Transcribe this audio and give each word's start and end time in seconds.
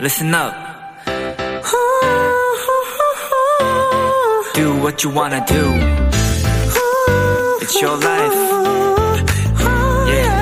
listen 0.00 0.34
up. 0.34 0.54
Do 4.54 4.74
what 4.80 5.04
you 5.04 5.10
wanna 5.14 5.44
do. 5.46 5.62
It's 7.60 7.80
your 7.82 7.96
life. 7.98 8.34
Yeah. 10.08 10.40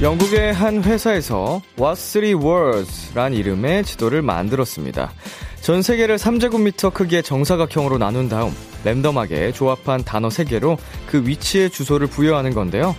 영국의 0.00 0.54
한 0.54 0.82
회사에서 0.82 1.60
What 1.78 2.00
Three 2.00 2.34
Words 2.34 3.12
란 3.14 3.34
이름의 3.34 3.84
지도를 3.84 4.22
만들었습니다. 4.22 5.12
전 5.60 5.82
세계를 5.82 6.16
3제곱미터 6.16 6.94
크기의 6.94 7.22
정사각형으로 7.22 7.98
나눈 7.98 8.28
다음 8.28 8.54
랜덤하게 8.84 9.52
조합한 9.52 10.04
단어 10.04 10.28
3개로 10.28 10.78
그 11.06 11.26
위치에 11.26 11.68
주소를 11.68 12.06
부여하는 12.06 12.54
건데요. 12.54 12.94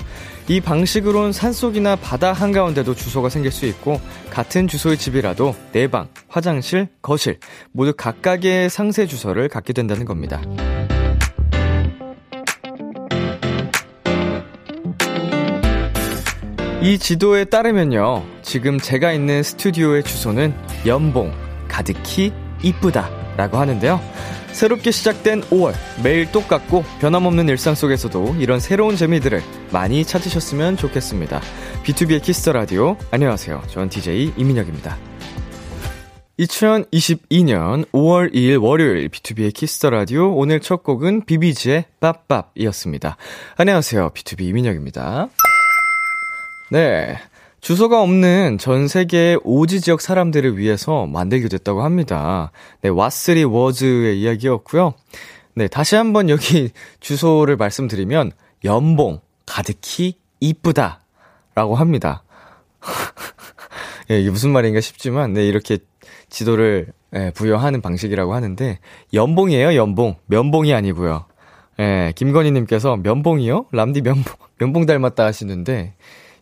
이 0.48 0.60
방식으론 0.62 1.32
산속이나 1.32 1.96
바다 1.96 2.34
한가운데도 2.34 2.96
주소가 2.96 3.30
생길 3.30 3.52
수 3.52 3.66
있고 3.68 4.02
같은 4.32 4.68
주소의 4.68 4.98
집이라도 4.98 5.56
내 5.72 5.88
방, 5.88 6.08
화장실, 6.28 6.88
거실 7.04 7.40
모두 7.72 7.94
각각의 7.96 8.70
상세 8.70 9.06
주소를 9.06 9.48
갖게 9.48 9.74
된다는 9.74 10.06
겁니다. 10.06 10.42
이 16.82 16.98
지도에 16.98 17.44
따르면요. 17.46 18.24
지금 18.42 18.80
제가 18.80 19.12
있는 19.12 19.44
스튜디오의 19.44 20.04
주소는 20.04 20.56
연봉, 20.88 21.32
가득히 21.68 22.34
이쁘다 22.64 23.10
라고 23.36 23.58
하는데요. 23.58 24.00
새롭게 24.60 24.92
시작된 24.92 25.44
5월, 25.44 25.74
매일 26.04 26.30
똑같고 26.34 26.84
변함없는 27.00 27.48
일상 27.48 27.76
속에서도 27.76 28.36
이런 28.40 28.60
새로운 28.60 28.98
재미들을 28.98 29.42
많이 29.72 30.04
찾으셨으면 30.04 30.76
좋겠습니다. 30.76 31.40
B2B의 31.86 32.22
키스터 32.22 32.52
라디오. 32.52 32.98
안녕하세요. 33.10 33.64
전 33.68 33.88
DJ 33.88 34.34
이민혁입니다. 34.36 34.98
2022년 36.40 37.90
5월 37.92 38.34
2일 38.34 38.62
월요일 38.62 39.08
B2B의 39.08 39.54
키스터 39.54 39.92
라디오 39.92 40.36
오늘 40.36 40.60
첫 40.60 40.84
곡은 40.84 41.24
비비지의 41.24 41.86
BOP 42.02 42.19
BOP이었습니다. 42.19 43.16
안녕하세요. 43.56 44.10
BTOB 44.10 44.42
이민혁입니다. 44.42 45.30
네. 46.70 47.18
주소가 47.62 48.02
없는 48.02 48.58
전 48.58 48.88
세계의 48.88 49.40
오지 49.44 49.82
지역 49.82 50.02
사람들을 50.02 50.58
위해서 50.58 51.06
만들게 51.06 51.48
됐다고 51.50 51.82
합니다. 51.82 52.52
네, 52.82 52.90
왓쓰리 52.90 53.50
워즈의 53.52 54.20
이야기였고요. 54.22 54.94
네, 55.56 55.68
다시 55.68 55.96
한번 55.96 56.30
여기 56.30 56.70
주소를 57.00 57.58
말씀드리면 57.58 58.32
연봉 58.64 59.20
가득히 59.46 60.16
이쁘다 60.40 61.02
라고 61.56 61.76
합니다. 61.76 62.24
예, 64.12 64.22
이게 64.22 64.30
무슨 64.30 64.52
말인가 64.52 64.80
싶지만 64.80 65.34
네, 65.34 65.46
이렇게 65.46 65.80
지도를 66.30 66.88
예, 67.14 67.32
부여하는 67.36 67.82
방식이라고 67.82 68.34
하는데 68.34 68.80
연봉이에요, 69.14 69.76
연봉. 69.76 70.16
면봉이 70.28 70.74
아니고요. 70.74 71.26
예, 71.80 72.14
김건희 72.16 72.52
님께서 72.52 72.98
면봉이요? 72.98 73.66
람디 73.72 74.02
면봉 74.02 74.36
면봉 74.60 74.86
닮았다 74.86 75.26
하시는데 75.26 75.96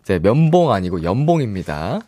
네, 0.08 0.20
면봉 0.20 0.72
아니고 0.72 1.04
연봉입니다. 1.04 2.00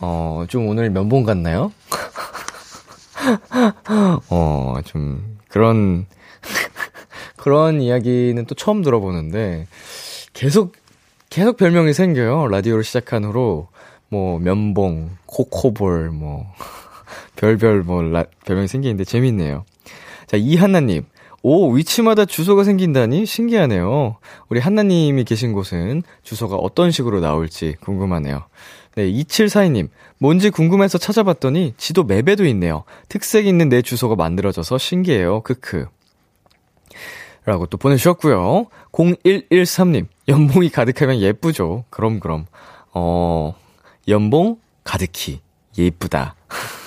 어, 0.00 0.46
좀 0.48 0.66
오늘 0.66 0.88
면봉 0.88 1.24
같나요? 1.24 1.72
어, 4.30 4.76
좀, 4.86 5.36
그런, 5.48 6.06
그런 7.36 7.82
이야기는 7.82 8.46
또 8.46 8.54
처음 8.54 8.80
들어보는데, 8.80 9.66
계속, 10.32 10.72
계속 11.28 11.58
별명이 11.58 11.92
생겨요. 11.92 12.48
라디오를 12.48 12.82
시작한 12.82 13.24
후로, 13.24 13.68
뭐, 14.08 14.38
면봉, 14.38 15.10
코코볼, 15.26 16.12
뭐, 16.12 16.46
별별 17.36 17.82
뭐, 17.82 18.02
라, 18.02 18.24
별명이 18.46 18.68
생기는데 18.68 19.04
재밌네요. 19.04 19.66
자, 20.26 20.38
이한나님. 20.38 21.04
오, 21.46 21.70
위치마다 21.72 22.24
주소가 22.24 22.64
생긴다니 22.64 23.26
신기하네요. 23.26 24.16
우리 24.48 24.60
한나님이 24.60 25.24
계신 25.24 25.52
곳은 25.52 26.02
주소가 26.22 26.56
어떤 26.56 26.90
식으로 26.90 27.20
나올지 27.20 27.76
궁금하네요. 27.82 28.46
네, 28.94 29.12
2742님. 29.12 29.90
뭔지 30.16 30.48
궁금해서 30.48 30.96
찾아봤더니 30.96 31.74
지도 31.76 32.02
맵에도 32.04 32.46
있네요. 32.46 32.84
특색 33.10 33.46
있는 33.46 33.68
내 33.68 33.82
주소가 33.82 34.16
만들어져서 34.16 34.78
신기해요. 34.78 35.42
크크. 35.42 35.84
라고 37.44 37.66
또 37.66 37.76
보내주셨고요. 37.76 38.68
0113님. 38.92 40.06
연봉이 40.28 40.70
가득하면 40.70 41.20
예쁘죠. 41.20 41.84
그럼, 41.90 42.20
그럼. 42.20 42.46
어, 42.94 43.54
연봉 44.08 44.56
가득히 44.82 45.40
예쁘다. 45.76 46.36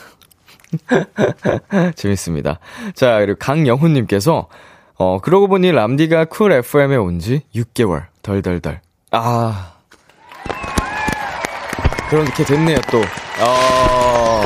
재밌습니다. 1.95 2.59
자, 2.95 3.19
그리고 3.19 3.37
강영훈님께서, 3.39 4.47
어, 4.95 5.19
그러고 5.21 5.47
보니 5.47 5.71
람디가 5.71 6.25
쿨 6.25 6.51
FM에 6.51 6.95
온 6.95 7.19
지 7.19 7.41
6개월. 7.55 8.05
덜덜덜. 8.21 8.81
아. 9.11 9.73
그렇게 12.09 12.43
됐네요, 12.43 12.77
또. 12.91 13.01
아. 13.39 14.41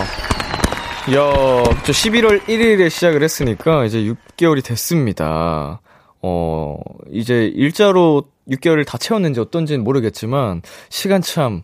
야, 1.12 1.64
저 1.84 1.92
11월 1.92 2.42
1일에 2.44 2.90
시작을 2.90 3.24
했으니까 3.24 3.86
이제 3.86 4.00
6개월이 4.00 4.64
됐습니다. 4.64 5.82
어, 6.22 6.78
이제 7.12 7.46
일자로 7.56 8.24
6개월을 8.50 8.86
다 8.86 8.98
채웠는지 8.98 9.40
어떤지는 9.40 9.84
모르겠지만, 9.84 10.62
시간 10.90 11.22
참 11.22 11.64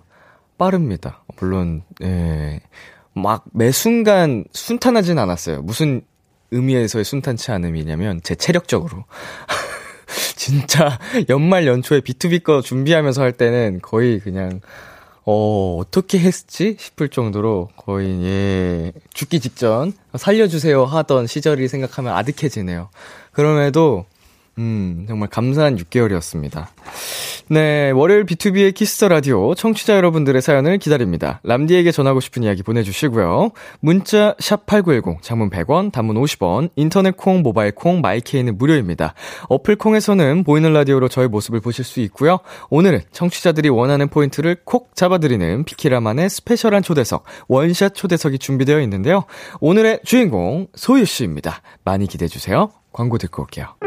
빠릅니다. 0.58 1.24
물론, 1.40 1.84
예. 2.02 2.62
막 3.18 3.46
매 3.54 3.72
순간 3.72 4.46
순탄하진 4.54 5.20
않았어요. 5.20 5.62
무슨 5.62 6.02
의미에서의 6.52 7.04
순탄치 7.04 7.52
않음이냐면 7.52 8.22
제 8.24 8.36
체력적으로. 8.36 9.04
진짜 10.36 10.98
연말 11.30 11.68
연초에 11.68 12.00
B2B 12.00 12.44
거 12.44 12.62
준비하면서 12.62 13.22
할 13.22 13.34
때는 13.34 13.80
거의 13.82 14.20
그냥 14.20 14.62
어, 15.30 15.78
어떻게 15.78 16.20
했지? 16.20 16.78
싶을 16.80 17.10
정도로 17.10 17.68
거의, 17.76 18.24
예, 18.24 18.94
죽기 19.14 19.42
직전 19.42 19.92
살려주세요 20.16 20.86
하던 20.86 21.28
시절이 21.28 21.68
생각하면 21.68 22.14
아득해지네요. 22.16 22.88
그럼에도, 23.34 24.06
음, 24.58 25.06
정말 25.08 25.30
감사한 25.30 25.78
6개월이었습니다. 25.78 26.68
네, 27.50 27.92
월요일 27.92 28.26
B2B의 28.26 28.74
키스터 28.74 29.08
라디오 29.08 29.56
청취자 29.56 29.96
여러분들의 29.96 30.42
사연을 30.42 30.80
기다립니다. 30.80 31.40
람디에게 31.44 31.92
전하고 31.92 32.20
싶은 32.20 32.44
이야기 32.44 32.64
보내주시고요. 32.64 33.52
문자 33.80 34.36
샵 34.40 34.66
#8910 34.66 35.22
장문 35.22 35.50
100원, 35.50 35.92
단문 35.92 36.18
50원, 36.18 36.70
인터넷 36.76 37.16
콩, 37.16 37.42
모바일 37.42 37.74
콩, 37.74 38.02
마이케이는 38.02 38.58
무료입니다. 38.58 39.14
어플 39.48 39.78
콩에서는 39.78 40.44
보이는 40.44 40.74
라디오로 40.74 41.08
저의 41.08 41.30
모습을 41.30 41.62
보실 41.62 41.86
수 41.86 42.02
있고요. 42.02 42.40
오늘은 42.70 43.02
청취자들이 43.12 43.70
원하는 43.70 44.10
포인트를 44.10 44.58
콕 44.66 44.96
잡아드리는 44.96 45.64
비키라만의 45.64 46.30
스페셜한 46.30 46.84
초대석 46.84 47.24
원샷 47.48 47.96
초대석이 47.96 48.40
준비되어 48.40 48.82
있는데요. 48.82 49.24
오늘의 49.62 50.02
주인공 50.04 50.68
소유 50.76 51.06
씨입니다. 51.06 51.62
많이 51.86 52.08
기대해 52.08 52.28
주세요. 52.28 52.72
광고 52.92 53.18
듣고 53.18 53.44
올게요. 53.44 53.87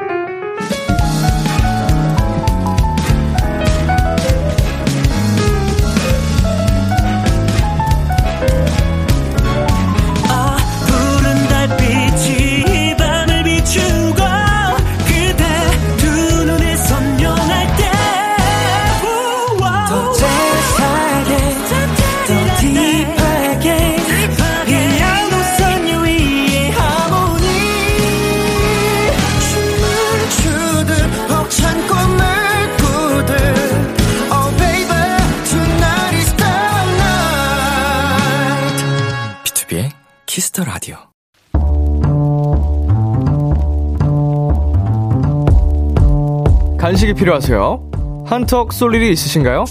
필요하세요? 47.21 48.25
한턱 48.25 48.73
쏠 48.73 48.95
일이 48.95 49.13
있으신가요? 49.13 49.67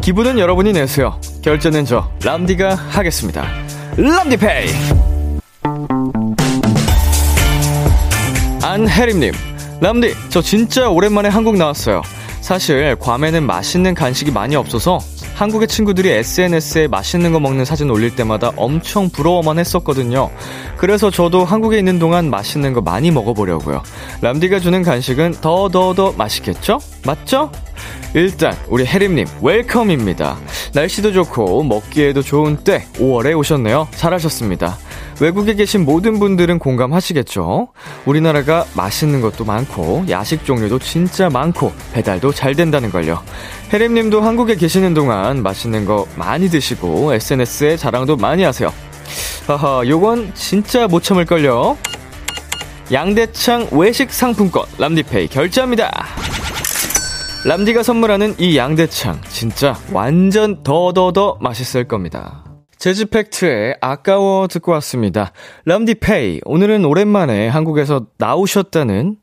기분은 0.00 0.38
여러분이 0.38 0.72
내세요. 0.72 1.20
결제는 1.42 1.84
저 1.84 2.10
람디가 2.24 2.74
하겠습니다. 2.74 3.44
람디페이. 3.98 4.68
안혜림님, 8.62 9.32
람디, 9.82 10.14
저 10.30 10.40
진짜 10.40 10.88
오랜만에 10.88 11.28
한국 11.28 11.58
나왔어요. 11.58 12.00
사실 12.40 12.96
괌에는 12.96 13.42
맛있는 13.42 13.92
간식이 13.92 14.30
많이 14.30 14.56
없어서 14.56 15.00
한국의 15.40 15.68
친구들이 15.68 16.10
SNS에 16.10 16.86
맛있는 16.88 17.32
거 17.32 17.40
먹는 17.40 17.64
사진 17.64 17.88
올릴 17.88 18.14
때마다 18.14 18.50
엄청 18.56 19.08
부러워만 19.08 19.58
했었거든요. 19.58 20.28
그래서 20.76 21.10
저도 21.10 21.46
한국에 21.46 21.78
있는 21.78 21.98
동안 21.98 22.28
맛있는 22.28 22.74
거 22.74 22.82
많이 22.82 23.10
먹어보려고요. 23.10 23.82
람디가 24.20 24.60
주는 24.60 24.82
간식은 24.82 25.36
더더더 25.40 26.12
맛있겠죠? 26.18 26.78
맞죠? 27.06 27.50
일단 28.12 28.54
우리 28.68 28.84
혜림님 28.84 29.26
웰컴입니다. 29.40 30.36
날씨도 30.74 31.12
좋고 31.12 31.62
먹기에도 31.62 32.20
좋은 32.20 32.58
때 32.58 32.84
5월에 32.96 33.34
오셨네요. 33.38 33.88
잘하셨습니다. 33.92 34.76
외국에 35.20 35.54
계신 35.54 35.84
모든 35.84 36.18
분들은 36.18 36.58
공감하시겠죠? 36.58 37.68
우리나라가 38.06 38.64
맛있는 38.74 39.20
것도 39.20 39.44
많고 39.44 40.04
야식 40.08 40.44
종류도 40.44 40.78
진짜 40.78 41.28
많고 41.28 41.72
배달도 41.92 42.32
잘 42.32 42.54
된다는 42.54 42.90
걸요. 42.90 43.22
혜림 43.72 43.94
님도 43.94 44.22
한국에 44.22 44.56
계시는 44.56 44.94
동안 44.94 45.42
맛있는 45.42 45.84
거 45.84 46.06
많이 46.16 46.48
드시고 46.48 47.12
SNS에 47.14 47.76
자랑도 47.76 48.16
많이 48.16 48.42
하세요. 48.42 48.72
하하, 49.46 49.82
요건 49.86 50.32
진짜 50.34 50.86
못 50.86 51.02
참을걸요. 51.02 51.76
양대창 52.92 53.68
외식 53.72 54.12
상품권 54.12 54.64
람디페이 54.78 55.28
결제합니다. 55.28 55.90
람디가 57.44 57.82
선물하는 57.82 58.34
이 58.38 58.56
양대창 58.56 59.20
진짜 59.28 59.78
완전 59.92 60.62
더더더 60.62 61.38
맛있을 61.40 61.84
겁니다. 61.88 62.49
재즈 62.80 63.10
팩트의 63.10 63.76
아까워 63.82 64.48
듣고 64.48 64.72
왔습니다. 64.72 65.32
람디 65.66 65.96
페이 65.96 66.40
오늘은 66.46 66.86
오랜만에 66.86 67.46
한국에서 67.46 68.06
나오셨다는 68.16 69.16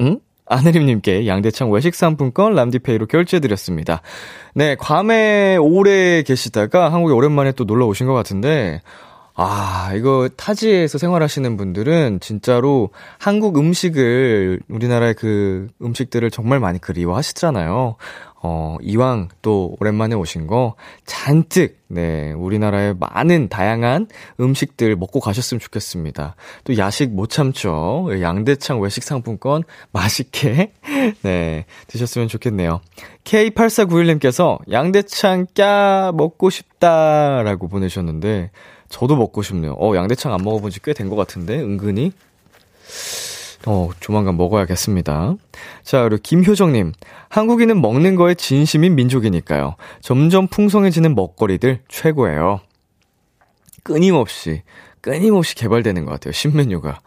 응? 0.00 0.20
아내림님께 0.44 1.28
양대창 1.28 1.70
외식 1.70 1.94
상품권 1.94 2.54
람디페이로 2.54 3.06
결제드렸습니다. 3.06 4.02
네, 4.54 4.74
괌에 4.74 5.56
오래 5.56 6.22
계시다가 6.24 6.92
한국에 6.92 7.14
오랜만에 7.14 7.52
또 7.52 7.62
놀러 7.62 7.86
오신 7.86 8.08
것 8.08 8.12
같은데, 8.12 8.82
아, 9.34 9.92
이거 9.94 10.28
타지에서 10.36 10.98
생활하시는 10.98 11.56
분들은 11.56 12.20
진짜로 12.20 12.90
한국 13.18 13.58
음식을, 13.58 14.62
우리나라의 14.68 15.14
그 15.14 15.68
음식들을 15.80 16.30
정말 16.30 16.58
많이 16.58 16.80
그리워하시잖아요. 16.80 17.96
어, 18.48 18.76
이왕 18.80 19.28
또 19.42 19.76
오랜만에 19.80 20.14
오신 20.14 20.46
거 20.46 20.76
잔뜩, 21.04 21.80
네, 21.88 22.32
우리나라의 22.32 22.94
많은 23.00 23.48
다양한 23.48 24.06
음식들 24.38 24.94
먹고 24.94 25.18
가셨으면 25.18 25.58
좋겠습니다. 25.58 26.36
또 26.62 26.78
야식 26.78 27.10
못 27.10 27.28
참죠. 27.28 28.06
양대창 28.20 28.80
외식 28.80 29.02
상품권 29.02 29.64
맛있게, 29.90 30.72
네, 31.22 31.64
드셨으면 31.88 32.28
좋겠네요. 32.28 32.80
K8491님께서 33.24 34.58
양대창 34.70 35.46
까 35.56 36.12
먹고 36.14 36.50
싶다라고 36.50 37.66
보내셨는데, 37.66 38.50
저도 38.88 39.16
먹고 39.16 39.42
싶네요. 39.42 39.72
어, 39.80 39.96
양대창 39.96 40.32
안 40.32 40.42
먹어본 40.44 40.70
지 40.70 40.78
꽤 40.80 40.94
된 40.94 41.08
것 41.10 41.16
같은데, 41.16 41.58
은근히. 41.58 42.12
어, 43.66 43.90
조만간 44.00 44.36
먹어야겠습니다. 44.36 45.34
자, 45.82 46.02
그리고 46.04 46.20
김효정님. 46.22 46.92
한국인은 47.28 47.80
먹는 47.80 48.14
거에 48.16 48.34
진심인 48.34 48.94
민족이니까요. 48.94 49.74
점점 50.00 50.46
풍성해지는 50.46 51.14
먹거리들 51.14 51.80
최고예요. 51.88 52.60
끊임없이, 53.82 54.62
끊임없이 55.00 55.54
개발되는 55.56 56.04
것 56.04 56.12
같아요. 56.12 56.32
신메뉴가. 56.32 57.00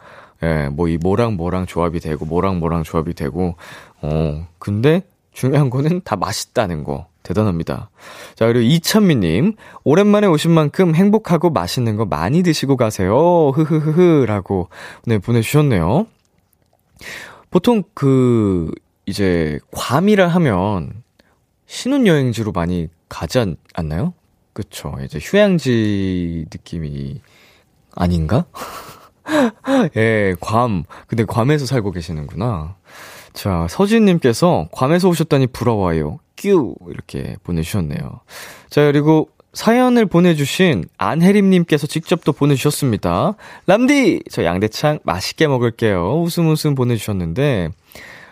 예, 0.43 0.69
뭐 0.69 0.87
이 0.87 0.97
뭐랑 0.97 1.33
뭐랑 1.35 1.65
조합이 1.65 1.99
되고, 1.99 2.25
뭐랑 2.25 2.59
뭐랑 2.59 2.83
조합이 2.83 3.13
되고, 3.13 3.55
어, 4.01 4.47
근데 4.57 5.03
중요한 5.33 5.69
거는 5.69 6.01
다 6.03 6.15
맛있다는 6.15 6.83
거. 6.83 7.07
대단합니다. 7.23 7.89
자, 8.35 8.47
그리고 8.47 8.61
이찬미님. 8.61 9.55
오랜만에 9.83 10.27
오신 10.27 10.51
만큼 10.51 10.95
행복하고 10.95 11.49
맛있는 11.51 11.95
거 11.97 12.05
많이 12.05 12.43
드시고 12.43 12.75
가세요. 12.77 13.49
흐흐흐흐. 13.55 14.25
라고, 14.25 14.69
네, 15.05 15.17
보내주셨네요. 15.19 16.07
보통 17.49 17.83
그, 17.93 18.71
이제, 19.05 19.59
괌이라 19.71 20.27
하면 20.27 21.03
신혼여행지로 21.65 22.51
많이 22.51 22.87
가지 23.09 23.39
않, 23.39 23.55
않나요? 23.73 24.13
그쵸. 24.53 24.95
이제 25.03 25.19
휴양지 25.21 26.45
느낌이 26.51 27.21
아닌가? 27.95 28.45
예, 29.95 30.35
괌. 30.39 30.83
근데 31.07 31.23
괌에서 31.25 31.65
살고 31.65 31.91
계시는구나. 31.91 32.75
자, 33.33 33.67
서진님께서 33.69 34.69
괌에서 34.71 35.07
오셨다니 35.09 35.47
부러워요. 35.47 36.19
뀨! 36.35 36.75
이렇게 36.89 37.37
보내주셨네요. 37.43 38.21
자, 38.69 38.83
그리고 38.85 39.29
사연을 39.53 40.05
보내주신 40.05 40.85
안혜림님께서 40.97 41.87
직접 41.87 42.23
또 42.23 42.31
보내주셨습니다. 42.31 43.35
람디! 43.65 44.23
저 44.29 44.43
양대창 44.43 44.99
맛있게 45.03 45.47
먹을게요. 45.47 46.21
웃음 46.21 46.49
웃음 46.49 46.75
보내주셨는데, 46.75 47.69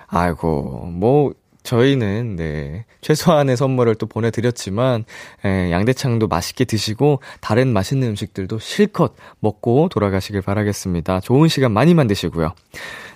아이고, 0.08 0.90
뭐, 0.94 1.34
저희는, 1.64 2.38
네, 2.38 2.86
최소한의 3.02 3.58
선물을 3.58 3.96
또 3.96 4.06
보내드렸지만, 4.06 5.04
에, 5.44 5.72
양대창도 5.72 6.28
맛있게 6.28 6.64
드시고, 6.64 7.22
다른 7.42 7.74
맛있는 7.74 8.10
음식들도 8.10 8.60
실컷 8.60 9.16
먹고 9.40 9.90
돌아가시길 9.90 10.42
바라겠습니다. 10.44 11.19
좋은 11.19 11.50
시간 11.50 11.74
많이 11.74 11.94
만드시고요. 11.94 12.54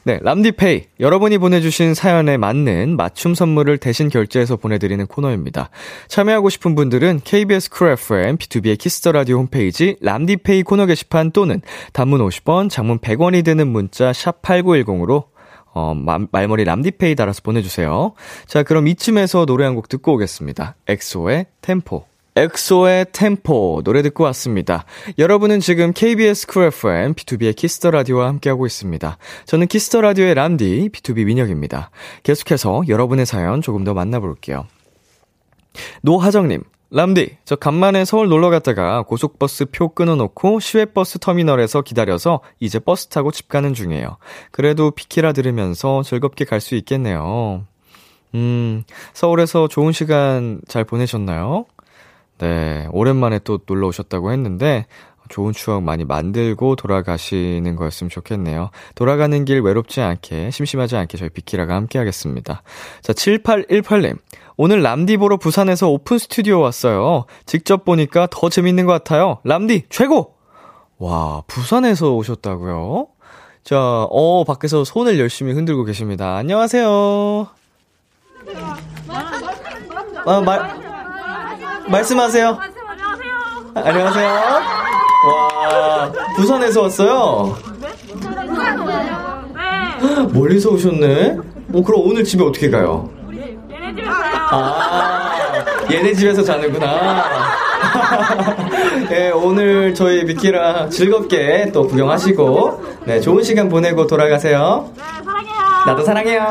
네, 0.03 0.19
람디페이. 0.23 0.85
여러분이 0.99 1.37
보내주신 1.37 1.93
사연에 1.93 2.35
맞는 2.37 2.95
맞춤 2.97 3.35
선물을 3.35 3.77
대신 3.77 4.09
결제해서 4.09 4.55
보내드리는 4.55 5.05
코너입니다. 5.05 5.69
참여하고 6.07 6.49
싶은 6.49 6.73
분들은 6.73 7.21
KBS 7.23 7.69
쿨 7.69 7.89
FM, 7.91 8.37
B2B의 8.37 8.79
키스터 8.79 9.11
라디오 9.11 9.37
홈페이지 9.37 9.97
람디페이 10.01 10.63
코너 10.63 10.87
게시판 10.87 11.31
또는 11.31 11.61
단문 11.93 12.19
50원, 12.27 12.69
장문 12.71 12.97
100원이 12.97 13.45
드는 13.45 13.67
문자 13.67 14.11
샵 14.11 14.41
8910으로 14.41 15.25
어, 15.73 15.93
말머리 16.31 16.63
람디페이 16.65 17.15
달아서 17.15 17.41
보내주세요. 17.43 18.13
자, 18.47 18.63
그럼 18.63 18.87
이쯤에서 18.87 19.45
노래 19.45 19.65
한 19.65 19.75
곡 19.75 19.87
듣고 19.87 20.15
오겠습니다. 20.15 20.75
엑소의 20.87 21.45
Tempo. 21.61 22.10
엑소의 22.41 23.07
Tempo 23.11 23.81
노래 23.83 24.01
듣고 24.01 24.23
왔습니다. 24.25 24.85
여러분은 25.19 25.59
지금 25.59 25.93
KBS 25.93 26.47
쿨 26.47 26.63
FM 26.65 27.13
B2B의 27.13 27.55
키스터 27.55 27.91
라디오와 27.91 28.27
함께하고 28.27 28.65
있습니다. 28.65 29.17
저는 29.45 29.67
키스터 29.67 30.01
라디오의 30.01 30.33
람디 30.33 30.89
B2B 30.91 31.25
민혁입니다. 31.25 31.91
계속해서 32.23 32.83
여러분의 32.87 33.27
사연 33.27 33.61
조금 33.61 33.83
더 33.83 33.93
만나볼게요. 33.93 34.65
노하정님, 36.01 36.63
람디, 36.89 37.37
저 37.45 37.55
간만에 37.55 38.05
서울 38.05 38.27
놀러 38.27 38.49
갔다가 38.49 39.03
고속버스 39.03 39.65
표 39.71 39.89
끊어놓고 39.89 40.59
시외버스 40.59 41.19
터미널에서 41.19 41.83
기다려서 41.83 42.41
이제 42.59 42.79
버스 42.79 43.07
타고 43.07 43.31
집 43.31 43.49
가는 43.49 43.73
중이에요. 43.75 44.17
그래도 44.51 44.89
비키라 44.91 45.31
들으면서 45.33 46.01
즐겁게 46.01 46.45
갈 46.45 46.59
수 46.59 46.73
있겠네요. 46.75 47.65
음, 48.33 48.83
서울에서 49.13 49.67
좋은 49.67 49.91
시간 49.91 50.59
잘 50.67 50.85
보내셨나요? 50.85 51.65
네, 52.41 52.87
오랜만에 52.91 53.39
또 53.43 53.59
놀러 53.67 53.87
오셨다고 53.87 54.31
했는데, 54.31 54.87
좋은 55.29 55.53
추억 55.53 55.83
많이 55.83 56.03
만들고 56.05 56.75
돌아가시는 56.75 57.75
거였으면 57.75 58.09
좋겠네요. 58.09 58.71
돌아가는 58.95 59.45
길 59.45 59.61
외롭지 59.61 60.01
않게, 60.01 60.51
심심하지 60.51 60.97
않게 60.97 61.17
저희 61.17 61.29
비키라가 61.29 61.75
함께 61.75 61.99
하겠습니다. 61.99 62.63
자, 63.01 63.13
7818님. 63.13 64.17
오늘 64.57 64.81
람디 64.81 65.17
보러 65.17 65.37
부산에서 65.37 65.89
오픈 65.89 66.17
스튜디오 66.17 66.59
왔어요. 66.59 67.25
직접 67.45 67.85
보니까 67.85 68.27
더 68.29 68.49
재밌는 68.49 68.85
것 68.85 68.91
같아요. 68.91 69.39
람디, 69.43 69.85
최고! 69.89 70.35
와, 70.97 71.41
부산에서 71.47 72.13
오셨다고요? 72.13 73.07
자, 73.63 73.77
어, 73.79 74.43
밖에서 74.43 74.83
손을 74.83 75.19
열심히 75.19 75.53
흔들고 75.53 75.83
계십니다. 75.83 76.35
안녕하세요. 76.35 77.47
아, 80.25 80.41
말, 80.41 80.90
말씀하세요. 81.87 82.59
안녕하세요. 82.89 83.31
안녕하세요. 83.75 84.29
와, 85.27 86.11
부산에서 86.35 86.81
왔어요? 86.83 87.57
네. 89.55 90.25
멀리서 90.33 90.69
오셨네? 90.71 91.37
어, 91.73 91.83
그럼 91.83 92.01
오늘 92.05 92.23
집에 92.23 92.43
어떻게 92.43 92.69
가요? 92.69 93.09
얘네 93.31 93.95
집에 93.95 94.03
가요. 94.03 94.47
아, 94.51 95.31
얘네 95.91 96.13
집에서 96.13 96.43
자는구나. 96.43 97.23
네, 99.09 99.29
오늘 99.31 99.93
저희 99.93 100.23
비키라 100.23 100.89
즐겁게 100.89 101.71
또 101.73 101.87
구경하시고, 101.87 102.83
네, 103.05 103.19
좋은 103.19 103.43
시간 103.43 103.69
보내고 103.69 104.07
돌아가세요. 104.07 104.89
네, 104.95 105.03
사랑해요. 105.23 105.85
나도 105.85 106.03
사랑해요. 106.03 106.41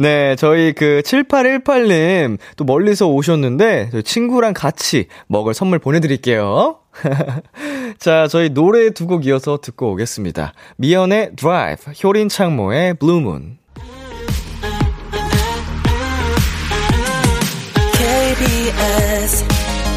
네, 0.00 0.34
저희 0.36 0.72
그 0.72 1.02
7818님 1.04 2.38
또 2.56 2.64
멀리서 2.64 3.06
오셨는데 3.08 3.90
친구랑 4.02 4.54
같이 4.54 5.08
먹을 5.26 5.52
선물 5.52 5.78
보내드릴게요. 5.78 6.78
자, 7.98 8.26
저희 8.26 8.48
노래 8.48 8.90
두 8.90 9.06
곡 9.06 9.26
이어서 9.26 9.58
듣고 9.60 9.92
오겠습니다. 9.92 10.54
미연의 10.76 11.32
드라이브, 11.36 11.90
효린 12.02 12.28
창모의 12.30 12.94
Blue 12.94 13.22
Moon. 13.22 13.58
KBS 17.92 19.44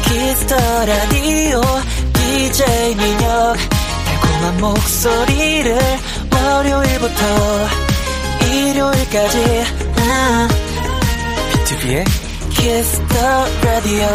Kiss 0.04 0.34
the 0.34 0.56
Radio 0.84 1.60
DJ 2.12 2.94
민혁 2.96 3.56
달콤한 4.04 4.60
목소리를 4.60 5.78
월요일부터 6.32 7.93
일요일까지. 8.74 9.38
아, 9.98 10.48
BTOB의 11.52 12.04
Kiss 12.50 13.05
the 13.05 13.46
Radio 13.62 14.06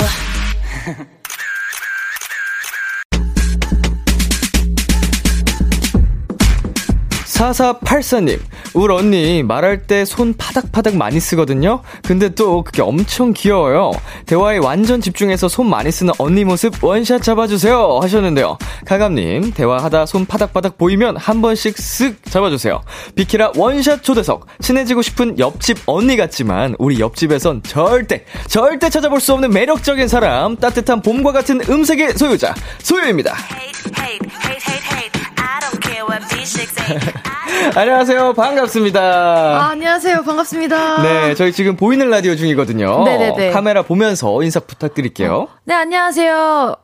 4484님, 7.39 8.39
우리 8.73 8.93
언니 8.93 9.43
말할 9.43 9.83
때 9.83 10.05
손 10.05 10.33
파닥파닥 10.37 10.95
많이 10.95 11.19
쓰거든요? 11.19 11.81
근데 12.03 12.29
또 12.29 12.63
그게 12.63 12.81
엄청 12.81 13.33
귀여워요. 13.33 13.91
대화에 14.25 14.57
완전 14.57 15.01
집중해서 15.01 15.47
손 15.47 15.69
많이 15.69 15.91
쓰는 15.91 16.13
언니 16.17 16.43
모습 16.43 16.83
원샷 16.83 17.21
잡아주세요. 17.21 17.99
하셨는데요. 18.01 18.57
가감님, 18.85 19.51
대화하다 19.51 20.05
손 20.05 20.25
파닥파닥 20.25 20.77
보이면 20.77 21.17
한 21.17 21.41
번씩 21.41 21.75
쓱 21.75 22.15
잡아주세요. 22.29 22.81
비키라 23.15 23.51
원샷 23.55 24.03
초대석. 24.03 24.47
친해지고 24.61 25.01
싶은 25.01 25.37
옆집 25.39 25.77
언니 25.85 26.15
같지만 26.17 26.75
우리 26.79 26.99
옆집에선 26.99 27.63
절대, 27.63 28.23
절대 28.47 28.89
찾아볼 28.89 29.19
수 29.19 29.33
없는 29.33 29.51
매력적인 29.51 30.07
사람, 30.07 30.55
따뜻한 30.55 31.01
봄과 31.01 31.31
같은 31.31 31.61
음색의 31.69 32.13
소유자, 32.17 32.55
소유입니다. 32.81 33.35
안녕하세요. 37.75 38.33
반갑습니다. 38.33 38.99
아, 39.01 39.69
안녕하세요. 39.71 40.23
반갑습니다. 40.23 41.01
네, 41.03 41.35
저희 41.35 41.51
지금 41.51 41.75
보이는 41.75 42.09
라디오 42.09 42.35
중이거든요. 42.35 43.03
네네네. 43.03 43.51
카메라 43.51 43.81
보면서 43.83 44.41
인사 44.43 44.59
부탁드릴게요. 44.59 45.47
네, 45.65 45.75
안녕하세요. 45.75 46.75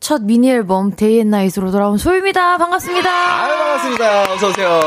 첫 0.00 0.22
미니 0.22 0.50
앨범 0.50 0.94
Day & 0.94 1.20
Night으로 1.20 1.70
돌아온 1.70 1.96
소유입니다. 1.96 2.58
반갑습니다. 2.58 3.10
아유, 3.10 3.56
반갑습니다. 3.56 4.32
어서 4.32 4.48
오세요. 4.48 4.80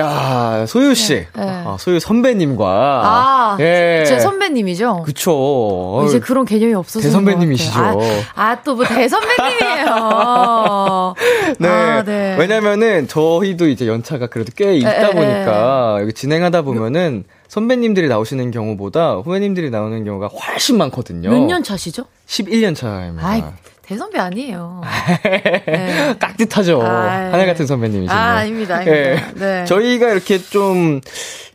야, 0.00 0.64
소유씨. 0.66 1.14
네, 1.14 1.26
네. 1.36 1.42
아, 1.66 1.76
소유 1.78 2.00
선배님과. 2.00 2.64
아, 2.66 3.56
예. 3.60 4.04
제 4.06 4.18
선배님이죠. 4.18 5.02
그쵸. 5.04 6.04
이제 6.08 6.18
그런 6.20 6.44
개념이 6.44 6.74
없어서. 6.74 7.02
대선배님이시죠. 7.02 7.78
아, 7.78 7.94
아 8.34 8.62
또 8.62 8.74
뭐 8.74 8.84
대선배님이에요. 8.84 11.14
네. 11.58 11.68
아, 11.68 12.02
네. 12.04 12.36
왜냐면은 12.38 13.08
저희도 13.08 13.68
이제 13.68 13.86
연차가 13.86 14.26
그래도 14.26 14.52
꽤 14.56 14.76
있다 14.76 15.08
에, 15.08 15.10
에, 15.10 15.12
보니까 15.12 15.98
여기 16.00 16.12
진행하다 16.12 16.62
보면은 16.62 17.24
선배님들이 17.48 18.08
나오시는 18.08 18.50
경우보다 18.52 19.14
후배님들이 19.16 19.70
나오는 19.70 20.04
경우가 20.04 20.28
훨씬 20.28 20.78
많거든요. 20.78 21.30
몇 21.30 21.40
년 21.46 21.62
차시죠? 21.62 22.04
11년 22.26 22.74
차입니다. 22.76 23.26
아이, 23.28 23.42
대선배 23.90 24.20
아니에요. 24.20 24.82
네. 25.66 26.14
깍듯하죠. 26.20 26.80
아이. 26.80 27.30
하늘 27.32 27.46
같은 27.46 27.66
선배님이시네요. 27.66 28.16
아, 28.16 28.22
아닙니다, 28.36 28.76
아닙니다. 28.76 28.96
예. 28.96 29.16
네. 29.34 29.64
저희가 29.64 30.10
이렇게 30.10 30.38
좀, 30.38 31.00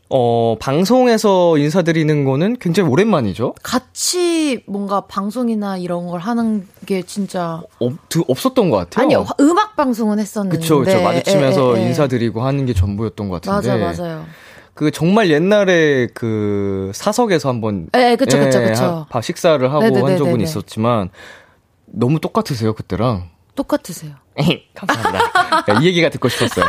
어, 0.09 0.57
방송에서 0.59 1.57
인사드리는 1.57 2.25
거는 2.25 2.57
굉장히 2.59 2.89
오랜만이죠? 2.89 3.53
같이 3.63 4.61
뭔가 4.67 4.99
방송이나 5.07 5.77
이런 5.77 6.07
걸 6.07 6.19
하는 6.19 6.67
게 6.85 7.03
진짜. 7.03 7.61
없, 7.79 7.93
없었던 8.27 8.69
것 8.69 8.77
같아요. 8.79 9.05
아니요, 9.05 9.25
음악 9.39 9.77
방송은 9.77 10.19
했었는데. 10.19 10.57
그쵸, 10.57 10.79
그쵸. 10.81 11.01
마주치면서 11.01 11.77
예, 11.77 11.79
예, 11.79 11.83
예. 11.83 11.87
인사드리고 11.87 12.41
하는 12.41 12.65
게 12.65 12.73
전부였던 12.73 13.29
것 13.29 13.41
같은데. 13.41 13.81
맞아, 13.81 14.03
맞아요. 14.03 14.25
그 14.73 14.91
정말 14.91 15.29
옛날에 15.29 16.07
그 16.13 16.91
사석에서 16.93 17.47
한번 17.47 17.87
예, 17.95 18.17
그쵸, 18.17 18.37
그쵸, 18.37 18.61
예, 18.61 18.67
그쵸. 18.67 19.05
하- 19.09 19.21
식사를 19.21 19.65
하고 19.71 19.79
네네네네네. 19.79 20.09
한 20.11 20.17
적은 20.17 20.41
있었지만 20.41 21.09
너무 21.95 22.19
똑같으세요 22.19 22.73
그때랑. 22.73 23.29
똑같으세요. 23.55 24.11
감사합니다. 24.75 25.19
야, 25.69 25.79
이 25.81 25.85
얘기가 25.85 26.09
듣고 26.09 26.27
싶었어요. 26.27 26.65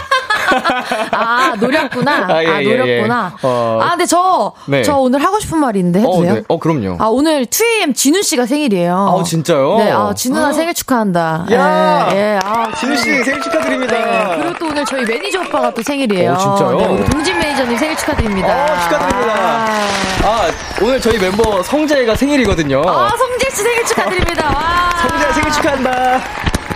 아, 1.10 1.54
노렸구나. 1.58 2.12
아, 2.28 2.34
아, 2.36 2.42
예, 2.44 2.64
예, 2.64 2.76
노렸구나. 2.76 3.32
예. 3.34 3.46
어. 3.46 3.80
아, 3.82 3.90
근데 3.90 4.06
저, 4.06 4.52
네. 4.66 4.82
저 4.84 4.96
오늘 4.96 5.22
하고 5.24 5.40
싶은 5.40 5.58
말이 5.58 5.80
있는데 5.80 5.98
해도 5.98 6.10
어, 6.10 6.22
돼요? 6.22 6.34
네. 6.34 6.42
어, 6.46 6.58
그럼요. 6.60 6.96
아, 7.00 7.06
오늘 7.06 7.44
2AM 7.46 7.96
진우 7.96 8.22
씨가 8.22 8.46
생일이에요. 8.46 9.16
아, 9.18 9.22
진짜요? 9.24 9.78
네, 9.78 9.90
아, 9.90 10.14
진우 10.14 10.38
나 10.38 10.52
생일 10.52 10.74
축하한다. 10.74 11.46
야! 11.50 12.08
예, 12.12 12.16
예. 12.16 12.38
아, 12.44 12.72
진우 12.74 12.96
씨 12.96 13.02
생일 13.24 13.40
축하드립니다. 13.40 13.94
네, 13.94 14.36
그리고 14.36 14.58
또 14.60 14.66
오늘 14.66 14.84
저희 14.84 15.04
매니저 15.04 15.40
오빠가 15.40 15.74
또 15.74 15.82
생일이에요. 15.82 16.32
어, 16.34 16.38
진짜요? 16.38 16.76
네, 16.78 16.86
우리 16.86 17.04
동진 17.10 17.36
매니저님 17.38 17.76
생일 17.76 17.96
축하드립니다. 17.96 18.48
어, 18.64 18.80
축하드립니다. 18.82 19.34
아, 19.34 19.76
아, 20.24 20.50
오늘 20.80 21.00
저희 21.00 21.18
멤버 21.18 21.62
성재가 21.64 22.14
생일이거든요. 22.14 22.82
아, 22.86 23.08
성재 23.16 23.35
씨 23.56 23.62
생일 23.62 23.84
축하드립니다. 23.86 24.46
와. 24.48 24.90
성재 25.08 25.32
생일 25.32 25.52
축하한다. 25.52 26.18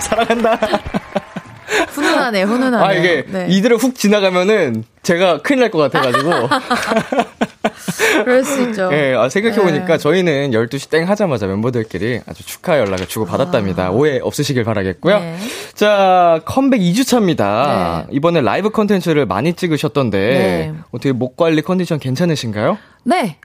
사랑한다. 0.00 0.58
훈훈하네, 1.90 2.42
훈훈하네. 2.44 2.84
아, 2.84 2.92
이게 2.94 3.24
네. 3.28 3.46
이대로 3.50 3.76
훅 3.76 3.94
지나가면은 3.94 4.84
제가 5.02 5.42
큰일 5.42 5.60
날 5.60 5.70
것 5.70 5.78
같아가지고. 5.78 6.30
그럴 8.24 8.44
수 8.44 8.62
있죠. 8.62 8.88
예, 8.92 9.14
아, 9.14 9.28
생각해보니까 9.28 9.86
네. 9.86 9.98
저희는 9.98 10.50
12시 10.52 10.88
땡 10.90 11.08
하자마자 11.08 11.46
멤버들끼리 11.46 12.20
아주 12.26 12.44
축하 12.46 12.78
연락을 12.78 13.06
주고받았답니다. 13.06 13.90
오해 13.90 14.18
없으시길 14.22 14.64
바라겠고요. 14.64 15.18
네. 15.20 15.36
자, 15.74 16.40
컴백 16.46 16.80
2주차입니다. 16.80 18.06
네. 18.06 18.06
이번에 18.12 18.40
라이브 18.40 18.70
컨텐츠를 18.70 19.26
많이 19.26 19.52
찍으셨던데, 19.52 20.18
네. 20.18 20.74
어떻게 20.92 21.12
목 21.12 21.36
관리 21.36 21.60
컨디션 21.62 21.98
괜찮으신가요? 21.98 22.78
네. 23.04 23.36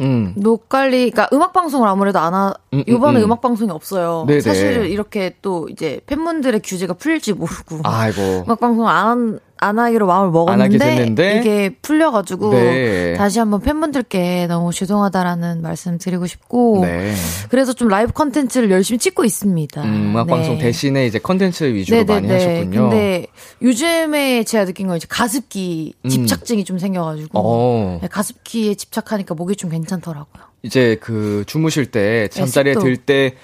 음. 0.00 0.34
목 0.36 0.68
관리, 0.68 1.10
그러니까 1.10 1.28
음악 1.32 1.52
방송을 1.52 1.88
아무래도 1.88 2.18
안 2.18 2.34
하, 2.34 2.54
음, 2.72 2.78
음, 2.78 2.84
이번에 2.86 3.20
음. 3.20 3.24
음, 3.24 3.32
음악 3.32 3.40
방송이 3.40 3.70
없어요. 3.70 4.24
네네. 4.26 4.40
사실 4.40 4.86
이렇게 4.86 5.36
또 5.42 5.68
이제 5.68 6.00
팬분들의 6.06 6.60
규제가 6.62 6.94
풀릴지 6.94 7.34
모르고 7.34 7.80
아이고. 7.84 8.44
음악 8.46 8.60
방송 8.60 8.88
안, 8.88 9.38
안 9.58 9.78
하기로 9.78 10.06
마음을 10.06 10.30
먹었는데. 10.30 11.38
이게 11.40 11.70
풀려가지고 11.80 12.50
네. 12.52 13.14
다시 13.14 13.38
한번 13.38 13.60
팬분들께 13.60 14.46
너무 14.46 14.72
죄송하다라는 14.72 15.62
말씀 15.62 15.96
드리고 15.98 16.26
싶고 16.26 16.80
네. 16.82 17.14
그래서 17.48 17.72
좀 17.72 17.88
라이브 17.88 18.12
컨텐츠를 18.12 18.70
열심히 18.70 18.98
찍고 18.98 19.24
있습니다. 19.24 19.82
음, 19.82 20.10
음악 20.10 20.26
네. 20.26 20.32
방송 20.32 20.58
대신에 20.58 21.06
이제 21.06 21.18
컨텐츠 21.18 21.64
위주로 21.74 22.04
많이 22.04 22.28
하셨군요. 22.28 22.90
근데 22.90 23.26
요즘에 23.62 24.44
제가 24.44 24.64
느낀 24.64 24.88
건 24.88 24.96
이제 24.96 25.06
가습기 25.08 25.94
음. 26.04 26.08
집착증이 26.08 26.64
좀 26.64 26.78
생겨가지고 26.78 27.30
어. 27.34 27.98
네, 28.02 28.08
가습기에 28.08 28.74
집착하니까 28.74 29.34
목이 29.34 29.56
좀 29.56 29.70
괜찮더라고요. 29.70 30.44
이제 30.62 30.96
그 31.00 31.44
주무실 31.46 31.86
때 31.86 32.28
잠자리에 32.28 32.74
네. 32.74 32.80
들때 32.80 33.34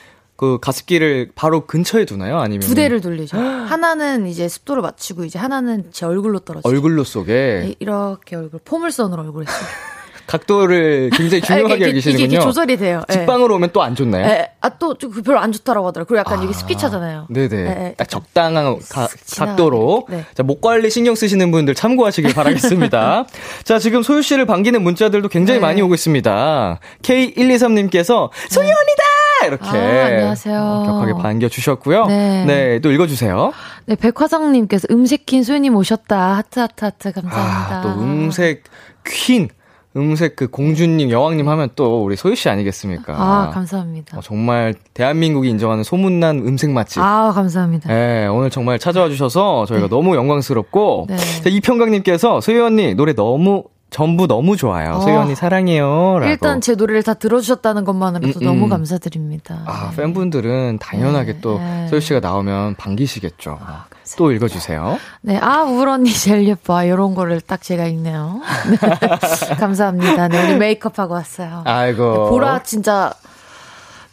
그 0.40 0.56
가습기를 0.59 1.32
바로 1.35 1.66
근처에 1.66 2.06
두나요? 2.06 2.38
아니면 2.38 2.61
두 2.61 2.75
대를 2.75 3.02
돌리죠. 3.02 3.37
하나는 3.68 4.26
이제 4.26 4.49
습도를 4.49 4.80
맞추고 4.80 5.26
이제 5.26 5.38
하나는 5.38 5.90
제 5.92 6.06
얼굴로 6.06 6.38
떨어지죠. 6.38 6.66
얼굴로 6.66 7.04
속에 7.04 7.32
네, 7.66 7.75
이렇게 7.78 8.37
얼굴 8.37 8.59
포물선으로 8.64 9.20
얼굴 9.23 9.42
했어요. 9.47 9.68
각도를 10.26 11.11
굉장히 11.12 11.42
중요하게 11.42 11.75
이게, 11.75 11.88
여기시는군요. 11.88 12.26
이게 12.26 12.38
조절이 12.40 12.76
돼요. 12.78 13.02
예. 13.11 13.12
직방으로 13.12 13.56
오면 13.56 13.70
또 13.75 13.82
안 13.82 13.94
좋나요? 13.94 14.25
예. 14.25 14.49
아, 14.62 14.70
또, 14.78 14.94
좀 14.94 15.11
별로 15.23 15.40
안 15.40 15.52
좋다라고 15.52 15.88
하더라고요. 15.88 16.06
그리고 16.06 16.18
약간 16.20 16.42
이게 16.42 16.54
습기 16.54 16.78
차잖아요. 16.78 17.26
네네. 17.28 17.56
예, 17.56 17.66
예. 17.88 17.94
딱 17.99 18.09
적당한 18.09 18.78
가-. 18.88 19.09
각도로. 19.37 20.06
네. 20.09 20.25
자, 20.35 20.42
목 20.42 20.62
관리 20.62 20.88
신경 20.88 21.14
쓰시는 21.16 21.50
분들 21.50 21.75
참고하시길 21.75 22.32
바라겠습니다. 22.32 23.26
자, 23.64 23.78
지금 23.78 24.02
소유 24.02 24.23
씨를 24.23 24.47
반기는 24.47 24.80
문자들도 24.80 25.28
굉장히 25.28 25.61
네. 25.61 25.66
많이 25.66 25.82
오고 25.82 25.92
있습니다. 25.94 26.78
K123님께서 27.02 28.30
소유 28.49 28.66
언니다! 28.68 29.10
이렇게. 29.47 29.68
아, 29.68 30.06
안녕하세요. 30.06 30.61
어, 30.61 30.82
격하게 30.87 31.14
반겨주셨고요. 31.14 32.06
네. 32.06 32.44
네, 32.47 32.78
또 32.80 32.90
읽어주세요. 32.90 33.52
네, 33.87 33.94
백화성님께서 33.97 34.88
음색 34.90 35.26
퀸 35.26 35.42
소연님 35.42 35.76
오셨다. 35.76 36.37
하트, 36.37 36.61
하트, 36.61 36.85
하트. 36.85 37.12
감사합니다. 37.12 37.78
아, 37.78 37.82
또 37.82 37.88
음색 38.00 38.64
퀸. 39.06 39.49
음색 39.97 40.37
그 40.37 40.47
공주님, 40.47 41.11
여왕님 41.11 41.49
하면 41.49 41.68
또 41.75 42.04
우리 42.04 42.14
소유 42.14 42.37
씨 42.37 42.49
아니겠습니까? 42.49 43.12
아, 43.12 43.50
감사합니다. 43.50 44.18
어, 44.18 44.20
정말 44.23 44.73
대한민국이 44.94 45.49
인정하는 45.49 45.82
소문난 45.82 46.38
음색 46.47 46.70
맛집. 46.70 47.02
아, 47.02 47.32
감사합니다. 47.35 47.88
네, 47.88 48.28
오늘 48.28 48.50
정말 48.50 48.78
찾아와 48.78 49.09
주셔서 49.09 49.66
저희가 49.66 49.88
너무 49.88 50.14
영광스럽고 50.14 51.06
네. 51.09 51.16
자, 51.16 51.50
이평강님께서 51.50 52.40
소유 52.40 52.64
언니 52.64 52.94
노래 52.94 53.14
너무 53.14 53.64
전부 53.90 54.26
너무 54.26 54.56
좋아요. 54.56 54.94
어. 54.94 55.00
소유 55.00 55.16
언니 55.16 55.35
사랑해요. 55.35 56.18
라고. 56.20 56.26
일단 56.30 56.61
제 56.61 56.75
노래를 56.75 57.02
다 57.02 57.14
들어주셨다는 57.14 57.85
것만으로도 57.85 58.40
음, 58.40 58.44
너무 58.44 58.64
음. 58.64 58.68
감사드립니다. 58.70 59.62
아, 59.66 59.90
네. 59.90 59.97
팬분들은 59.97 60.78
당연하게 60.78 61.35
네, 61.35 61.40
또 61.40 61.59
네. 61.59 61.88
소유 61.88 62.00
씨가 62.00 62.20
나오면 62.20 62.76
반기시겠죠. 62.76 63.56
감사합니다. 63.59 63.88
또 64.16 64.32
읽어주세요. 64.32 64.99
네, 65.23 65.38
아, 65.38 65.62
우울 65.62 65.88
언니 65.88 66.12
제일 66.12 66.47
예뻐. 66.49 66.82
이런 66.85 67.14
거를 67.14 67.40
딱 67.40 67.62
제가 67.62 67.87
읽네요. 67.87 68.40
네. 68.70 69.54
감사합니다. 69.59 70.28
네, 70.28 70.44
오늘 70.44 70.59
메이크업하고 70.59 71.14
왔어요. 71.14 71.62
아이고. 71.64 72.25
네, 72.25 72.30
보라 72.30 72.62
진짜 72.62 73.12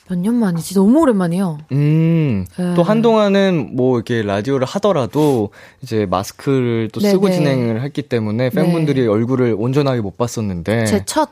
몇 0.09 0.17
년 0.17 0.35
만이지? 0.35 0.73
너무 0.75 0.99
오랜만이에요. 1.01 1.57
음, 1.73 2.45
네. 2.57 2.73
또 2.75 2.83
한동안은 2.83 3.75
뭐 3.75 3.97
이렇게 3.97 4.21
라디오를 4.21 4.65
하더라도 4.67 5.49
이제 5.81 6.05
마스크를 6.05 6.89
또 6.93 6.99
쓰고 6.99 7.27
네네. 7.29 7.37
진행을 7.37 7.81
했기 7.83 8.01
때문에 8.03 8.49
팬분들이 8.49 9.05
얼굴을 9.07 9.55
온전하게 9.57 10.01
못 10.01 10.17
봤었는데. 10.17 10.85
제 10.85 11.03
첫 11.05 11.29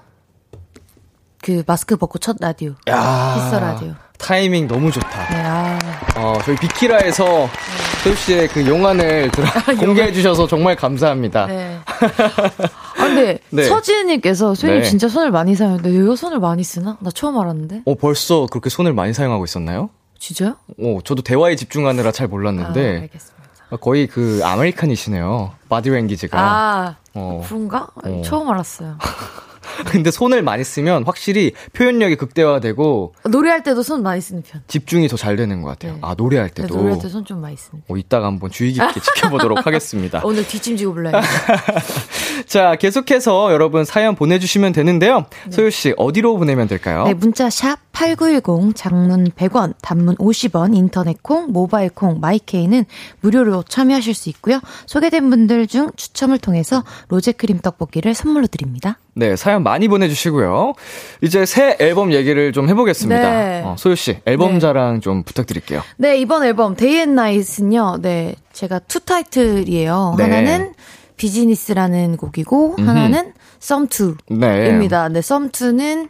그 1.42 1.64
마스크 1.68 1.96
벗고 1.96 2.18
첫 2.20 2.38
라디오. 2.40 2.74
야. 2.90 3.36
키스 3.36 3.56
라디오. 3.56 3.94
타이밍 4.18 4.68
너무 4.68 4.92
좋다. 4.92 5.28
네, 5.30 5.42
아. 5.44 5.80
어, 6.18 6.34
저희 6.44 6.56
비키라에서 6.58 7.48
소유 8.06 8.16
씨의 8.16 8.48
그 8.50 8.68
용안을 8.68 9.32
들어, 9.32 9.48
공개해 9.80 10.14
주셔서 10.14 10.46
정말 10.46 10.76
감사합니다. 10.76 11.48
네. 11.48 11.80
아, 11.90 13.04
근데 13.04 13.40
네. 13.50 13.64
서지은님께서 13.64 14.54
소유님 14.54 14.84
네. 14.84 14.88
진짜 14.88 15.08
손을 15.08 15.32
많이 15.32 15.56
사용하는데 15.56 15.90
왜 15.90 16.16
손을 16.16 16.40
많이 16.40 16.64
쓰나? 16.64 16.98
나 17.00 17.10
처음 17.10 17.40
알았는데. 17.40 17.82
어, 17.84 17.96
벌써 17.96 18.46
그렇게 18.52 18.70
손을 18.70 18.94
많이 18.94 19.12
사용하고 19.12 19.44
있었나요? 19.44 19.90
진짜요? 20.20 20.56
어, 20.80 21.00
저도 21.04 21.24
대화에 21.24 21.56
집중하느라 21.56 22.12
잘 22.12 22.26
아, 22.26 22.30
몰랐는데 22.30 23.00
알겠습니다. 23.02 23.78
거의 23.82 24.06
그 24.06 24.42
American이시네요. 24.44 25.54
바디랭귀지가. 25.68 26.40
아, 26.40 26.96
어. 27.16 27.44
그런가? 27.48 27.88
어. 28.04 28.22
처음 28.24 28.48
알았어요. 28.50 29.00
근데 29.88 30.12
손을 30.12 30.42
많이 30.42 30.64
쓰면 30.64 31.04
확실히 31.06 31.52
표현력이 31.74 32.16
극대화되고 32.16 33.14
노래할 33.30 33.64
때도 33.64 33.84
손 33.84 34.04
많이 34.04 34.22
쓰는 34.22 34.42
편. 34.44 34.62
집중이 34.68 35.08
더 35.08 35.16
잘 35.18 35.36
되는 35.36 35.62
것 35.62 35.70
같아요. 35.70 35.94
네. 35.94 36.00
아, 36.02 36.14
노래할 36.18 36.50
네, 36.50 36.62
때도. 36.64 36.76
노래할 36.76 37.00
때 37.02 37.08
손 37.10 37.26
좀 37.26 37.42
많이 37.42 37.56
쓰는 37.58 37.82
편. 37.88 37.96
어, 37.96 37.98
이따가 38.00 38.28
한번 38.28 38.52
주의 38.52 38.72
깊게 38.74 39.00
지켜보도록 39.16 39.66
하겠습니다. 39.66 40.22
오늘 40.24 40.46
뒷짐지고 40.48 40.94
불러요. 40.94 41.22
자, 42.48 42.76
계속해서 42.76 43.52
여러분 43.52 43.86
사연 43.86 44.16
보내주시면 44.16 44.74
되는데요. 44.74 45.26
소유 45.50 45.70
씨, 45.72 45.94
어디로 45.98 46.38
보내면 46.38 46.68
될까요? 46.68 47.06
네, 47.06 47.14
문자 47.14 47.50
샵 47.50 47.78
8910, 47.96 48.76
장문 48.76 49.32
100원, 49.32 49.74
단문 49.82 50.18
50원, 50.18 50.76
인터넷 50.76 51.24
콩, 51.24 51.52
모바일 51.52 51.90
콩, 51.90 52.20
MyK는 52.20 52.86
무료로 53.22 53.64
참여하실 53.64 54.14
수 54.14 54.30
있고요. 54.30 54.60
소개된 54.86 55.30
분들 55.30 55.66
중 55.68 55.90
추첨을 55.96 56.38
통해서 56.38 56.84
로제 57.08 57.32
크림 57.32 57.60
떡볶이를 57.60 58.14
선물로 58.14 58.48
드립니다. 58.48 59.00
네, 59.14 59.38
사연 59.38 59.64
많이 59.64 59.88
보내주시고요. 59.88 60.74
이제 61.22 61.46
새 61.46 61.78
앨범 61.80 62.12
얘기를 62.12 62.52
좀 62.52 62.68
해보겠습니다. 62.68 63.22
네. 63.22 63.62
어, 63.64 63.76
소유 63.78 63.96
씨, 63.96 64.18
앨범 64.26 64.56
네. 64.56 64.60
자랑 64.60 65.00
좀 65.00 65.24
부탁드릴게요. 65.24 65.82
네, 65.96 66.18
이번 66.18 66.44
앨범 66.44 66.76
Day 66.76 66.98
and 66.98 67.14
Night은요. 67.14 68.00
네, 68.02 68.36
제가 68.52 68.80
two 68.80 69.00
타이틀이에요. 69.00 70.16
네. 70.18 70.24
하나는 70.24 70.74
Business라는 71.16 72.18
곡이고 72.18 72.76
하나는 72.78 73.32
썸2입니다. 73.62 74.18
네. 74.28 74.78
네, 74.78 75.20
썸2는 75.22 76.10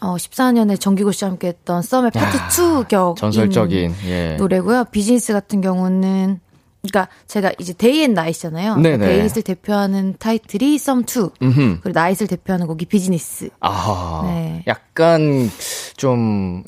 어 0.00 0.16
14년에 0.16 0.78
정기고 0.78 1.12
씨와 1.12 1.30
함께 1.30 1.48
했던 1.48 1.82
썸의 1.82 2.10
파트 2.12 2.36
2 2.36 2.84
격인 2.88 3.16
전설적인, 3.16 3.94
예. 4.06 4.36
노래고요. 4.36 4.84
비즈니스 4.90 5.32
같은 5.32 5.60
경우는 5.60 6.40
그러니까 6.82 7.08
제가 7.26 7.52
이제 7.58 7.72
데이 7.72 8.02
앤 8.04 8.14
나잇이잖아요. 8.14 8.76
네네. 8.76 9.04
Day를 9.06 9.42
대표하는 9.42 10.14
타이틀이 10.18 10.78
썸 10.78 11.04
2 11.04 11.30
음흠. 11.42 11.78
그리고 11.82 11.98
Night을 11.98 12.26
대표하는 12.28 12.66
곡이 12.66 12.86
비즈니스. 12.86 13.48
아, 13.60 14.22
네. 14.26 14.62
약간 14.66 15.50
좀, 15.96 16.62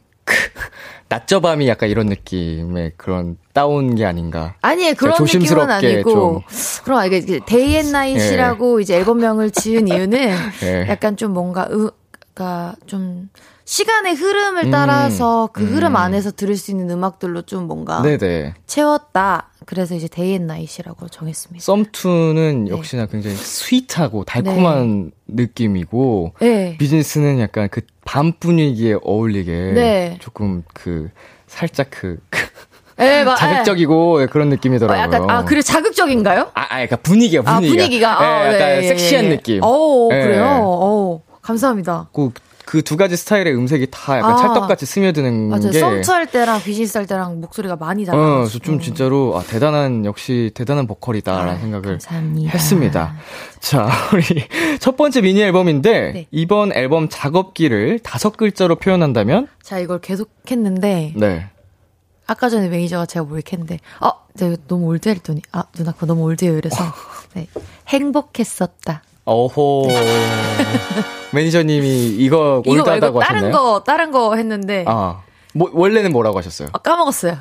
낮저 1.09 1.41
밤이 1.41 1.69
약간 1.69 1.89
이런 1.89 2.07
느낌의 2.07 2.93
그런 2.97 3.37
따온 3.53 3.95
게 3.95 4.05
아닌가. 4.05 4.55
아니에요. 4.61 4.95
그런 4.95 5.13
느낌은 5.13 5.27
조심스럽게 5.27 5.87
아니고. 5.95 6.43
그럼 6.85 7.07
이게 7.07 7.19
이게 7.19 7.41
Day 7.47 7.77
and 7.77 7.93
Night이라고 7.93 8.81
이제 8.81 8.97
앨범명을 8.97 9.51
지은 9.53 9.89
이유는 9.89 10.35
예. 10.65 10.87
약간 10.89 11.17
좀 11.17 11.33
뭔가 11.33 11.67
으, 11.71 11.91
그러니까 12.39 12.77
좀 12.87 13.29
시간의 13.65 14.15
흐름을 14.15 14.71
따라서 14.71 15.49
그 15.53 15.65
흐름 15.65 15.97
안에서 15.97 16.31
들을 16.31 16.57
수 16.57 16.71
있는 16.71 16.89
음악들로 16.89 17.43
좀 17.43 17.65
뭔가 17.67 18.01
네네. 18.01 18.55
채웠다. 18.67 19.49
그래서 19.67 19.95
이제 19.97 20.07
Day 20.09 20.35
and 20.35 20.47
Night이라고 20.47 21.09
정했습니다. 21.09 21.63
썸2는 21.65 22.65
네. 22.67 22.71
역시나 22.71 23.07
굉장히 23.07 23.37
sweet하고 23.37 24.25
달콤한 24.25 25.11
느낌이고, 25.27 26.33
네. 26.41 26.77
비즈니스는 26.79 27.41
약간 27.41 27.69
그 27.69 27.81
밤 28.11 28.33
분위기에 28.41 28.97
어울리게 29.03 29.53
네. 29.75 30.17
조금 30.19 30.63
그, 30.73 31.11
살짝 31.47 31.89
그, 31.91 32.17
그 32.31 32.39
네, 32.97 33.23
마- 33.23 33.35
자극적이고 33.35 34.27
그런 34.31 34.47
어, 34.47 34.51
느낌이더라고요. 34.53 35.03
약간 35.03 35.29
아 35.29 35.45
그래 35.45 35.61
자극적인가요? 35.61 36.51
아, 36.55 36.63
아, 36.63 36.69
그러니까 36.69 36.97
분위기가 36.97 37.43
아 37.45 37.57
분위기가. 37.57 37.77
분위기가 37.83 38.09
예, 38.23 38.25
아, 38.27 38.47
약간 38.55 38.59
네, 38.61 38.77
예, 38.85 38.89
섹시한 38.89 39.25
예. 39.27 39.29
느낌. 39.29 39.63
오 39.63 40.09
예. 40.11 40.23
그래요. 40.23 40.63
오 40.65 41.23
감사합니다. 41.49 42.11
그두 42.67 42.99
가지 42.99 43.17
스타일의 43.17 43.57
음색이 43.57 43.87
다 43.91 44.19
약간 44.19 44.33
아. 44.35 44.37
찰떡같이 44.37 44.85
스며드는 44.85 45.49
맞아요. 45.49 45.71
게. 45.71 45.81
할 46.13 46.27
때랑 46.27 46.61
비즈니스 46.63 46.99
할 46.99 47.07
때랑 47.07 47.41
목소리가 47.41 47.77
많이 47.77 48.03
어, 48.03 48.07
달라요. 48.07 48.35
그래서 48.41 48.59
좀 48.59 48.79
진짜로 48.79 49.39
아, 49.39 49.43
대단한 49.43 50.05
역시 50.05 50.51
대단한 50.53 50.87
보컬이다라는 50.87 51.55
아, 51.55 51.59
생각을 51.59 51.83
감사합니다. 51.93 52.51
했습니다. 52.51 53.15
자, 53.61 53.89
우리 54.13 54.23
첫 54.81 54.99
번째 54.99 55.23
미니 55.23 55.41
앨범인데 55.41 56.13
네. 56.13 56.27
이번 56.31 56.75
앨범 56.75 57.09
작업기를 57.09 58.01
다섯 58.01 58.37
글자로 58.37 58.77
표현한다면 58.77 59.49
자 59.63 59.79
이걸 59.79 59.99
계속 60.03 60.31
했는데 60.51 61.15
네. 61.17 61.47
아까 62.27 62.51
전에 62.51 62.69
매니저가 62.69 63.07
제가 63.07 63.25
뭐 63.25 63.39
이렇게 63.39 63.53
했는데 63.57 63.79
아 64.01 64.13
내가 64.35 64.57
너무 64.69 64.85
old해 64.89 65.15
했더니 65.15 65.41
아 65.53 65.65
누나 65.75 65.93
그거 65.93 66.05
너무 66.05 66.25
old해요 66.25 66.59
이래서 66.59 66.77
네 67.33 67.49
행복했었다. 67.89 69.03
어호. 69.25 69.89
매니저님이 71.33 72.17
이거 72.17 72.63
이거 72.65 72.71
말고 72.71 72.71
올드하다고 72.71 73.21
다른 73.21 73.37
하셨나요? 73.37 73.53
거 73.63 73.81
다른 73.85 74.11
거 74.11 74.35
했는데 74.37 74.85
아, 74.87 74.93
아. 74.93 75.23
뭐, 75.55 75.71
원래는 75.73 76.13
뭐라고 76.13 76.39
하셨어요? 76.39 76.69
까먹었어요. 76.71 77.37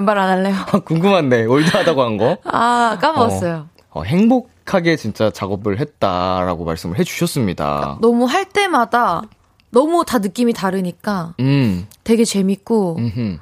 말안 0.00 0.28
할래요. 0.28 0.54
궁금한데 0.84 1.44
old하다고 1.46 2.02
한 2.02 2.16
거? 2.16 2.38
아 2.44 2.98
까먹었어요. 3.00 3.68
어, 3.90 4.02
행복하게 4.02 4.96
진짜 4.96 5.30
작업을 5.30 5.80
했다라고 5.80 6.64
말씀을 6.64 6.98
해주셨습니다. 6.98 7.98
너무 8.00 8.24
할 8.26 8.44
때마다 8.44 9.22
너무 9.70 10.04
다 10.04 10.18
느낌이 10.18 10.52
다르니까 10.52 11.34
음, 11.40 11.86
되게 12.04 12.24
재밌고 12.24 12.96
음흠. 12.98 13.38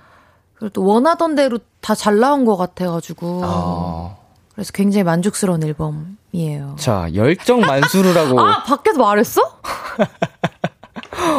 그리고 0.55 0.68
또 0.72 0.85
원하던 0.85 1.35
대로 1.35 1.59
다 1.81 1.94
잘 1.94 2.18
나온 2.18 2.44
것 2.44 2.57
같아가지고 2.57 3.42
아. 3.44 4.16
그래서 4.55 4.72
굉장히 4.72 5.05
만족스러운 5.05 5.62
앨범 5.62 6.16
이에요. 6.37 6.77
자, 6.79 7.09
열정 7.14 7.61
만수르라고. 7.61 8.38
아 8.40 8.62
밖에서 8.64 8.99
말했어? 8.99 9.40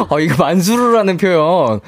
어, 0.08 0.18
이거 0.20 0.42
만수르라는 0.42 1.16
표현. 1.18 1.80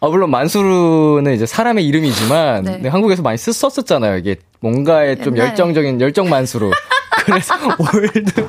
아, 0.00 0.08
물론 0.08 0.30
만수르는 0.30 1.32
이제 1.34 1.46
사람의 1.46 1.86
이름이지만, 1.86 2.64
네. 2.64 2.78
네, 2.78 2.88
한국에서 2.88 3.22
많이 3.22 3.38
쓰, 3.38 3.52
썼었잖아요. 3.52 4.16
이게 4.18 4.36
뭔가에 4.60 5.14
좀 5.16 5.36
옛날에. 5.36 5.50
열정적인 5.50 6.00
열정 6.00 6.28
만수르. 6.28 6.70
그래서 7.24 7.54
old, 7.78 8.48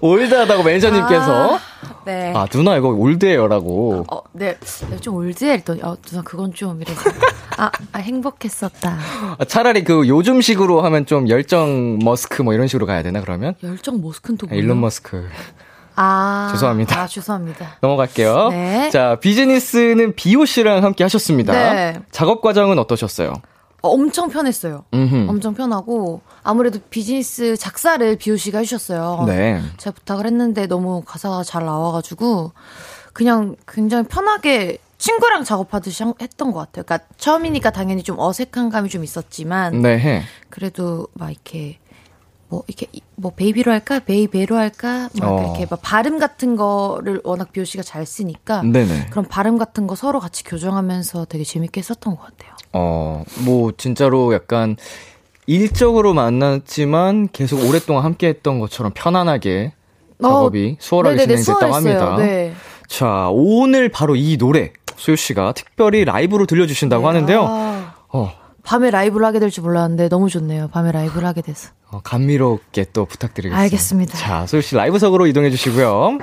old하다고 0.00 0.62
매니저님께서, 0.62 1.58
네. 2.06 2.32
아, 2.34 2.46
누나 2.46 2.76
이거 2.76 2.88
old해요라고. 2.88 4.06
어, 4.10 4.22
네. 4.32 4.56
네, 4.88 4.96
좀 4.98 5.16
old해 5.16 5.54
했더니 5.54 5.82
어, 5.82 5.96
누나 6.00 6.22
그건 6.22 6.54
좀 6.54 6.80
이래서 6.80 7.10
아, 7.58 7.70
아 7.92 7.98
행복했었다. 7.98 8.98
아, 9.38 9.44
차라리 9.44 9.82
그 9.82 10.06
요즘식으로 10.06 10.82
하면 10.82 11.04
좀 11.04 11.28
열정 11.28 11.98
머스크 11.98 12.42
뭐 12.42 12.54
이런 12.54 12.68
식으로 12.68 12.86
가야 12.86 13.02
되나, 13.02 13.20
그러면? 13.20 13.54
열정 13.62 14.00
머스크는 14.00 14.38
또 14.38 14.46
아, 14.46 14.50
뭐야? 14.50 14.62
일론 14.62 14.80
머스크. 14.80 15.28
아, 15.96 16.50
죄송합니다. 16.52 17.00
아 17.00 17.06
죄송합니다. 17.06 17.78
넘어갈게요. 17.80 18.50
네. 18.50 18.90
자, 18.90 19.16
비즈니스는 19.20 20.14
비오 20.14 20.44
씨랑 20.44 20.84
함께 20.84 21.02
하셨습니다. 21.02 21.52
네. 21.52 22.00
작업 22.12 22.40
과정은 22.40 22.78
어떠셨어요? 22.78 23.32
어, 23.86 23.90
엄청 23.92 24.28
편했어요. 24.28 24.84
음흠. 24.92 25.26
엄청 25.28 25.54
편하고 25.54 26.20
아무래도 26.42 26.78
비즈니스 26.90 27.56
작사를 27.56 28.16
비오 28.16 28.36
씨가 28.36 28.58
해주셨어요. 28.58 29.24
네. 29.26 29.60
제가 29.78 29.94
부탁을 29.94 30.26
했는데 30.26 30.66
너무 30.66 31.02
가사가 31.04 31.42
잘 31.44 31.64
나와가지고 31.64 32.52
그냥 33.12 33.56
굉장히 33.66 34.04
편하게 34.08 34.78
친구랑 34.98 35.44
작업하듯이 35.44 36.02
한- 36.02 36.14
했던 36.20 36.52
것 36.52 36.58
같아요. 36.60 36.84
그러니까 36.84 37.06
처음이니까 37.18 37.70
당연히 37.70 38.02
좀 38.02 38.18
어색한 38.18 38.70
감이 38.70 38.88
좀 38.88 39.04
있었지만 39.04 39.82
네. 39.82 40.22
그래도 40.50 41.06
막 41.14 41.30
이렇게 41.30 41.78
뭐 42.48 42.62
이렇게 42.68 42.86
이- 42.92 43.00
뭐 43.16 43.32
베이비로 43.34 43.72
할까 43.72 43.98
베이베로 44.00 44.56
할까 44.56 45.08
막 45.18 45.28
어. 45.32 45.40
이렇게 45.42 45.66
막 45.68 45.80
발음 45.82 46.18
같은 46.18 46.54
거를 46.56 47.20
워낙 47.24 47.50
비오 47.52 47.64
씨가 47.64 47.82
잘 47.82 48.06
쓰니까 48.06 48.62
네네. 48.62 49.06
그런 49.10 49.26
발음 49.26 49.58
같은 49.58 49.86
거 49.86 49.94
서로 49.96 50.20
같이 50.20 50.44
교정하면서 50.44 51.24
되게 51.24 51.42
재밌게 51.44 51.82
썼던 51.82 52.16
것 52.16 52.22
같아요. 52.22 52.52
어, 52.72 53.24
뭐, 53.44 53.72
진짜로 53.76 54.34
약간, 54.34 54.76
일적으로 55.46 56.12
만났지만 56.12 57.28
계속 57.32 57.66
오랫동안 57.68 58.04
함께 58.04 58.28
했던 58.28 58.58
것처럼 58.58 58.92
편안하게 58.94 59.72
작업이 60.20 60.76
수월하게 60.78 61.14
어, 61.14 61.16
네네네, 61.18 61.40
진행됐다고 61.42 61.72
수월했어요. 61.80 62.00
합니다. 62.10 62.24
네. 62.26 62.52
자, 62.88 63.28
오늘 63.32 63.88
바로 63.88 64.14
이 64.16 64.36
노래, 64.36 64.72
소유 64.96 65.16
씨가 65.16 65.52
특별히 65.52 66.04
라이브로 66.04 66.46
들려주신다고 66.46 67.08
하는데요. 67.08 67.44
아, 67.48 67.94
어, 68.12 68.30
밤에 68.66 68.90
라이브를 68.90 69.24
하게 69.24 69.38
될 69.38 69.50
줄 69.50 69.62
몰랐는데 69.62 70.08
너무 70.08 70.28
좋네요. 70.28 70.68
밤에 70.72 70.90
라이브를 70.90 71.26
하게 71.26 71.40
돼서. 71.40 71.70
어, 71.88 72.00
감미롭게 72.02 72.86
또 72.92 73.04
부탁드리겠습니다. 73.04 73.62
알겠습니다. 73.62 74.18
자, 74.18 74.44
소유 74.46 74.60
씨 74.60 74.74
라이브석으로 74.74 75.28
이동해 75.28 75.50
주시고요. 75.50 76.18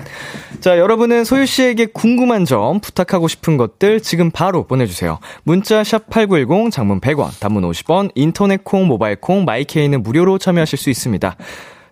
자, 0.60 0.77
여러분은 0.77 1.23
소유 1.23 1.45
씨에게 1.45 1.86
궁금한 1.88 2.43
점, 2.43 2.82
부탁하고 2.82 3.29
싶은 3.29 3.56
것들 3.56 4.01
지금 4.01 4.29
바로 4.29 4.67
보내 4.67 4.86
주세요. 4.88 5.19
문자 5.43 5.86
샵 5.86 6.10
#8910 6.10 6.69
장문 6.71 6.99
100원, 6.99 7.29
단문 7.39 7.63
50원, 7.63 8.12
인터넷 8.15 8.65
콩, 8.65 8.88
모바일 8.88 9.15
콩, 9.15 9.45
마이케이는 9.45 10.03
무료로 10.03 10.38
참여하실 10.38 10.77
수 10.77 10.89
있습니다. 10.89 11.38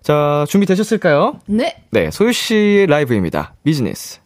자, 0.04 0.46
준비되셨을까요? 0.50 1.40
네. 1.46 1.78
네, 1.92 2.12
소유 2.12 2.34
씨의 2.34 2.88
라이브입니다. 2.88 3.54
비즈니스. 3.64 4.20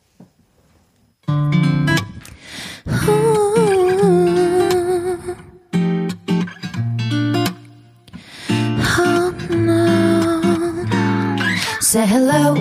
Say 11.96 12.06
hello. 12.10 12.56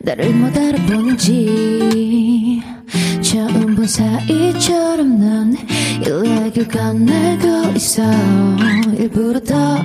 나를 0.00 0.34
못 0.34 0.54
알아보는지 0.54 2.60
처음 3.22 3.74
본 3.74 3.86
사이처럼 3.86 5.18
난 5.18 5.56
일렉을 6.04 6.68
건네고 6.68 7.72
있어. 7.74 8.02
일부러 8.98 9.40
더 9.40 9.82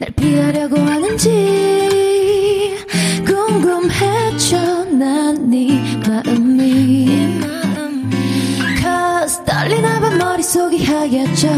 날 0.00 0.10
피하려고 0.16 0.78
하는지 0.78 2.76
궁금해져 3.24 4.84
난네 4.84 6.02
마음이. 6.06 7.40
Cause 8.78 9.42
떨리나 9.46 9.98
봐 10.00 10.10
머릿속이 10.10 10.84
하얘져 10.84 11.48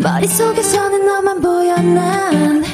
머릿속에서는 0.00 1.04
너만 1.06 1.40
보여 1.42 1.76
난 1.76 2.64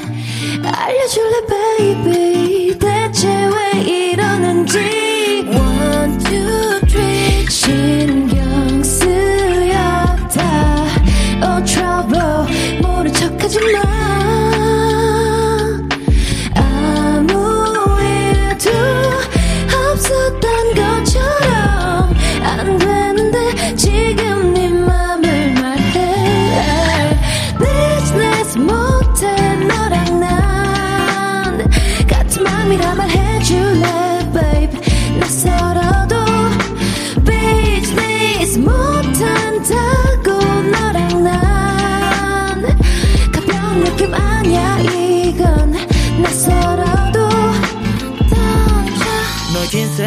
알려줄래 0.66 1.46
baby 1.46 2.78
대체 2.78 3.28
왜 3.28 3.80
이러는지 3.80 4.78
One, 5.48 6.18
two, 6.18 6.80
three 6.88 7.46
신경 7.50 8.33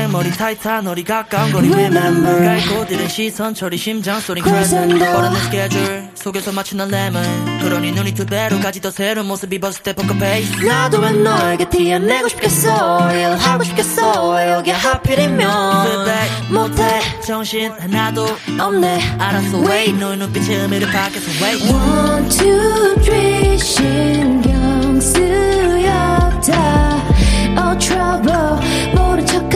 흰색 0.08 0.12
머리 0.12 0.32
타이트한 0.32 0.86
너리 0.86 1.04
가까운 1.04 1.52
거리. 1.52 1.70
Remember. 1.70 2.46
갈고 2.46 2.86
들은 2.88 3.08
시선 3.10 3.54
처리 3.54 3.78
심장 3.78 4.20
소리. 4.20 4.42
Crescendo. 4.42 4.98
내 4.98 5.40
스케줄 5.42 6.10
속에서 6.16 6.52
난 6.52 6.90
레몬 6.90 7.60
그러니 7.62 7.92
눈이 7.92 8.14
두 8.14 8.26
배로까지 8.26 8.82
더 8.82 8.90
새로운 8.92 9.28
모습이 9.28 9.60
벗을 9.60 9.84
때 9.84 9.94
포커 9.94 10.14
페이스 10.16 10.64
나도 10.64 11.00
왜 11.00 11.12
너에게 11.12 11.70
티어내고 11.70 12.28
싶겠어? 12.30 13.12
일하고 13.14 13.64
싶겠어? 13.64 14.52
여기 14.52 14.72
하필이면 14.72 16.08
못해. 16.52 17.00
정신 17.26 17.72
하나도 17.72 18.26
없네. 18.60 19.18
알았어 19.20 19.60
wait 19.60 19.94
너의 20.00 20.18
눈빛에 20.18 20.56
의미를 20.56 20.90
밖에서 20.92 21.30
wait. 21.44 21.72
One, 21.72 22.30
two, 22.30 22.96
three 23.02 23.58
신경 23.58 25.00
쓰였다. 25.02 26.58
Oh 27.60 27.78
trouble 27.80 29.07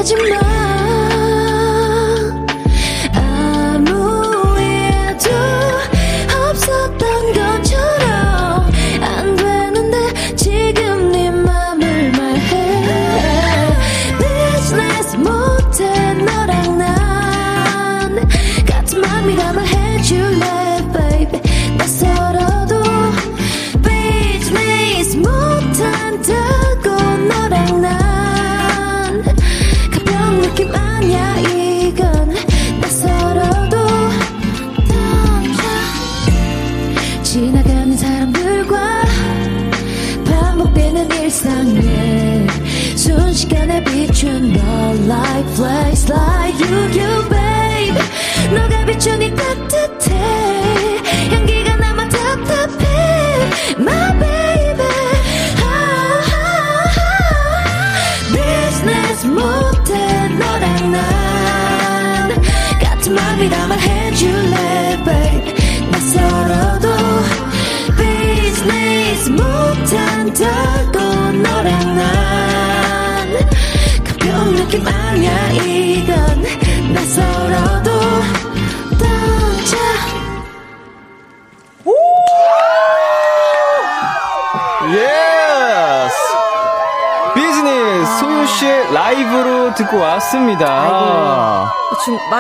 하지 0.01 0.15
마 0.15 1.30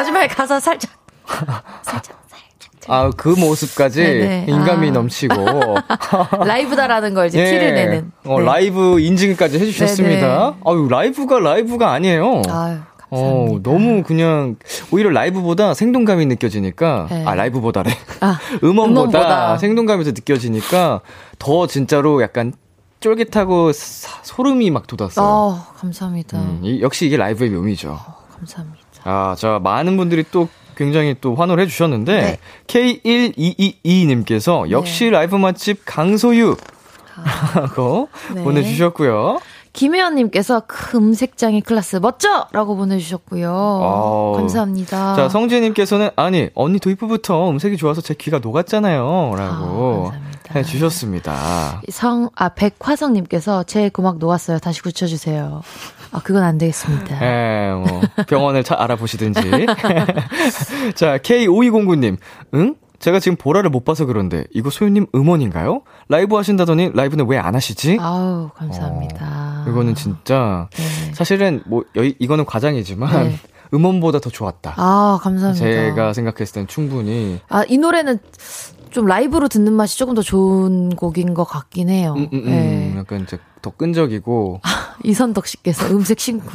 마지막에 0.01 0.27
가사 0.27 0.59
살짝 0.59 0.91
살짝 1.83 2.17
아, 2.87 3.11
그 3.15 3.29
모습까지 3.29 4.01
네네. 4.01 4.45
인감이 4.49 4.89
아. 4.89 4.91
넘치고. 4.91 5.35
라이브다라는 6.45 7.13
걸 7.13 7.27
이제 7.27 7.45
티를 7.45 7.75
내는 7.75 8.11
어, 8.25 8.39
네. 8.39 8.45
라이브 8.45 8.99
인증까지 8.99 9.59
해주셨습니다. 9.59 10.27
네네. 10.27 10.53
아유, 10.65 10.87
라이브가 10.89 11.39
라이브가 11.39 11.91
아니에요. 11.91 12.41
아유 12.49 12.77
어, 13.11 13.19
감사합니다. 13.19 13.69
너무 13.69 14.03
그냥, 14.03 14.55
오히려 14.89 15.09
라이브보다 15.11 15.73
생동감이 15.75 16.25
느껴지니까, 16.25 17.07
네. 17.09 17.23
아, 17.25 17.35
라이브보다래. 17.35 17.91
아, 18.21 18.39
음원보다, 18.63 19.19
음원보다. 19.19 19.57
생동감이 19.59 20.03
더 20.05 20.11
느껴지니까, 20.11 21.01
더 21.37 21.67
진짜로 21.67 22.21
약간 22.23 22.53
쫄깃하고 23.01 23.73
사- 23.73 24.23
소름이 24.23 24.71
막 24.71 24.87
돋았어요. 24.87 25.25
어, 25.25 25.65
감사합니다. 25.77 26.37
음, 26.39 26.61
이- 26.63 26.81
역시 26.81 27.05
이게 27.05 27.17
라이브의 27.17 27.49
묘미죠. 27.51 27.99
감사합니다. 28.37 28.80
아, 29.03 29.35
자, 29.37 29.59
많은 29.63 29.97
분들이 29.97 30.23
또 30.31 30.47
굉장히 30.75 31.15
또 31.21 31.35
환호를 31.35 31.63
해주셨는데, 31.63 32.21
네. 32.21 32.37
K1222님께서 32.67 34.69
역시 34.71 35.09
라이브 35.09 35.35
맛집 35.35 35.81
강소유. 35.85 36.55
하고 37.53 38.09
네. 38.33 38.43
보내주셨고요. 38.43 39.39
김혜연님께서 39.73 40.63
그 40.67 40.97
음색장의 40.97 41.61
클래스 41.61 41.97
멋져! 41.97 42.47
라고 42.51 42.75
보내주셨고요. 42.75 43.49
아우. 43.49 44.33
감사합니다. 44.35 45.15
자, 45.15 45.29
성재님께서는, 45.29 46.09
아니, 46.17 46.49
언니 46.55 46.79
도입부부터 46.79 47.49
음색이 47.49 47.77
좋아서 47.77 48.01
제 48.01 48.13
귀가 48.13 48.39
녹았잖아요. 48.39 49.33
라고 49.37 50.11
아. 50.13 50.19
해주셨습니다. 50.53 51.81
성, 51.89 52.29
아, 52.35 52.49
백화성님께서 52.49 53.63
제 53.63 53.89
고막 53.89 54.17
녹았어요. 54.17 54.59
다시 54.59 54.81
붙여주세요. 54.81 55.61
아, 56.11 56.19
그건 56.23 56.43
안 56.43 56.57
되겠습니다. 56.57 57.21
예, 57.23 57.71
뭐, 57.73 58.01
병원을 58.27 58.63
차 58.63 58.75
알아보시든지. 58.79 59.41
자, 60.95 61.17
K5209님, 61.17 62.17
응? 62.53 62.75
제가 62.99 63.19
지금 63.19 63.35
보라를 63.35 63.69
못 63.69 63.83
봐서 63.83 64.05
그런데, 64.05 64.43
이거 64.51 64.69
소유님 64.69 65.07
음원인가요? 65.15 65.81
라이브 66.09 66.35
하신다더니, 66.35 66.91
라이브는 66.93 67.25
왜 67.27 67.37
안 67.37 67.55
하시지? 67.55 67.97
아우, 67.99 68.49
감사합니다. 68.55 69.65
이거는 69.69 69.95
진짜, 69.95 70.67
네. 70.73 71.13
사실은 71.13 71.63
뭐, 71.65 71.83
여, 71.97 72.03
이거는 72.03 72.45
과장이지만, 72.45 73.23
네. 73.29 73.35
음원보다 73.73 74.19
더 74.19 74.29
좋았다. 74.29 74.73
아, 74.77 75.19
감사합니다. 75.21 75.63
제가 75.65 76.13
생각했을 76.13 76.53
땐 76.53 76.67
충분히. 76.67 77.39
아, 77.49 77.63
이 77.67 77.77
노래는 77.77 78.19
좀 78.89 79.05
라이브로 79.05 79.47
듣는 79.47 79.71
맛이 79.73 79.97
조금 79.97 80.13
더 80.15 80.21
좋은 80.21 80.89
곡인 80.95 81.33
것 81.33 81.45
같긴 81.45 81.89
해요. 81.89 82.13
음, 82.17 82.27
음, 82.33 82.39
음. 82.39 82.45
네. 82.45 82.93
약간 82.97 83.21
이제 83.21 83.37
더 83.61 83.69
끈적이고. 83.71 84.59
이선덕 85.05 85.47
씨께서 85.47 85.87
음색 85.87 86.19
신고. 86.19 86.49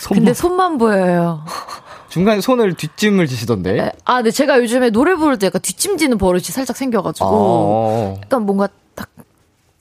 손만- 0.00 0.14
근데 0.14 0.32
손만 0.34 0.78
보여요. 0.78 1.44
중간에 2.08 2.40
손을 2.40 2.74
뒷짐을 2.74 3.26
지시던데. 3.26 3.72
네. 3.74 3.92
아, 4.04 4.16
근데 4.16 4.30
제가 4.30 4.58
요즘에 4.60 4.90
노래 4.90 5.14
부를 5.14 5.38
때 5.38 5.46
약간 5.46 5.60
뒷짐지는 5.62 6.18
버릇이 6.18 6.44
살짝 6.44 6.76
생겨가지고. 6.76 7.26
어. 7.30 8.20
약간 8.22 8.44
뭔가 8.46 8.68
딱 8.94 9.08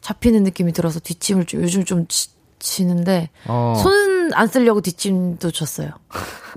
잡히는 0.01 0.43
느낌이 0.43 0.71
들어서 0.73 0.99
뒷짐을 0.99 1.45
좀 1.45 1.61
요즘 1.61 1.85
좀 1.85 2.05
치, 2.61 2.77
치는데. 2.77 3.29
어. 3.47 3.73
손안 3.81 4.47
쓰려고 4.47 4.81
뒷짐도 4.81 5.51
쳤어요. 5.51 5.89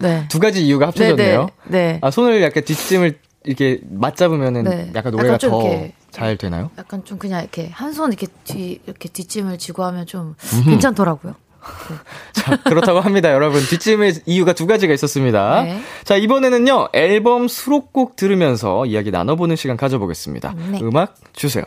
네. 0.00 0.26
두 0.30 0.38
가지 0.38 0.64
이유가 0.64 0.86
합쳐졌네요. 0.88 1.48
네, 1.66 1.78
네. 1.92 1.98
아, 2.02 2.10
손을 2.10 2.42
약간 2.42 2.64
뒷짐을 2.64 3.18
이렇게 3.44 3.80
맞잡으면은 3.90 4.64
네. 4.64 4.92
약간 4.94 5.12
노래가 5.12 5.38
더 5.38 5.90
잘 6.10 6.36
되나요? 6.36 6.70
약간 6.78 7.04
좀 7.04 7.18
그냥 7.18 7.40
이렇게 7.40 7.68
한 7.72 7.92
손 7.92 8.12
이렇게 8.12 8.28
뒤, 8.44 8.78
이렇게 8.86 9.08
뒷짐을 9.08 9.58
지고 9.58 9.82
하면 9.84 10.06
좀 10.06 10.36
괜찮더라고요. 10.64 11.34
자, 12.32 12.56
그렇다고 12.62 13.00
합니다, 13.00 13.32
여러분. 13.32 13.60
뒷짐의 13.62 14.20
이유가 14.26 14.52
두 14.52 14.66
가지가 14.66 14.94
있었습니다. 14.94 15.62
네. 15.64 15.80
자, 16.04 16.16
이번에는요, 16.16 16.90
앨범 16.92 17.48
수록곡 17.48 18.14
들으면서 18.16 18.86
이야기 18.86 19.10
나눠보는 19.10 19.56
시간 19.56 19.76
가져보겠습니다. 19.76 20.54
네. 20.70 20.78
음악 20.82 21.16
주세요. 21.32 21.64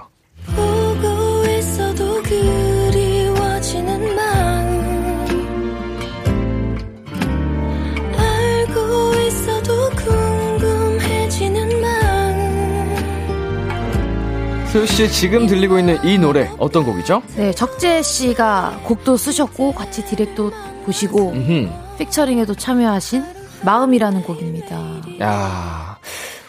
마음 14.68 14.86
수씨 14.86 15.10
지금 15.10 15.48
들리고 15.48 15.80
있는 15.80 15.98
이 16.04 16.18
노래 16.18 16.52
어떤 16.58 16.84
곡이죠? 16.84 17.24
네, 17.38 17.52
적재 17.54 18.02
씨가 18.02 18.82
곡도 18.84 19.16
쓰셨고 19.16 19.72
같이 19.72 20.04
디렉도 20.06 20.52
보시고 20.86 21.32
음흠. 21.32 21.70
피처링에도 21.98 22.54
참여하신 22.54 23.24
마음이라는 23.64 24.24
곡입니다. 24.24 25.02
야, 25.22 25.98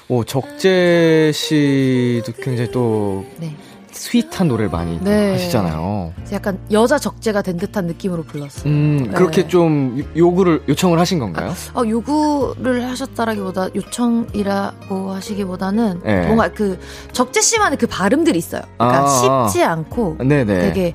오 0.09 0.25
적재 0.25 1.31
씨도 1.33 2.33
굉장히 2.43 2.71
또 2.73 3.25
네. 3.39 3.55
스윗한 3.99 4.49
노래를 4.49 4.71
많이 4.71 4.99
또 4.99 5.05
네. 5.05 5.33
하시잖아요. 5.33 6.13
약간 6.33 6.59
여자 6.71 6.99
적재가 6.99 7.43
된 7.43 7.57
듯한 7.57 7.87
느낌으로 7.87 8.23
불렀어요. 8.23 8.73
음, 8.73 9.11
그렇게 9.13 9.43
네. 9.43 9.49
좀 9.49 10.05
요구를 10.17 10.63
요청을 10.69 10.99
하신 11.01 11.19
건가요? 11.19 11.53
어, 11.75 11.83
요구를 11.87 12.89
하셨다라기보다 12.89 13.69
요청이라고 13.75 15.11
하시기보다는 15.11 16.01
네. 16.05 16.27
뭔가 16.27 16.49
그 16.49 16.79
적재 17.13 17.41
씨만의 17.41 17.79
그 17.79 17.87
발음들이 17.89 18.39
있어요. 18.39 18.63
그러니까 18.79 19.05
아. 19.05 19.49
쉽지 19.49 19.65
않고 19.65 20.19
네네. 20.21 20.61
되게 20.61 20.95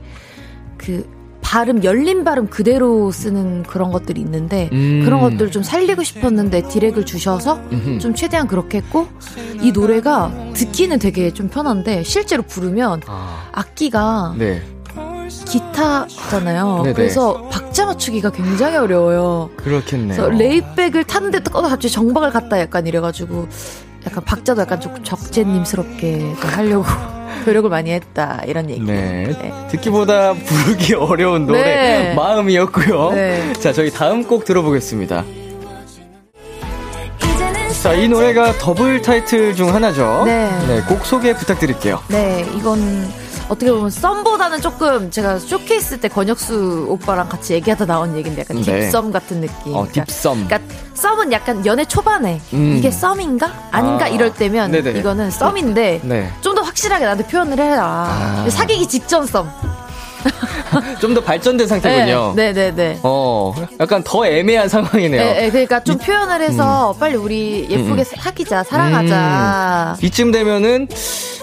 그 0.77 1.05
발음 1.43 1.83
열린 1.83 2.23
발음 2.23 2.47
그대로 2.47 3.11
쓰는 3.11 3.63
그런 3.63 3.91
것들이 3.91 4.19
있는데 4.21 4.69
음. 4.71 5.01
그런 5.03 5.19
것들을 5.21 5.51
좀 5.51 5.61
살리고 5.61 6.01
싶었는데 6.03 6.67
디렉을 6.69 7.05
주셔서 7.05 7.59
음흠. 7.71 7.99
좀 7.99 8.15
최대한 8.15 8.47
그렇게 8.47 8.79
했고 8.79 9.07
이 9.61 9.71
노래가 9.71 10.31
듣기는 10.53 10.97
되게 10.97 11.31
좀 11.31 11.49
편한데 11.49 12.03
실제로 12.03 12.41
부르면 12.43 13.01
아, 13.07 13.49
악기가 13.51 14.33
네. 14.37 14.63
기타잖아요. 15.45 16.81
네네. 16.83 16.93
그래서 16.93 17.47
박자 17.51 17.85
맞추기가 17.85 18.31
굉장히 18.31 18.77
어려워요. 18.77 19.49
그렇겠네요. 19.57 20.29
레이백을 20.29 21.03
탔는데 21.03 21.41
또 21.41 21.51
갑자기 21.51 21.89
정박을 21.91 22.31
갔다 22.31 22.59
약간 22.59 22.87
이래가지고 22.87 23.47
약간 24.07 24.23
박자도 24.23 24.61
약간 24.61 24.79
좀 24.79 25.03
적재님스럽게 25.03 26.19
좀 26.19 26.49
하려고 26.49 26.85
노력을 27.45 27.69
많이 27.69 27.91
했다 27.91 28.41
이런 28.45 28.69
얘기. 28.69 28.81
네. 28.81 29.33
듣기보다 29.71 30.33
부르기 30.33 30.93
어려운 30.95 31.45
노래 31.45 31.61
네. 31.61 32.13
마음이었고요. 32.15 33.11
네. 33.11 33.53
자, 33.53 33.73
저희 33.73 33.91
다음 33.91 34.23
곡 34.23 34.45
들어보겠습니다. 34.45 35.23
자, 37.81 37.93
이 37.93 38.07
노래가 38.07 38.53
더블 38.53 39.01
타이틀 39.01 39.53
중 39.55 39.73
하나죠. 39.73 40.23
네. 40.25 40.49
곡 40.87 41.05
소개 41.05 41.33
부탁드릴게요. 41.35 42.01
네, 42.07 42.45
이건 42.55 43.11
어떻게 43.49 43.71
보면 43.71 43.89
썸보다는 43.89 44.61
조금 44.61 45.11
제가 45.11 45.37
쇼케이스 45.37 45.99
때 45.99 46.07
권혁수 46.07 46.85
오빠랑 46.89 47.27
같이 47.27 47.53
얘기하다 47.55 47.85
나온 47.85 48.15
얘기인데 48.15 48.41
약간 48.41 48.61
네. 48.61 48.79
deep썸 48.79 49.11
같은 49.11 49.41
느낌. 49.41 49.75
어, 49.75 49.85
deep썸. 49.91 50.45
그러니까 50.47 50.59
썸은 51.03 51.33
약간 51.33 51.65
연애 51.65 51.83
초반에 51.83 52.39
음. 52.53 52.75
이게 52.77 52.89
썸인가 52.89 53.51
아닌가 53.71 54.05
아. 54.05 54.07
이럴 54.07 54.33
때면 54.33 54.71
네네. 54.71 54.99
이거는 54.99 55.31
썸인데 55.31 55.99
네. 56.03 56.31
좀더 56.39 56.61
확실하게 56.61 57.03
나한테 57.03 57.27
표현을 57.27 57.59
해라. 57.59 58.07
아. 58.09 58.45
사귀기 58.49 58.87
직전 58.87 59.25
썸. 59.25 59.45
좀더 61.01 61.19
발전된 61.19 61.67
상태군요. 61.67 62.33
네, 62.37 62.53
네, 62.53 62.71
네. 62.73 62.97
어, 63.03 63.53
약간 63.81 64.01
더 64.05 64.25
애매한 64.25 64.69
상황이네요. 64.69 65.21
네, 65.21 65.49
그러니까 65.49 65.83
좀 65.83 65.97
표현을 65.97 66.39
해서 66.41 66.95
빨리 66.97 67.17
우리 67.17 67.67
예쁘게 67.69 68.05
사귀자, 68.05 68.63
사랑하자. 68.63 69.97
이쯤 70.01 70.31
되면은 70.31 70.87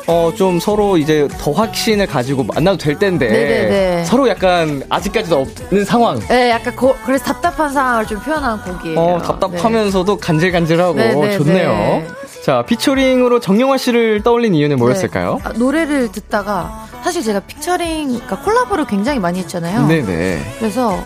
어 0.06 0.30
좀 0.36 0.58
서로 0.60 0.96
이제 0.96 1.28
더 1.38 1.52
확신을 1.52 2.06
가지고 2.06 2.44
만나도 2.44 2.78
될 2.78 2.98
텐데 2.98 3.26
네네네. 3.28 4.04
서로 4.04 4.28
약간 4.28 4.82
아직까지도 4.88 5.36
없는 5.40 5.84
상황. 5.84 6.18
네, 6.28 6.50
약간 6.50 6.74
고- 6.76 6.94
그래서 7.04 7.24
답답한 7.24 7.72
상황을 7.72 8.06
좀 8.06 8.18
표현한 8.20 8.62
곡이에요. 8.62 8.98
어 8.98 9.18
답답하면서도 9.22 10.16
간질간질하고 10.16 10.94
네네네. 10.94 11.38
좋네요. 11.38 11.68
네. 11.70 12.06
자 12.44 12.62
피처링으로 12.66 13.40
정영화 13.40 13.76
씨를 13.76 14.22
떠올린 14.22 14.54
이유는 14.54 14.78
뭐였을까요? 14.78 15.34
네. 15.34 15.40
아, 15.44 15.52
노래를 15.52 16.10
듣다가 16.12 16.86
사실 17.04 17.22
제가 17.22 17.40
피처링, 17.40 18.08
그러니까 18.08 18.40
콜라보를 18.40 18.86
굉장히 18.86 19.18
많이 19.18 19.38
했잖아요. 19.40 19.86
네네. 19.86 20.38
그래서 20.58 21.04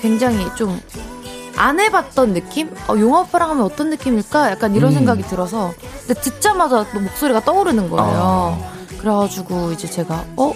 굉장히 0.00 0.46
좀 0.56 0.80
안 1.60 1.78
해봤던 1.78 2.32
느낌? 2.32 2.74
어, 2.88 2.98
용화 2.98 3.20
오빠랑 3.20 3.50
하면 3.50 3.64
어떤 3.64 3.90
느낌일까? 3.90 4.50
약간 4.50 4.74
이런 4.74 4.92
음. 4.92 4.94
생각이 4.94 5.22
들어서 5.24 5.74
근데 6.06 6.18
듣자마자 6.18 6.86
또 6.90 7.00
목소리가 7.00 7.40
떠오르는 7.40 7.90
거예요. 7.90 8.08
아. 8.08 8.72
그래가지고 8.98 9.72
이제 9.72 9.86
제가 9.86 10.24
어? 10.36 10.54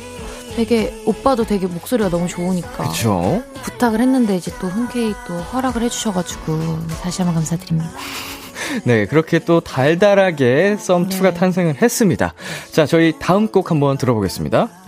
되게 0.57 1.03
오빠도 1.05 1.45
되게 1.45 1.67
목소리가 1.67 2.09
너무 2.09 2.27
좋으니까 2.27 2.71
그렇죠. 2.71 3.43
부탁을 3.62 4.01
했는데 4.01 4.37
이제 4.37 4.51
또 4.61 4.69
흔쾌히 4.69 5.14
또 5.27 5.35
허락을 5.35 5.83
해주셔가지고 5.83 6.59
다시 7.03 7.21
한번 7.21 7.35
감사드립니다. 7.35 7.90
네 8.85 9.05
그렇게 9.05 9.40
또 9.40 9.61
달달하게 9.61 10.77
썸2가 10.79 11.23
네. 11.23 11.35
탄생을 11.35 11.83
했습니다. 11.83 12.33
자 12.73 12.87
저희 12.87 13.12
다음 13.19 13.49
곡 13.49 13.71
한번 13.71 13.99
들어보겠습니다. 13.99 14.84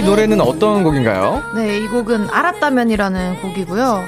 이 0.00 0.02
노래는 0.02 0.40
어떤 0.40 0.82
곡인가요? 0.82 1.42
네, 1.54 1.78
이 1.78 1.86
곡은 1.86 2.30
알았다면이라는 2.30 3.42
곡이고요. 3.42 4.02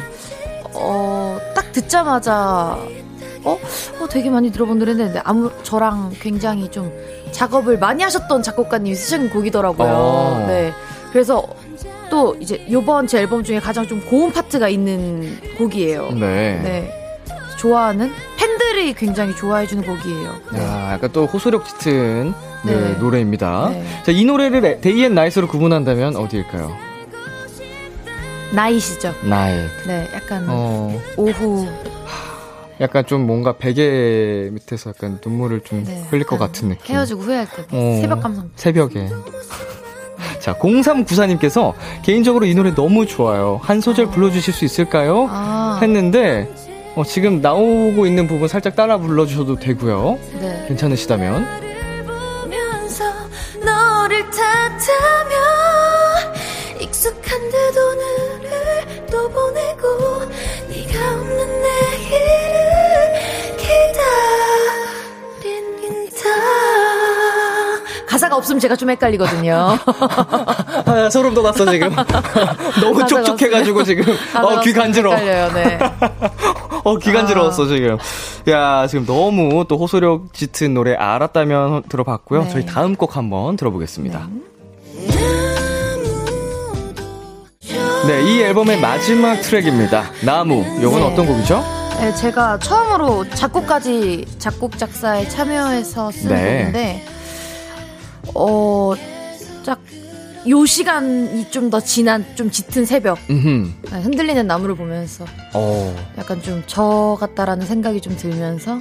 어, 0.73 1.39
딱 1.55 1.71
듣자마자, 1.73 2.79
어? 3.45 3.59
어, 4.01 4.09
되게 4.09 4.31
많이 4.31 4.51
들어본 4.51 4.79
노래인데, 4.79 5.21
아무, 5.23 5.51
저랑 5.63 6.13
굉장히 6.19 6.71
좀 6.71 6.91
작업을 7.31 7.79
많이 7.79 8.03
하셨던 8.05 8.43
작곡가님이 8.43 8.95
쓰신 8.95 9.29
곡이더라고요. 9.29 9.89
어. 9.93 10.45
네. 10.49 10.73
그래서 11.13 11.47
또 12.09 12.35
이제 12.41 12.67
요번 12.71 13.07
제 13.07 13.19
앨범 13.19 13.45
중에 13.45 13.61
가장 13.61 13.87
좀 13.87 14.01
고음 14.09 14.33
파트가 14.33 14.71
있는 14.71 15.37
곡이에요. 15.59 16.13
네. 16.13 16.59
네. 16.63 16.93
좋아하는 17.59 18.11
팬들이 18.39 18.95
굉장히 18.95 19.37
좋아해 19.37 19.67
주는 19.67 19.85
곡이에요. 19.85 20.35
네. 20.55 20.59
야, 20.59 20.95
약간 20.95 21.11
또 21.13 21.27
호소력 21.27 21.67
짙은 21.67 22.33
네, 22.65 22.75
네. 22.75 22.93
노래입니다. 22.99 23.69
네. 23.71 23.85
자, 24.05 24.13
이 24.13 24.25
노래를 24.25 24.81
Day 24.81 25.05
and 25.05 25.15
Night로 25.15 25.49
구분한다면 25.49 26.17
어디일까요? 26.17 26.77
나이시죠? 28.53 29.15
나잇. 29.25 29.69
네, 29.87 30.09
약간 30.15 30.45
어, 30.49 31.01
오후 31.17 31.67
약간 32.81 33.07
좀 33.07 33.27
뭔가 33.27 33.57
베개 33.57 34.51
밑에서 34.53 34.91
약간 34.91 35.19
눈물을 35.25 35.61
좀 35.63 35.85
네, 35.85 36.03
흘릴 36.11 36.25
것 36.25 36.39
같은 36.39 36.69
느낌. 36.71 36.95
헤어지고 36.95 37.23
후회할 37.23 37.47
때 37.47 37.63
어, 37.71 37.99
새벽 38.01 38.23
감성. 38.23 38.51
새벽에. 38.57 39.09
자, 40.41 40.55
0394님께서 40.55 41.73
개인적으로 42.03 42.45
이 42.47 42.55
노래 42.55 42.75
너무 42.75 43.07
좋아요. 43.07 43.61
한 43.63 43.81
소절 43.81 44.07
불러주실 44.07 44.53
수 44.53 44.65
있을까요? 44.65 45.29
아, 45.31 45.79
했는데, 45.81 46.49
어, 46.97 47.05
지금 47.05 47.41
나오고 47.41 48.07
있는 48.07 48.27
부분 48.27 48.49
살짝 48.49 48.75
따라 48.75 48.99
불러주셔도 48.99 49.57
되고요. 49.57 50.19
네. 50.41 50.65
괜찮으시다면. 50.67 51.62
너를 54.03 54.29
탓하며 54.31 55.37
익숙한데도 56.81 57.89
오늘을 57.89 59.07
또 59.07 59.29
보내고 59.31 60.25
네가 60.69 61.13
없는 61.13 61.63
내일 61.63 62.52
가사가 68.13 68.37
없으면 68.37 68.61
제가 68.61 68.77
좀 68.77 68.91
헷갈리거든요. 68.91 69.79
아, 70.85 71.09
소름 71.11 71.33
돋았어, 71.33 71.65
지금. 71.71 71.89
너무 72.83 73.07
촉촉해가지고 73.07 73.85
지금. 73.85 74.05
어, 74.35 74.61
귀 74.61 74.75
간지러워. 74.75 75.17
헷갈려요, 75.17 75.53
네. 75.55 75.79
어, 76.85 76.99
귀 76.99 77.11
간지러웠어, 77.11 77.67
지금. 77.69 77.97
야, 78.49 78.87
지금 78.87 79.07
너무 79.07 79.65
또 79.67 79.79
호소력 79.79 80.35
짙은 80.35 80.75
노래 80.75 80.95
알았다면 80.95 81.85
들어봤고요. 81.89 82.43
네. 82.43 82.51
저희 82.51 82.67
다음 82.67 82.97
곡 82.97 83.17
한번 83.17 83.57
들어보겠습니다. 83.57 84.29
네, 88.07 88.23
이 88.25 88.43
앨범의 88.43 88.79
마지막 88.81 89.37
트랙입니다. 89.41 90.05
나무. 90.23 90.67
요건 90.83 91.01
네. 91.01 91.07
어떤 91.07 91.27
곡이죠? 91.27 91.65
네, 91.99 92.15
제가 92.15 92.59
처음으로 92.59 93.27
작곡까지 93.31 94.27
작곡 94.39 94.77
작사에 94.77 95.27
참여해서 95.29 96.11
쓴 96.11 96.29
네. 96.29 96.59
곡인데 96.59 97.22
어, 98.35 98.93
딱요 99.65 100.65
시간이 100.67 101.51
좀 101.51 101.71
더 101.71 101.81
지난 101.81 102.25
좀 102.35 102.51
짙은 102.51 102.85
새벽 102.85 103.19
음흠. 103.31 103.71
네, 103.91 104.01
흔들리는 104.03 104.47
나무를 104.47 104.75
보면서 104.75 105.25
어, 105.55 105.97
약간 106.19 106.41
좀 106.43 106.63
저 106.67 107.17
같다라는 107.21 107.67
생각이 107.67 108.01
좀 108.01 108.17
들면서 108.17 108.79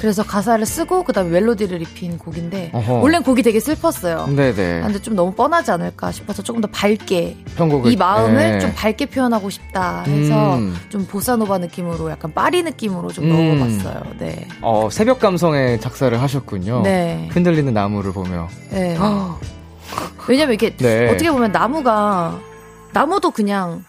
그래서 0.00 0.22
가사를 0.22 0.64
쓰고 0.64 1.04
그다음에 1.04 1.30
멜로디를 1.30 1.82
입힌 1.82 2.16
곡인데 2.16 2.70
어허. 2.72 2.94
원래 3.00 3.18
곡이 3.18 3.42
되게 3.42 3.60
슬펐어요. 3.60 4.28
네네. 4.34 4.80
아, 4.80 4.86
근데 4.86 5.00
좀 5.00 5.14
너무 5.14 5.32
뻔하지 5.32 5.70
않을까 5.72 6.10
싶어서 6.10 6.42
조금 6.42 6.60
더 6.60 6.68
밝게 6.68 7.36
편곡을. 7.56 7.92
이 7.92 7.96
마음을 7.96 8.34
네. 8.34 8.58
좀 8.60 8.72
밝게 8.74 9.06
표현하고 9.06 9.50
싶다 9.50 10.02
해서 10.02 10.56
음. 10.56 10.74
좀 10.88 11.06
보사노바 11.06 11.58
느낌으로 11.58 12.10
약간 12.10 12.32
파리 12.32 12.62
느낌으로 12.62 13.12
좀 13.12 13.24
음. 13.24 13.58
넣어봤어요. 13.58 14.02
네. 14.18 14.48
어, 14.62 14.88
새벽 14.90 15.20
감성의 15.20 15.80
작사를 15.80 16.20
하셨군요. 16.20 16.82
네. 16.82 17.28
흔들리는 17.32 17.72
나무를 17.72 18.12
보며. 18.12 18.48
네. 18.70 18.96
왜냐면 20.28 20.54
이게 20.54 20.74
네. 20.76 21.08
어떻게 21.08 21.30
보면 21.30 21.52
나무가 21.52 22.38
나무도 22.92 23.32
그냥 23.32 23.84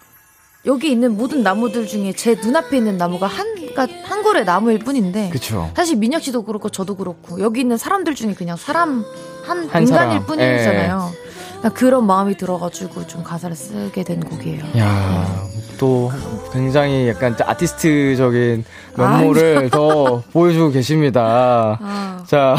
여기 0.66 0.90
있는 0.90 1.16
모든 1.16 1.42
나무들 1.42 1.86
중에 1.86 2.12
제 2.12 2.34
눈앞에 2.34 2.76
있는 2.76 2.96
나무가 2.96 3.26
한, 3.26 3.46
그러니까 3.74 4.08
한 4.08 4.22
그루의 4.22 4.44
나무일 4.44 4.78
뿐인데 4.80 5.30
그쵸. 5.30 5.70
사실 5.74 5.96
민혁 5.96 6.22
씨도 6.22 6.42
그렇고 6.44 6.68
저도 6.68 6.94
그렇고 6.96 7.40
여기 7.40 7.60
있는 7.60 7.76
사람들 7.76 8.14
중에 8.14 8.34
그냥 8.34 8.56
사람 8.56 9.04
한, 9.44 9.68
한 9.68 9.82
인간일 9.82 9.86
사람. 9.86 10.14
예. 10.16 10.20
뿐이잖아요. 10.20 11.10
그러니까 11.58 11.68
그런 11.78 12.06
마음이 12.06 12.36
들어가지고 12.36 13.06
좀 13.06 13.22
가사를 13.22 13.54
쓰게 13.54 14.02
된 14.02 14.20
곡이에요. 14.20 14.64
야, 14.78 15.44
또 15.78 16.10
굉장히 16.52 17.08
약간 17.08 17.36
아티스트적인 17.40 18.64
면모를 18.96 19.70
더 19.70 20.22
보여주고 20.32 20.70
계십니다. 20.70 21.78
아. 21.80 22.24
자, 22.26 22.56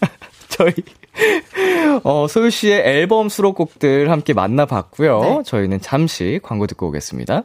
저희 0.48 0.72
어, 2.02 2.26
소유 2.28 2.50
씨의 2.50 2.80
앨범 2.80 3.28
수록곡들 3.28 4.10
함께 4.10 4.32
만나봤고요. 4.32 5.20
네. 5.20 5.42
저희는 5.44 5.80
잠시 5.80 6.40
광고 6.42 6.66
듣고 6.66 6.88
오겠습니다. 6.88 7.44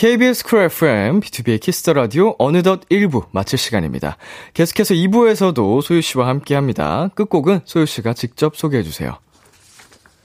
KBS 0.00 0.44
쿨 0.44 0.62
FM, 0.62 1.20
비투비의 1.20 1.60
키스 1.60 1.80
더 1.80 1.92
라디오 1.92 2.34
어느덧 2.38 2.88
1부 2.88 3.26
마칠 3.32 3.58
시간입니다. 3.58 4.16
계속해서 4.54 4.94
2부에서도 4.94 5.82
소유 5.82 6.00
씨와 6.00 6.26
함께 6.26 6.54
합니다. 6.54 7.10
끝곡은 7.14 7.60
소유 7.66 7.84
씨가 7.84 8.14
직접 8.14 8.56
소개해 8.56 8.82
주세요. 8.82 9.18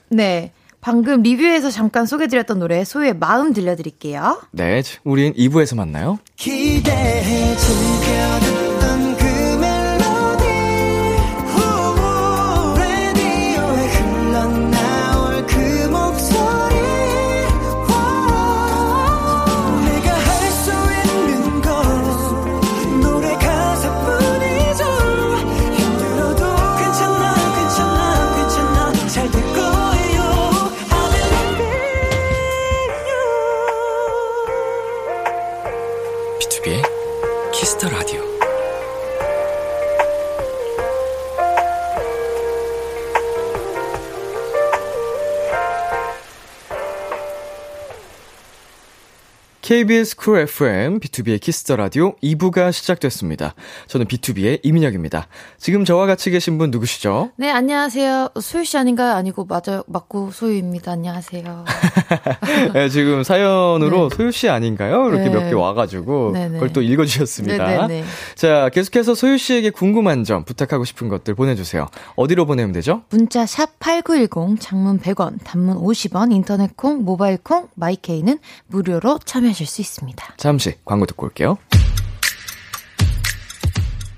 네. 0.08 0.54
방금 0.80 1.20
리뷰에서 1.20 1.70
잠깐 1.70 2.06
소개드렸던 2.06 2.58
노래 2.58 2.84
소유의 2.84 3.18
마음 3.18 3.52
들려드릴게요. 3.52 4.40
네, 4.52 4.82
우린 5.04 5.34
2부에서 5.34 5.76
만나요. 5.76 6.20
기대해 6.36 7.54
즐겨 7.56 8.65
KBS 49.66 50.14
쿨 50.14 50.38
FM, 50.38 51.00
비투비의 51.00 51.40
키스 51.40 51.61
더 51.61 51.74
라디오 51.74 52.14
2부가 52.22 52.70
시작됐습니다. 52.70 53.56
저는 53.88 54.06
비투비의 54.06 54.60
이민혁입니다. 54.62 55.26
지금 55.58 55.84
저와 55.84 56.06
같이 56.06 56.30
계신 56.30 56.56
분 56.56 56.70
누구시죠? 56.70 57.32
네, 57.34 57.50
안녕하세요. 57.50 58.28
소유 58.40 58.64
씨 58.64 58.78
아닌가요? 58.78 59.14
아니고 59.14 59.44
맞아요. 59.46 59.82
맞고 59.88 60.30
소유입니다. 60.30 60.92
안녕하세요. 60.92 61.64
네, 62.74 62.88
지금 62.90 63.24
사연으로 63.24 64.08
네. 64.10 64.16
소유 64.16 64.30
씨 64.30 64.48
아닌가요? 64.48 65.08
이렇게 65.08 65.24
네. 65.24 65.30
몇개 65.30 65.52
와가지고 65.54 66.30
네네. 66.32 66.52
그걸 66.52 66.72
또 66.72 66.80
읽어주셨습니다. 66.80 67.66
네네네. 67.66 68.04
자, 68.36 68.68
계속해서 68.68 69.16
소유 69.16 69.36
씨에게 69.36 69.70
궁금한 69.70 70.22
점, 70.22 70.44
부탁하고 70.44 70.84
싶은 70.84 71.08
것들 71.08 71.34
보내주세요. 71.34 71.88
어디로 72.14 72.46
보내면 72.46 72.70
되죠? 72.70 73.02
문자 73.10 73.44
샵8910 73.44 74.60
장문 74.60 75.00
100원, 75.00 75.42
단문 75.42 75.78
50원, 75.78 76.32
인터넷 76.32 76.76
콩, 76.76 77.02
모바일 77.02 77.36
콩, 77.42 77.66
마이케이는 77.74 78.38
무료로 78.68 79.18
참여 79.24 79.55
하실 79.56 79.66
수 79.66 79.80
있습니다. 79.80 80.34
잠시 80.36 80.74
광고 80.84 81.06
듣고 81.06 81.26
올게요. 81.26 81.56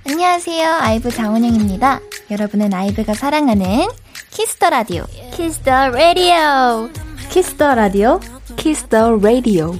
안녕하세요. 0.04 0.68
아이브 0.80 1.10
장원영입니다. 1.10 2.00
여러분은 2.32 2.74
아이브가 2.74 3.14
사랑하는 3.14 3.88
키스터 4.30 4.70
라디오. 4.70 5.04
키스터 5.34 5.90
라디오. 5.90 6.88
키스터 7.30 7.74
라디오. 7.76 8.20
키스터 8.56 9.16
라디오. 9.16 9.74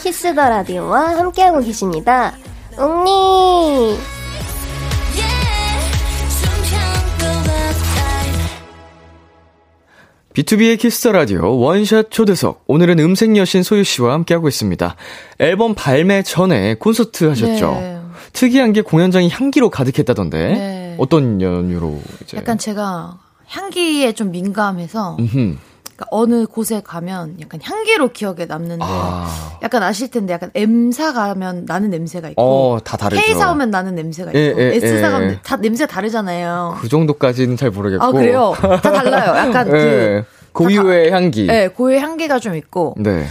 키스터 0.00 0.32
라디오와 0.48 1.18
함께하고 1.18 1.60
계십니다. 1.60 2.36
웅니. 2.78 4.17
비투비의 10.38 10.78
키스 10.78 10.98
더 10.98 11.10
라디오 11.10 11.58
원샷 11.58 12.12
초대석. 12.12 12.62
오늘은 12.68 13.00
음색 13.00 13.36
여신 13.36 13.64
소유 13.64 13.82
씨와 13.82 14.12
함께하고 14.12 14.46
있습니다. 14.46 14.94
앨범 15.40 15.74
발매 15.74 16.22
전에 16.22 16.74
콘서트 16.74 17.24
하셨죠? 17.24 17.72
네. 17.72 18.00
특이한 18.34 18.72
게 18.72 18.82
공연장이 18.82 19.28
향기로 19.28 19.68
가득했다던데. 19.68 20.38
네. 20.38 20.96
어떤 20.98 21.42
연유로 21.42 22.00
이제? 22.22 22.36
약간 22.36 22.56
제가 22.56 23.18
향기에 23.48 24.12
좀 24.12 24.30
민감해서 24.30 25.16
음흠. 25.18 25.56
그러니까 25.98 26.06
어느 26.10 26.46
곳에 26.46 26.80
가면 26.80 27.38
약간 27.40 27.58
향기로 27.60 28.12
기억에 28.12 28.44
남는데 28.46 28.84
아. 28.86 29.58
약간 29.62 29.82
아실 29.82 30.08
텐데 30.10 30.32
약간 30.32 30.50
M사 30.54 31.12
가면 31.12 31.64
나는 31.66 31.90
냄새가 31.90 32.28
있고 32.30 32.40
어, 32.40 32.78
다 32.84 32.96
다르죠. 32.96 33.20
K사 33.20 33.50
오면 33.50 33.70
나는 33.70 33.96
냄새가 33.96 34.30
있고 34.30 34.38
예, 34.38 34.54
예, 34.56 34.76
S사 34.76 35.08
예. 35.08 35.10
가면 35.10 35.40
다 35.42 35.56
냄새가 35.56 35.92
다르잖아요. 35.92 36.76
그 36.80 36.88
정도까지는 36.88 37.56
잘 37.56 37.70
모르겠고. 37.70 38.04
아 38.04 38.12
그래요? 38.12 38.54
다 38.60 38.80
달라요. 38.80 39.36
약간 39.36 39.66
예. 39.74 40.24
그 40.52 40.64
고유의 40.64 41.10
향기. 41.10 41.46
네, 41.48 41.66
고유의 41.66 42.00
향기가 42.00 42.38
좀 42.38 42.54
있고 42.54 42.94
네. 42.98 43.26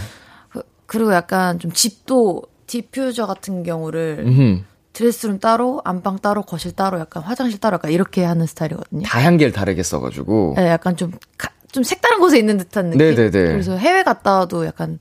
그, 0.50 0.60
그리고 0.84 1.14
약간 1.14 1.58
좀 1.58 1.72
집도 1.72 2.42
디퓨저 2.66 3.26
같은 3.26 3.62
경우를 3.62 4.24
음흠. 4.26 4.60
드레스룸 4.92 5.38
따로, 5.38 5.80
안방 5.84 6.18
따로, 6.18 6.42
거실 6.42 6.72
따로, 6.72 6.98
약간 6.98 7.22
화장실 7.22 7.60
따로, 7.60 7.74
약간 7.74 7.92
이렇게 7.92 8.24
하는 8.24 8.46
스타일이거든요. 8.46 9.04
다 9.06 9.22
향기를 9.22 9.52
다르게 9.52 9.82
써가지고. 9.84 10.54
네, 10.56 10.68
약간 10.68 10.96
좀, 10.96 11.12
가- 11.36 11.50
좀 11.72 11.82
색다른 11.82 12.18
곳에 12.20 12.38
있는 12.38 12.56
듯한 12.58 12.90
느낌. 12.90 12.98
네네네. 12.98 13.30
그래서 13.30 13.76
해외 13.76 14.02
갔다 14.02 14.38
와도 14.38 14.66
약간 14.66 14.98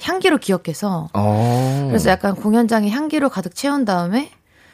향기로 0.00 0.38
기억해서. 0.38 1.08
어. 1.12 1.84
그래서 1.88 2.10
약간 2.10 2.34
공연장에 2.34 2.88
향기로 2.90 3.28
가득 3.28 3.54
채운 3.54 3.84
다음에, 3.84 4.30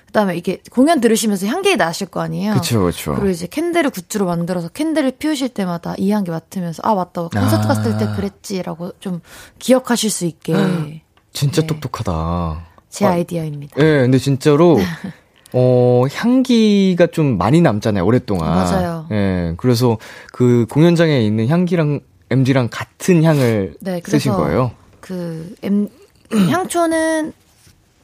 그 0.07 0.12
다음에 0.12 0.37
이게 0.37 0.62
공연 0.70 1.01
들으시면서 1.01 1.47
향기 1.47 1.76
나실 1.76 2.07
거 2.07 2.20
아니에요? 2.20 2.55
그쵸, 2.55 2.84
그쵸. 2.84 3.12
그리고 3.14 3.28
이제 3.30 3.47
캔들을 3.47 3.91
굿즈로 3.91 4.24
만들어서 4.26 4.68
캔들을 4.68 5.12
피우실 5.18 5.51
때마다 5.51 5.95
이 5.99 6.11
향기 6.11 6.30
맡으면서, 6.30 6.80
아, 6.84 6.95
맞다. 6.95 7.22
콘서트 7.28 7.64
아. 7.64 7.68
갔을 7.68 7.99
때 7.99 8.07
그랬지라고 8.14 8.93
좀 9.01 9.20
기억하실 9.59 10.11
수 10.11 10.24
있게. 10.26 10.55
진짜 11.32 11.61
네. 11.61 11.66
똑똑하다. 11.66 12.66
제 12.89 13.05
아, 13.05 13.11
아이디어입니다. 13.11 13.76
예, 13.78 14.01
근데 14.03 14.16
진짜로 14.16 14.78
어, 15.53 16.05
향기가 16.12 17.07
좀 17.07 17.38
많이 17.38 17.61
남잖아요, 17.61 18.05
오랫동안. 18.05 18.55
맞아요. 18.55 19.07
예, 19.11 19.55
그래서 19.57 19.99
그 20.32 20.66
공연장에 20.70 21.20
있는 21.20 21.49
향기랑 21.49 22.01
MG랑 22.30 22.68
같은 22.70 23.22
향을 23.22 23.76
네, 23.80 24.03
쓰신 24.05 24.32
거예요. 24.32 24.72
그 25.01 25.55
M, 25.62 25.88
향초는 26.51 27.32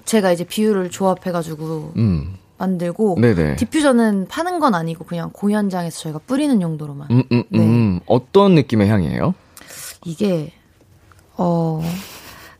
제가 0.04 0.32
이제 0.32 0.44
비율을 0.44 0.90
조합해가지고 0.90 1.92
음. 1.96 2.34
만들고 2.58 3.18
네네. 3.20 3.56
디퓨저는 3.56 4.28
파는 4.28 4.60
건 4.60 4.74
아니고 4.74 5.04
그냥 5.04 5.30
공연장에서 5.32 5.98
저희가 6.00 6.20
뿌리는 6.26 6.62
용도로만. 6.62 7.08
음, 7.10 7.22
음, 7.32 7.42
네. 7.48 7.58
음. 7.58 8.00
어떤 8.06 8.54
느낌의 8.54 8.88
향이에요? 8.88 9.34
이게 10.04 10.52
어, 11.36 11.82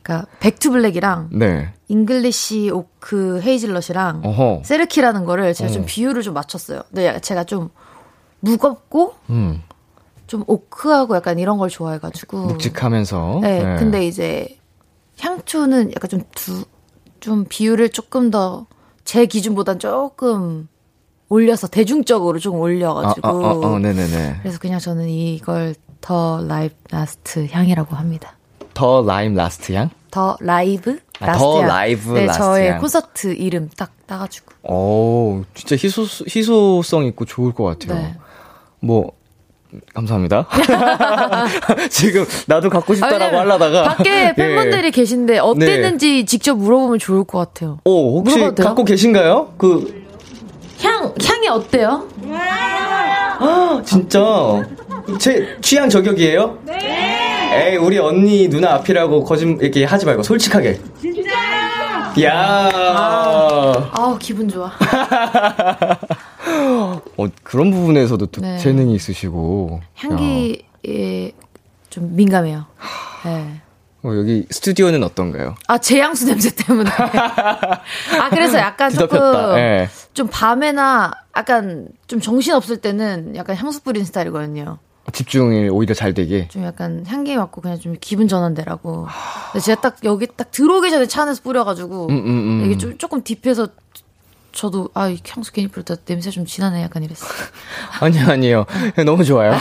그러니까 0.03 0.29
Back 0.41 0.63
to 0.63 0.74
Black이랑 0.74 1.31
네. 1.33 1.73
English 1.89 2.71
Oak 2.71 3.41
Hazelnut이랑 3.43 4.23
어허. 4.25 4.63
세르키라는 4.65 5.25
거를 5.25 5.55
제가 5.55 5.71
어. 5.71 5.73
좀 5.73 5.85
비율을 5.87 6.23
좀 6.23 6.35
맞췄어요. 6.35 6.83
근데 6.89 7.21
제가 7.21 7.45
좀 7.45 7.71
무겁고 8.41 9.15
음. 9.31 9.63
좀 10.27 10.45
오크하고 10.47 11.15
약간 11.17 11.39
이런 11.39 11.59
걸 11.59 11.69
좋아해가지고. 11.69 12.47
묵직하면서. 12.47 13.41
네, 13.43 13.63
네. 13.63 13.77
근데 13.79 14.07
이제 14.07 14.59
향초는 15.21 15.93
약간 15.95 16.09
좀 16.09 16.23
두, 16.35 16.65
좀 17.21 17.45
비율을 17.49 17.91
조금 17.91 18.31
더 18.31 18.67
제 19.05 19.27
기준보단 19.27 19.79
조금 19.79 20.69
올려서 21.29 21.67
대중적으로 21.69 22.39
좀 22.39 22.55
아, 22.57 22.59
올려가지고. 22.59 23.29
아, 23.29 23.31
아, 23.31 23.75
아, 23.75 23.79
네네네. 23.79 24.39
그래서 24.43 24.59
그냥 24.59 24.79
저는 24.79 25.09
이걸 25.09 25.75
The 26.01 26.45
Live 26.47 26.75
Last 26.91 27.49
향이라고 27.51 27.97
합니다. 27.97 28.37
The 28.75 29.03
Lime 29.07 29.35
Last 29.35 29.73
향? 29.73 29.91
The 30.11 30.37
Live 30.41 30.99
아, 31.21 31.27
Last 31.27 31.43
더 31.45 31.61
향. 31.61 31.69
라이브 31.69 32.13
네, 32.13 32.27
Last 32.27 32.43
저의 32.43 32.71
향. 32.73 32.81
콘서트 32.81 33.35
이름 33.35 33.69
딱 33.77 33.91
따가지고. 34.07 34.53
오, 34.73 35.43
진짜 35.55 35.77
희소, 35.77 36.03
희소성 36.03 37.05
있고 37.07 37.25
좋을 37.25 37.53
것 37.53 37.65
같아요. 37.65 37.99
네. 38.01 38.15
뭐, 38.81 39.13
감사합니다. 39.95 40.47
지금 41.91 42.27
나도 42.47 42.69
갖고 42.69 42.95
싶다라고 42.95 43.25
왜냐면 43.37 43.41
하려다가. 43.41 43.95
밖에 43.97 44.35
팬분들이 44.37 44.87
예. 44.89 44.91
계신데 44.91 45.39
어땠는지 45.39 46.27
직접 46.27 46.57
물어보면 46.59 46.99
좋을 46.99 47.25
것 47.25 47.39
같아요. 47.39 47.79
오, 47.85 48.19
혹시 48.19 48.37
물어봐도? 48.39 48.63
갖고 48.65 48.85
계신가요? 48.85 49.55
그, 49.57 50.03
향 50.83 51.15
향이 51.25 51.49
어때요? 51.49 52.07
진짜. 53.85 54.21
제 55.19 55.57
취향 55.61 55.89
저격이에요? 55.89 56.59
네. 56.65 57.12
에이, 57.55 57.77
우리 57.77 57.99
언니 57.99 58.49
누나 58.49 58.75
앞이라고 58.75 59.25
거짓, 59.25 59.45
이렇게 59.61 59.85
하지 59.85 60.07
말고 60.07 60.23
솔직하게. 60.23 60.81
진짜요? 61.01 62.23
야 62.25 62.71
아우 63.93 64.19
기분 64.19 64.49
좋아. 64.49 64.71
어, 67.17 67.27
그런 67.43 67.71
부분에서도 67.71 68.27
또 68.27 68.41
네. 68.41 68.59
재능이 68.59 68.95
있으시고. 68.95 69.81
야. 69.83 69.87
향기에 69.95 71.33
좀 71.89 72.15
민감해요. 72.15 72.67
네. 73.25 73.61
어, 74.05 74.09
여기 74.17 74.47
스튜디오는 74.51 75.03
어떤가요? 75.05 75.55
아, 75.69 75.79
제 75.79 76.01
향수 76.01 76.27
냄새 76.27 76.51
때문에. 76.51 76.91
아, 78.21 78.29
그래서 78.31 78.59
약간. 78.59 78.91
조금 78.91 79.19
예. 79.57 79.89
좀 80.13 80.29
밤에나 80.31 81.13
약간 81.37 81.89
좀 82.09 82.21
정신 82.21 82.53
없을 82.55 82.79
때는 82.79 83.37
약간 83.37 83.57
향수 83.57 83.83
뿌리는 83.83 84.05
스타일이거든요. 84.05 84.79
집중이 85.11 85.69
오히려 85.69 85.95
잘 85.95 86.15
되게. 86.15 86.49
좀 86.49 86.65
약간 86.65 87.05
향기 87.07 87.37
맡고 87.37 87.61
그냥 87.61 87.79
좀 87.79 87.97
기분 88.01 88.29
전환되라고. 88.29 89.07
근데 89.53 89.65
제가 89.65 89.81
딱 89.81 89.97
여기 90.05 90.27
딱 90.27 90.51
들어오기 90.51 90.91
전에 90.91 91.07
차 91.07 91.23
안에서 91.23 91.43
뿌려가지고 91.43 92.07
음, 92.07 92.17
음, 92.17 92.27
음. 92.27 92.63
이게 92.65 92.79
좀 92.79 92.97
조금 92.99 93.23
딥해서 93.23 93.69
저도 94.53 94.91
아, 94.93 95.09
이 95.09 95.19
향수 95.29 95.53
괜히 95.53 95.69
뿌렸다 95.69 95.97
냄새 96.05 96.31
좀 96.31 96.45
진하네 96.45 96.83
약간 96.83 97.03
이랬어요. 97.03 97.31
아니요, 98.01 98.25
아니요. 98.29 98.67
너무 99.07 99.25
좋아요. 99.25 99.53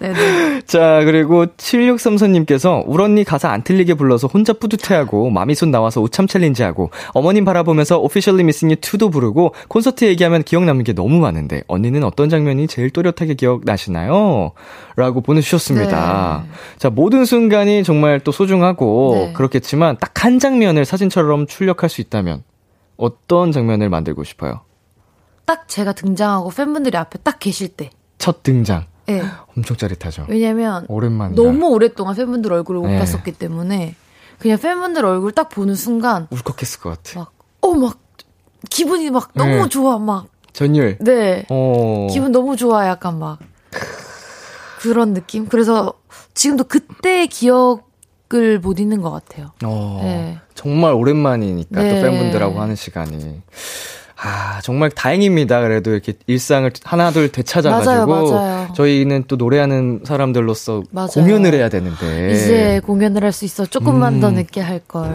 네네. 0.00 0.62
자, 0.66 1.02
그리고 1.04 1.46
7634님께서 1.46 2.82
울 2.86 3.00
언니 3.00 3.22
가사 3.22 3.50
안 3.50 3.62
틀리게 3.62 3.94
불러서 3.94 4.26
혼자 4.26 4.52
뿌듯해하고 4.52 5.30
마미손 5.30 5.70
나와서 5.70 6.00
우참 6.00 6.26
챌린지하고 6.26 6.90
어머님 7.12 7.44
바라보면서 7.44 8.00
Officially 8.00 8.42
Missing 8.42 8.74
You 8.74 8.80
2도 8.80 9.12
부르고 9.12 9.54
콘서트 9.68 10.04
얘기하면 10.04 10.42
기억 10.42 10.64
남는 10.64 10.84
게 10.84 10.92
너무 10.92 11.20
많은데 11.20 11.62
언니는 11.68 12.02
어떤 12.02 12.28
장면이 12.28 12.66
제일 12.66 12.90
또렷하게 12.90 13.34
기억나시나요? 13.34 14.52
라고 14.96 15.20
보내주셨습니다. 15.20 16.44
네. 16.44 16.52
자, 16.78 16.90
모든 16.90 17.24
순간이 17.24 17.84
정말 17.84 18.20
또 18.20 18.32
소중하고 18.32 19.26
네. 19.28 19.32
그렇겠지만 19.34 19.96
딱 20.00 20.14
한 20.24 20.38
장면을 20.38 20.86
사진처럼 20.86 21.46
출력할 21.46 21.90
수 21.90 22.00
있다면 22.00 22.44
어떤 22.96 23.52
장면을 23.52 23.88
만들고 23.88 24.24
싶어요? 24.24 24.60
딱 25.44 25.68
제가 25.68 25.92
등장하고 25.92 26.50
팬분들이 26.50 26.96
앞에 26.96 27.18
딱 27.22 27.38
계실 27.38 27.68
때. 27.68 27.90
첫 28.18 28.42
등장. 28.42 28.86
예. 29.10 29.22
엄청 29.56 29.76
짜릿하죠. 29.76 30.26
왜냐면 30.28 30.86
오랜만이다. 30.88 31.40
너무 31.42 31.68
오랫동안 31.68 32.14
팬분들 32.16 32.52
얼굴을 32.52 32.80
못 32.80 32.86
네. 32.88 32.98
봤었기 32.98 33.32
때문에 33.32 33.94
그냥 34.38 34.58
팬분들 34.58 35.04
얼굴 35.04 35.32
딱 35.32 35.50
보는 35.50 35.74
순간 35.74 36.26
울컥했을 36.30 36.80
것 36.80 36.90
같아. 36.90 37.20
막 37.20 37.32
어 37.60 37.74
막 37.74 37.98
기분이 38.70 39.10
막 39.10 39.30
너무 39.34 39.50
네. 39.64 39.68
좋아 39.68 39.98
막 39.98 40.26
전율. 40.54 40.96
네. 41.00 41.44
어. 41.50 42.06
기분 42.10 42.32
너무 42.32 42.56
좋아 42.56 42.86
약간 42.88 43.18
막 43.18 43.38
그런 44.80 45.12
느낌. 45.14 45.46
그래서 45.48 45.92
지금도 46.34 46.64
그때 46.64 47.26
기억 47.26 47.90
을못 48.32 48.80
잊는 48.80 49.00
것 49.00 49.10
같아요. 49.10 49.52
어, 49.64 50.00
네. 50.02 50.38
정말 50.54 50.92
오랜만이니까 50.94 51.82
네. 51.82 51.94
또 51.94 52.02
팬분들하고 52.02 52.60
하는 52.60 52.74
시간이. 52.74 53.42
아, 54.26 54.60
정말 54.62 54.90
다행입니다. 54.90 55.60
그래도 55.60 55.90
이렇게 55.90 56.14
일상을 56.26 56.70
하나둘 56.82 57.30
되찾아가지고. 57.30 58.06
맞아요, 58.06 58.30
맞아요. 58.32 58.68
저희는 58.74 59.24
또 59.28 59.36
노래하는 59.36 60.00
사람들로서 60.04 60.82
맞아요. 60.90 61.08
공연을 61.12 61.52
해야 61.54 61.68
되는데. 61.68 62.32
이제 62.32 62.80
공연을 62.86 63.22
할 63.22 63.32
수 63.34 63.44
있어 63.44 63.66
조금만 63.66 64.14
음. 64.14 64.20
더 64.20 64.30
늦게 64.30 64.60
할 64.60 64.78
걸. 64.86 65.14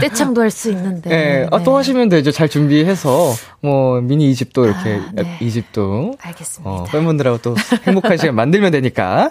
떼창도 0.00 0.40
할 0.40 0.50
수 0.50 0.70
있는데. 0.70 1.10
네. 1.10 1.46
아, 1.50 1.58
또 1.62 1.72
네. 1.72 1.76
하시면 1.76 2.08
되죠. 2.08 2.30
잘 2.30 2.48
준비해서. 2.48 3.32
뭐, 3.62 4.00
미니 4.00 4.32
2집도 4.32 4.64
이렇게, 4.64 4.94
아, 4.94 5.22
네. 5.22 5.38
2집도. 5.40 6.16
알겠습니다. 6.20 6.70
어, 6.70 6.84
팬분들하고 6.84 7.38
또 7.38 7.54
행복한 7.86 8.16
시간 8.16 8.34
만들면 8.34 8.72
되니까. 8.72 9.30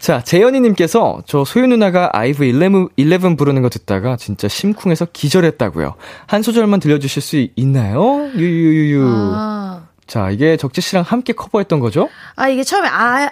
자, 0.00 0.22
재현이님께서 0.24 1.22
저 1.26 1.44
소유 1.44 1.66
누나가 1.68 2.10
아이브 2.12 2.44
11, 2.44 2.88
11 2.96 3.36
부르는 3.36 3.62
거 3.62 3.68
듣다가 3.68 4.16
진짜 4.16 4.48
심쿵해서 4.48 5.06
기절했다고요. 5.12 5.94
한 6.26 6.42
소절만 6.42 6.80
들려주실 6.80 7.22
수 7.22 7.46
있나요? 7.54 7.99
유유유유. 8.34 9.32
아. 9.34 9.82
자, 10.06 10.30
이게 10.30 10.56
적재 10.56 10.80
씨랑 10.80 11.04
함께 11.06 11.32
커버했던 11.32 11.80
거죠? 11.80 12.08
아, 12.36 12.48
이게 12.48 12.64
처음에 12.64 12.88
아, 12.88 13.30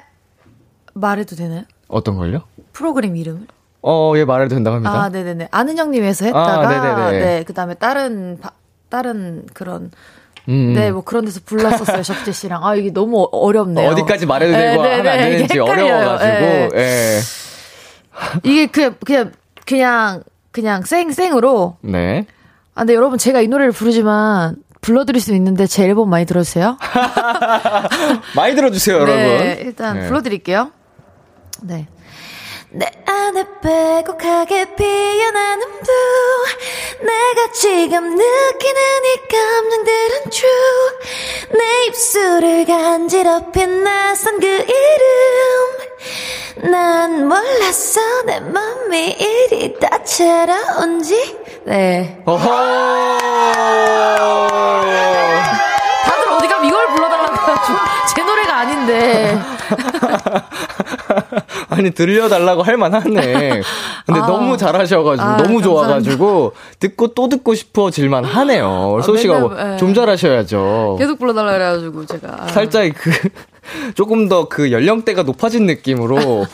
말해도 0.95 1.37
되나요? 1.37 1.63
어떤 1.89 2.17
걸요? 2.17 2.43
프로그램 2.73 3.17
이름을? 3.17 3.43
어, 3.83 4.13
예, 4.17 4.25
말해도 4.25 4.55
된다고 4.55 4.75
합니다. 4.77 4.93
아, 5.03 5.09
네네네. 5.09 5.49
아는 5.51 5.79
형님에서 5.79 6.27
했다가, 6.27 6.69
아. 7.07 7.11
네, 7.11 7.45
그 7.47 7.55
다음에 7.55 7.75
다른, 7.75 8.39
바- 8.41 8.53
다른 8.89 9.45
그런, 9.55 9.91
음. 10.49 10.73
네, 10.75 10.91
뭐 10.91 11.03
그런 11.03 11.25
데서 11.25 11.41
불렀었어요, 11.45 12.03
적재 12.03 12.33
씨랑. 12.33 12.65
아, 12.65 12.75
이게 12.75 12.93
너무 12.93 13.23
어- 13.23 13.29
어렵네요. 13.39 13.91
어디까지 13.91 14.27
말해도 14.27 14.53
되고 14.53 14.83
네, 14.83 14.89
하면 14.91 15.03
네, 15.05 15.11
안 15.11 15.19
네. 15.19 15.31
되는지. 15.31 15.59
어려워가지고, 15.59 16.31
네. 16.31 16.69
예. 16.75 17.21
이게 18.43 18.67
그냥, 18.67 18.95
그냥, 19.05 19.33
그냥, 19.65 20.23
그냥 20.51 20.83
쌩쌩으로. 20.83 21.77
네. 21.83 22.27
아, 22.79 22.83
근데 22.83 22.95
여러분, 22.95 23.19
제가 23.19 23.41
이 23.41 23.49
노래를 23.49 23.73
부르지만, 23.73 24.55
불러드릴 24.81 25.21
수 25.21 25.35
있는데 25.35 25.67
제 25.67 25.83
앨범 25.83 26.09
많이 26.09 26.25
들어주세요. 26.27 26.79
많이 28.37 28.55
들어주세요, 28.55 28.95
여러분. 28.95 29.17
네, 29.17 29.59
일단 29.65 29.99
네. 29.99 30.07
불러드릴게요. 30.07 30.71
네. 31.63 31.89
내 32.71 32.87
안에 33.05 33.45
빼곡하게 33.63 34.77
피어나는 34.77 35.67
blue 35.67 36.47
내가 37.01 37.51
지금 37.53 38.11
느끼는 38.11 38.81
이 39.05 39.17
감정들은 39.29 40.31
true 40.31 40.91
내 41.59 41.87
입술을 41.87 42.65
간지럽힌 42.67 43.83
낯선 43.83 44.39
그 44.39 44.47
이름 44.47 44.71
난 46.71 47.27
몰랐어 47.27 48.01
내 48.27 48.39
맘이 48.41 49.13
이리 49.13 49.75
다채로운지 49.81 51.38
네. 51.69 52.19
어허! 52.25 52.49
다들 56.05 56.33
어디 56.33 56.49
가면 56.49 56.65
이걸 56.67 56.87
불러달라고 56.95 57.35
해가지고. 57.35 57.79
제 58.17 58.25
노래가 58.25 58.59
아닌데. 58.61 59.39
아니 61.71 61.91
들려달라고 61.91 62.63
할 62.63 62.79
만하네. 62.79 63.61
근데 64.07 64.21
아. 64.21 64.27
너무 64.27 64.57
잘하셔가지고 64.57 65.29
아, 65.29 65.37
너무 65.37 65.61
감사합니다. 65.61 65.65
좋아가지고 65.69 66.53
듣고 66.81 67.09
또 67.09 67.29
듣고 67.29 67.55
싶어질만 67.55 68.25
하네요. 68.25 69.01
소씨가 69.05 69.37
아, 69.37 69.41
맨날, 69.41 69.73
예. 69.75 69.77
좀 69.77 69.93
잘하셔야죠. 69.93 70.97
계속 70.99 71.19
불러달라 71.19 71.53
그래가지고 71.53 72.07
제가. 72.07 72.29
아. 72.41 72.47
살짝 72.49 72.91
그 72.97 73.11
조금 73.95 74.29
더 74.29 74.49
그 74.49 74.73
연령대가 74.73 75.25
높아진 75.25 75.67
느낌으로 75.67 76.17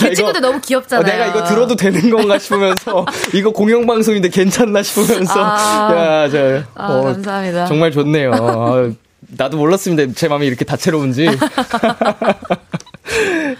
나이 0.00 0.14
친구들 0.14 0.40
너무 0.40 0.60
귀엽잖아요. 0.60 1.00
어, 1.00 1.04
내가 1.04 1.26
이거 1.26 1.44
들어도 1.44 1.76
되는 1.76 2.10
건가 2.10 2.38
싶으면서 2.38 3.04
이거 3.34 3.50
공영방송인데 3.50 4.28
괜찮나 4.28 4.82
싶으면서 4.82 5.32
아. 5.36 5.90
야, 5.94 6.28
저 6.28 6.62
아, 6.74 6.92
어, 6.92 7.02
감사합니다. 7.02 7.66
정말 7.66 7.90
좋네요. 7.90 8.32
아, 8.32 8.90
나도 9.36 9.56
몰랐습니다. 9.56 10.12
제 10.14 10.28
마음이 10.28 10.46
이렇게 10.46 10.64
다채로운지. 10.64 11.26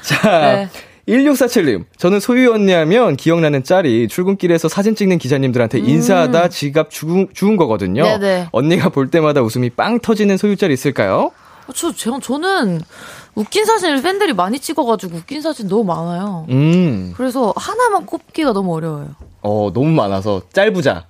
자, 0.03 0.41
네. 0.41 0.68
1647님. 1.09 1.85
저는 1.99 2.20
소유 2.20 2.53
언니 2.53 2.72
하면 2.72 3.16
기억나는 3.16 3.62
짤이 3.62 4.09
출근길에서 4.09 4.68
사진 4.68 4.95
찍는 4.95 5.18
기자님들한테 5.18 5.78
인사하다 5.80 6.49
지갑 6.49 6.91
주운, 6.91 7.28
주운 7.35 7.57
거거든요. 7.57 8.05
음. 8.05 8.20
네네. 8.20 8.49
언니가 8.53 8.89
볼 8.89 9.11
때마다 9.11 9.43
웃음이 9.43 9.70
빵 9.70 10.01
터지는 10.01 10.37
소유 10.37 10.57
짤 10.57 10.70
있을까요? 10.70 11.30
어, 11.66 11.72
저, 11.74 11.93
저, 11.95 12.18
저는 12.20 12.80
웃긴 13.35 13.64
사진을 13.64 14.03
팬들이 14.03 14.32
많이 14.32 14.59
찍어가지고 14.59 15.16
웃긴 15.16 15.43
사진 15.43 15.68
너무 15.68 15.85
많아요. 15.85 16.47
음, 16.51 17.12
그래서 17.16 17.53
하나만 17.57 18.07
꼽기가 18.07 18.53
너무 18.53 18.74
어려워요. 18.74 19.09
어, 19.43 19.70
너무 19.74 19.89
많아서 19.89 20.43
짧부자. 20.53 21.07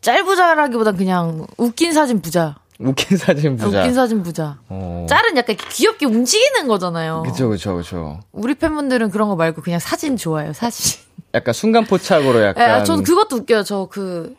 짤부자라기보단 0.00 0.96
그냥 0.96 1.46
웃긴 1.56 1.92
사진 1.92 2.20
부자. 2.20 2.56
웃긴 2.78 3.16
사진 3.16 3.56
부자. 3.56 3.78
웃긴 3.80 3.94
사진 3.94 4.22
부자. 4.22 4.58
어. 4.68 5.06
짤은 5.08 5.36
약간 5.36 5.56
귀엽게 5.70 6.06
움직이는 6.06 6.66
거잖아요. 6.66 7.22
그쵸, 7.26 7.48
그쵸, 7.50 7.76
그쵸. 7.76 8.20
우리 8.32 8.54
팬분들은 8.54 9.10
그런 9.10 9.28
거 9.28 9.36
말고 9.36 9.60
그냥 9.62 9.78
사진 9.78 10.16
좋아해요, 10.16 10.52
사진. 10.54 11.00
약간 11.34 11.52
순간 11.54 11.84
포착으로 11.84 12.40
예, 12.40 12.46
약간. 12.46 12.70
아, 12.70 12.82
저는 12.84 13.04
그것도 13.04 13.36
웃겨요. 13.36 13.62
저 13.64 13.86
그, 13.90 14.34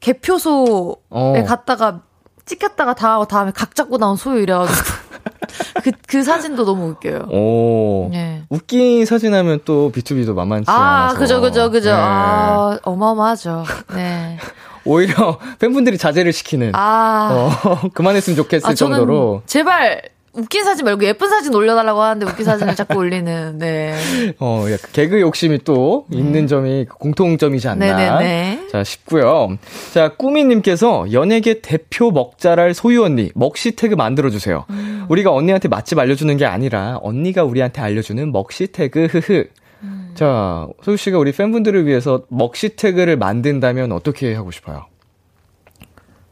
개표소에 0.00 0.94
어. 1.10 1.44
갔다가 1.46 2.02
찍혔다가 2.46 2.94
다, 2.94 3.22
다음에 3.24 3.50
각 3.54 3.74
잡고 3.74 3.98
나온 3.98 4.16
소유 4.16 4.40
이래가지고. 4.40 4.78
그, 5.82 5.92
그 6.06 6.22
사진도 6.22 6.64
너무 6.64 6.88
웃겨요. 6.90 7.28
오. 7.30 8.10
예. 8.12 8.42
웃긴 8.48 9.04
사진 9.04 9.34
하면 9.34 9.60
또 9.64 9.90
B2B도 9.92 10.34
만만치 10.34 10.70
아, 10.70 10.74
않아서. 10.74 11.18
그죠, 11.18 11.40
그죠, 11.40 11.70
그죠. 11.70 11.90
네. 11.90 11.96
아, 11.96 12.78
어마어마하죠. 12.82 13.64
네. 13.94 14.38
오히려 14.84 15.38
팬분들이 15.58 15.98
자제를 15.98 16.32
시키는. 16.32 16.72
아. 16.74 17.50
어, 17.64 17.88
그만했으면 17.94 18.36
좋겠을 18.36 18.70
아, 18.70 18.74
정도로. 18.74 19.42
제발 19.46 20.02
웃긴 20.38 20.62
사진 20.64 20.84
말고 20.84 21.04
예쁜 21.04 21.28
사진 21.28 21.52
올려달라고 21.52 22.00
하는데 22.00 22.26
웃긴 22.26 22.44
사진을 22.44 22.76
자꾸 22.76 22.98
올리는, 22.98 23.58
네. 23.58 23.94
어, 24.38 24.64
약간 24.66 24.90
개그 24.92 25.20
욕심이 25.20 25.58
또 25.64 26.06
있는 26.12 26.46
점이 26.46 26.86
공통점이지 26.86 27.66
않나. 27.68 27.96
네네네. 27.96 28.68
자, 28.70 28.84
싶고요. 28.84 29.58
자, 29.92 30.10
꾸미님께서 30.16 31.12
연예계 31.12 31.60
대표 31.60 32.10
먹자랄 32.12 32.74
소유 32.74 33.04
언니, 33.04 33.30
먹시 33.34 33.72
태그 33.72 33.94
만들어 33.94 34.30
주세요. 34.30 34.64
음. 34.70 34.97
우리가 35.08 35.32
언니한테 35.32 35.68
맛집 35.68 35.98
알려주는 35.98 36.36
게 36.36 36.44
아니라 36.44 36.98
언니가 37.02 37.44
우리한테 37.44 37.80
알려주는 37.80 38.30
먹시 38.32 38.66
태그, 38.68 39.06
흐흐. 39.06 39.44
음. 39.82 40.10
자, 40.14 40.66
소유 40.82 40.96
씨가 40.96 41.18
우리 41.18 41.32
팬분들을 41.32 41.86
위해서 41.86 42.24
먹시태그를 42.28 43.16
만든다면 43.16 43.92
어떻게 43.92 44.34
하고 44.34 44.50
싶어요? 44.50 44.86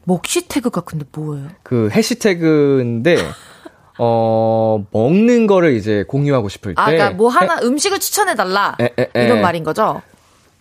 먹시태그가 0.04 0.82
근데 0.82 1.04
뭐예요? 1.12 1.48
그 1.62 1.88
해시태그인데, 1.92 3.16
어, 3.98 4.84
먹는 4.92 5.46
거를 5.46 5.74
이제 5.74 6.04
공유하고 6.06 6.48
싶을 6.48 6.74
때. 6.74 6.80
아, 6.80 6.86
그러니까 6.86 7.10
뭐 7.12 7.28
하나 7.28 7.58
음식을 7.62 7.98
추천해 7.98 8.34
달라. 8.34 8.76
에, 8.80 8.90
에, 8.98 9.10
에. 9.16 9.24
이런 9.24 9.40
말인 9.40 9.64
거죠? 9.64 10.02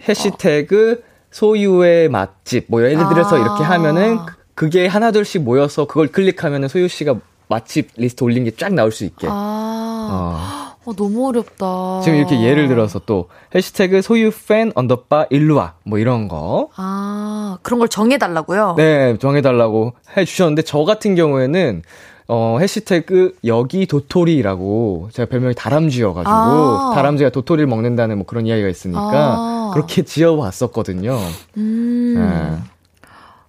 해시태그 0.07 1.03
소유의 1.31 2.09
맛집 2.09 2.65
뭐 2.69 2.81
예를 2.81 2.97
들어서 3.09 3.35
아. 3.35 3.39
이렇게 3.39 3.63
하면은 3.63 4.17
그- 4.25 4.35
그게 4.55 4.87
하나둘씩 4.87 5.41
모여서 5.43 5.85
그걸 5.85 6.07
클릭하면은 6.07 6.69
소유 6.69 6.87
씨가 6.87 7.15
맛집 7.47 7.89
리스트 7.97 8.23
올린 8.23 8.43
게 8.43 8.51
쫙 8.51 8.73
나올 8.73 8.91
수 8.91 9.03
있게. 9.05 9.27
아, 9.29 9.31
어. 10.11 10.75
어, 10.85 10.93
너무 10.93 11.27
어렵다. 11.29 12.01
지금 12.03 12.19
이렇게 12.19 12.41
예를 12.43 12.67
들어서 12.67 12.99
또 13.05 13.27
해시태그 13.55 14.01
소유 14.03 14.29
팬 14.47 14.71
언더바 14.75 15.27
일루와 15.31 15.73
뭐 15.83 15.97
이런 15.97 16.27
거. 16.27 16.69
아, 16.75 17.57
그런 17.63 17.79
걸 17.79 17.89
정해달라고요? 17.89 18.75
네, 18.77 19.17
정해달라고 19.17 19.93
해주셨는데 20.15 20.61
저 20.61 20.83
같은 20.83 21.15
경우에는 21.15 21.81
어, 22.27 22.57
해시태그 22.59 23.35
여기 23.45 23.85
도토리라고 23.85 25.09
제가 25.13 25.29
별명이 25.29 25.53
다람쥐여가지고 25.55 26.31
아. 26.33 26.91
다람쥐가 26.95 27.29
도토리를 27.31 27.67
먹는다는 27.67 28.17
뭐 28.17 28.25
그런 28.25 28.45
이야기가 28.47 28.67
있으니까 28.67 29.01
아. 29.11 29.71
그렇게 29.73 30.03
지어봤었거든요. 30.03 31.17
음. 31.57 32.13
네. 32.17 32.63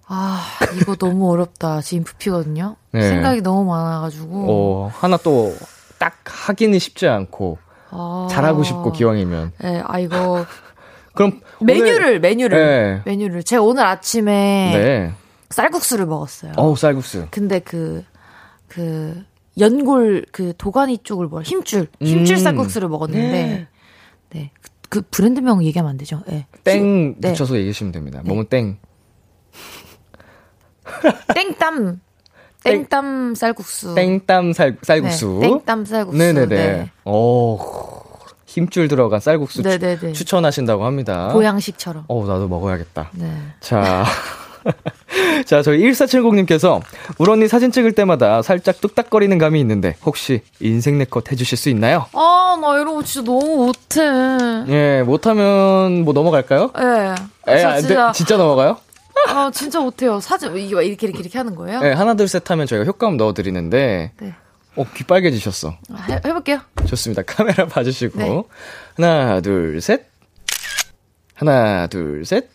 아, 0.07 0.41
이거 0.79 0.95
너무 0.95 1.29
어렵다. 1.31 1.81
지금 1.81 2.03
부피거든요. 2.03 2.75
네. 2.91 3.09
생각이 3.09 3.41
너무 3.41 3.65
많아가지고. 3.69 4.45
어, 4.49 4.91
하나 4.93 5.17
또 5.17 5.53
딱 5.99 6.13
하기는 6.25 6.77
쉽지 6.77 7.07
않고 7.07 7.57
아. 7.89 8.27
잘하고 8.29 8.61
싶고 8.63 8.91
기왕이면 8.91 9.53
네, 9.59 9.81
아, 9.83 9.97
이거. 9.97 10.45
그럼 11.15 11.41
메뉴를, 11.59 12.01
오늘- 12.03 12.19
메뉴를. 12.19 13.01
네. 13.03 13.11
메뉴를. 13.11 13.41
제가 13.41 13.63
오늘 13.63 13.83
아침에 13.83 14.71
네. 14.75 15.13
쌀국수를 15.49 16.05
먹었어요. 16.05 16.51
어우 16.55 16.75
쌀국수. 16.75 17.29
근데 17.31 17.57
그, 17.57 18.03
그, 18.67 19.23
연골, 19.59 20.25
그 20.31 20.53
도가니 20.55 20.99
쪽을 20.99 21.25
뭐, 21.25 21.41
힘줄, 21.41 21.87
힘줄 21.99 22.37
음. 22.37 22.43
쌀국수를 22.43 22.89
먹었는데, 22.89 23.67
네. 24.29 24.51
그, 24.61 24.69
그 24.89 25.01
브랜드명 25.09 25.63
얘기하면 25.63 25.89
안 25.89 25.97
되죠? 25.97 26.21
네. 26.27 26.45
땡 26.63 27.15
네. 27.17 27.29
붙여서 27.29 27.55
얘기하시면 27.57 27.91
됩니다. 27.91 28.21
뭐뭐 28.23 28.43
땡. 28.43 28.77
땡땀, 31.33 31.99
땡땀 32.63 33.35
쌀국수. 33.35 33.95
땡땀 33.95 34.53
쌀, 34.53 34.77
쌀국수. 34.81 35.39
네, 35.41 35.47
땡땀 35.49 35.85
쌀국수. 35.85 36.17
네네네. 36.17 36.55
네. 36.55 36.91
오, 37.05 37.59
힘줄 38.45 38.87
들어간 38.87 39.19
쌀국수 39.19 39.61
추- 39.63 39.67
네네네. 39.67 40.13
추 40.13 40.25
천하신다고 40.25 40.85
합니다. 40.85 41.29
보양식처럼. 41.33 42.05
어, 42.07 42.25
나도 42.25 42.47
먹어야겠다. 42.47 43.09
네. 43.13 43.31
자. 43.59 44.03
자, 45.45 45.61
저희 45.61 45.79
1470님께서 45.83 46.81
우리 47.17 47.31
언니 47.31 47.47
사진 47.47 47.71
찍을 47.71 47.93
때마다 47.93 48.41
살짝 48.41 48.81
뚝딱거리는 48.81 49.37
감이 49.37 49.59
있는데 49.61 49.95
혹시 50.05 50.41
인생 50.59 50.97
네컷 50.97 51.31
해주실 51.31 51.57
수 51.57 51.69
있나요? 51.69 52.05
아, 52.13 52.57
나 52.59 52.73
이런 52.73 52.95
거 52.95 53.03
진짜 53.03 53.23
너무 53.31 53.67
못해. 53.67 54.01
예, 54.67 55.03
못하면 55.03 56.03
뭐 56.03 56.13
넘어갈까요? 56.13 56.71
예. 56.77 57.15
에, 57.53 57.61
저안 57.61 57.75
돼. 57.75 57.81
진짜, 57.87 58.11
진짜 58.11 58.35
넘어가요? 58.37 58.77
아, 59.27 59.51
진짜 59.51 59.79
못해요. 59.79 60.19
사진, 60.19 60.55
이렇게, 60.55 60.85
이렇게, 60.85 61.07
이렇게 61.19 61.37
하는 61.37 61.55
거예요? 61.55 61.81
네, 61.81 61.91
하나, 61.91 62.13
둘, 62.13 62.27
셋 62.27 62.49
하면 62.49 62.65
저희가 62.65 62.85
효과음 62.85 63.17
넣어드리는데, 63.17 64.11
네. 64.19 64.35
어, 64.75 64.85
귀 64.95 65.03
빨개지셨어. 65.03 65.77
아, 65.91 66.01
해, 66.09 66.21
해볼게요. 66.23 66.61
좋습니다. 66.85 67.23
카메라 67.23 67.65
봐주시고. 67.67 68.19
네. 68.19 68.43
하나, 68.95 69.41
둘, 69.41 69.81
셋. 69.81 70.05
하나, 71.33 71.87
둘, 71.87 72.25
셋. 72.25 72.49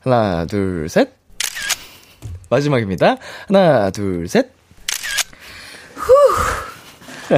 하나, 0.00 0.46
둘, 0.46 0.88
셋. 0.88 1.10
마지막입니다. 2.48 3.16
하나, 3.48 3.90
둘, 3.90 4.28
셋. 4.28 4.50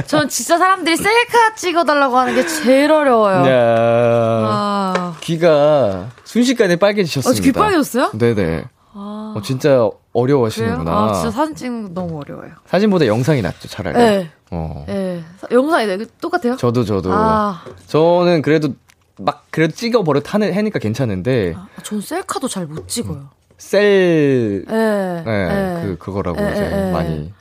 전 0.07 0.29
진짜 0.29 0.57
사람들이 0.57 0.95
셀카 0.97 1.55
찍어달라고 1.55 2.17
하는 2.17 2.35
게 2.35 2.45
제일 2.45 2.91
어려워요. 2.91 3.47
야 3.49 4.45
아, 4.51 5.17
귀가 5.21 6.09
순식간에 6.23 6.75
빨개지셨습니다. 6.75 7.41
아, 7.41 7.43
귀 7.43 7.51
빨개졌어요? 7.51 8.11
네네. 8.17 8.65
아, 8.93 9.33
어, 9.35 9.41
진짜? 9.41 9.89
어려워하시는구나. 10.13 10.91
아, 10.91 11.13
진짜 11.13 11.31
사진 11.31 11.55
찍는 11.55 11.93
거 11.93 12.01
너무 12.01 12.19
어려워요. 12.19 12.51
사진보다 12.65 13.05
영상이 13.05 13.41
낫죠, 13.41 13.67
차라리. 13.67 13.97
네. 13.97 14.29
어. 14.51 14.83
예. 14.89 15.23
영상이 15.51 15.85
네, 15.85 16.05
똑같아요? 16.19 16.55
저도, 16.57 16.83
저도. 16.83 17.11
아, 17.13 17.63
저는 17.85 18.41
그래도 18.41 18.69
막, 19.17 19.45
그래도 19.51 19.75
찍어버릇 19.75 20.33
하는, 20.33 20.55
하니까 20.55 20.79
괜찮은데, 20.79 21.53
아, 21.55 21.67
전 21.83 22.01
셀카도 22.01 22.47
잘 22.47 22.65
못 22.65 22.87
찍어요. 22.87 23.29
셀, 23.59 24.65
예. 24.67 24.73
네, 24.73 25.23
예. 25.27 25.81
그, 25.85 25.97
그거라고 25.99 26.41
예, 26.41 26.51
이제 26.51 26.61
예, 26.73 26.87
예. 26.87 26.91
많이. 26.91 27.31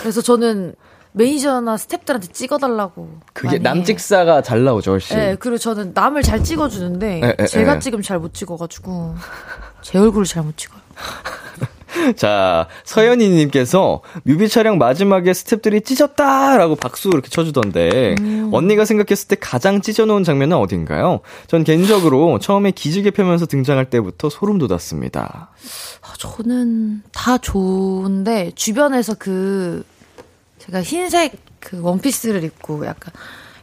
그래서 0.00 0.20
저는 0.20 0.74
매니저나 1.12 1.76
스탭들한테 1.76 2.32
찍어달라고. 2.32 3.20
그게. 3.32 3.58
남직사가 3.58 4.42
잘 4.42 4.64
나오죠, 4.64 4.92
훨씬. 4.92 5.18
예, 5.18 5.36
그리고 5.38 5.58
저는 5.58 5.92
남을 5.94 6.22
잘 6.22 6.42
찍어주는데 6.44 7.20
에, 7.22 7.36
에, 7.38 7.46
제가 7.46 7.76
에. 7.76 7.78
찍으면 7.80 8.02
잘 8.02 8.18
못 8.20 8.32
찍어가지고 8.34 9.14
제 9.82 9.98
얼굴을 9.98 10.26
잘 10.26 10.42
못 10.44 10.56
찍어요. 10.56 10.80
자, 12.16 12.68
서연이님께서 12.84 14.02
뮤비 14.22 14.48
촬영 14.48 14.78
마지막에 14.78 15.32
스탭들이 15.32 15.84
찢었다라고 15.84 16.76
박수 16.76 17.08
이렇게 17.08 17.28
쳐주던데, 17.28 18.14
음. 18.20 18.50
언니가 18.52 18.84
생각했을 18.84 19.26
때 19.26 19.36
가장 19.38 19.80
찢어놓은 19.80 20.22
장면은 20.22 20.56
어딘가요? 20.56 21.20
전 21.48 21.64
개인적으로 21.64 22.38
처음에 22.38 22.70
기지개 22.70 23.10
펴면서 23.10 23.46
등장할 23.46 23.90
때부터 23.90 24.30
소름 24.30 24.58
돋았습니다. 24.58 25.50
아, 26.02 26.12
저는 26.18 27.02
다 27.12 27.38
좋은데 27.38 28.52
주변에서 28.54 29.14
그 29.18 29.84
제가 30.60 30.82
흰색 30.82 31.32
그 31.58 31.80
원피스를 31.82 32.44
입고 32.44 32.86
약간 32.86 33.12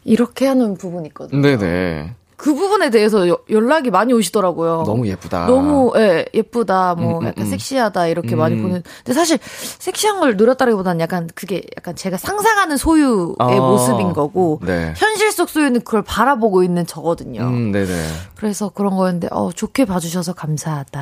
이렇게 0.04 0.48
하는 0.48 0.78
부분이 0.78 1.08
있거든요. 1.10 1.42
네네. 1.42 2.14
그 2.38 2.54
부분에 2.54 2.92
대해서 2.92 3.28
여- 3.28 3.40
연락이 3.50 3.90
많이 3.90 4.14
오시더라고요. 4.14 4.84
너무 4.86 5.08
예쁘다. 5.08 5.48
너무 5.48 5.92
예, 5.98 6.24
예쁘다, 6.36 6.94
뭐 6.94 7.18
음, 7.18 7.24
음, 7.24 7.28
약간 7.30 7.46
음. 7.46 7.50
섹시하다 7.50 8.08
이렇게 8.08 8.36
많이 8.36 8.56
음. 8.56 8.62
보는. 8.62 8.84
근데 8.98 9.14
사실 9.14 9.40
섹시한 9.42 10.20
걸 10.20 10.38
노렸다기보다는 10.38 11.00
약간 11.00 11.28
그게 11.34 11.64
약간 11.78 11.96
제가 11.96 12.18
상상하는 12.18 12.78
소유의 12.78 13.36
아, 13.40 13.48
모습인 13.56 14.14
거고 14.14 14.60
네. 14.64 14.94
현실 14.96 15.32
속 15.32 15.50
소유는 15.50 15.82
그걸 15.82 16.04
바라보고 16.04 16.62
있는 16.62 16.86
저거든요. 16.86 17.42
음, 17.42 17.72
네네. 17.72 17.92
그래서 18.36 18.70
그런 18.70 18.96
거였는데, 18.96 19.30
어, 19.32 19.50
좋게 19.52 19.86
봐주셔서 19.86 20.34
감사하다. 20.34 21.00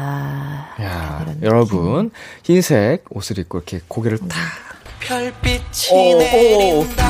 야, 0.81 1.25
여러분 1.41 2.11
흰색 2.43 3.03
옷을 3.09 3.39
입고 3.39 3.57
이렇게 3.57 3.81
고개를 3.89 4.19
탁. 4.19 4.29
별빛이 5.05 5.91
오, 5.91 6.17
내린다. 6.17 7.05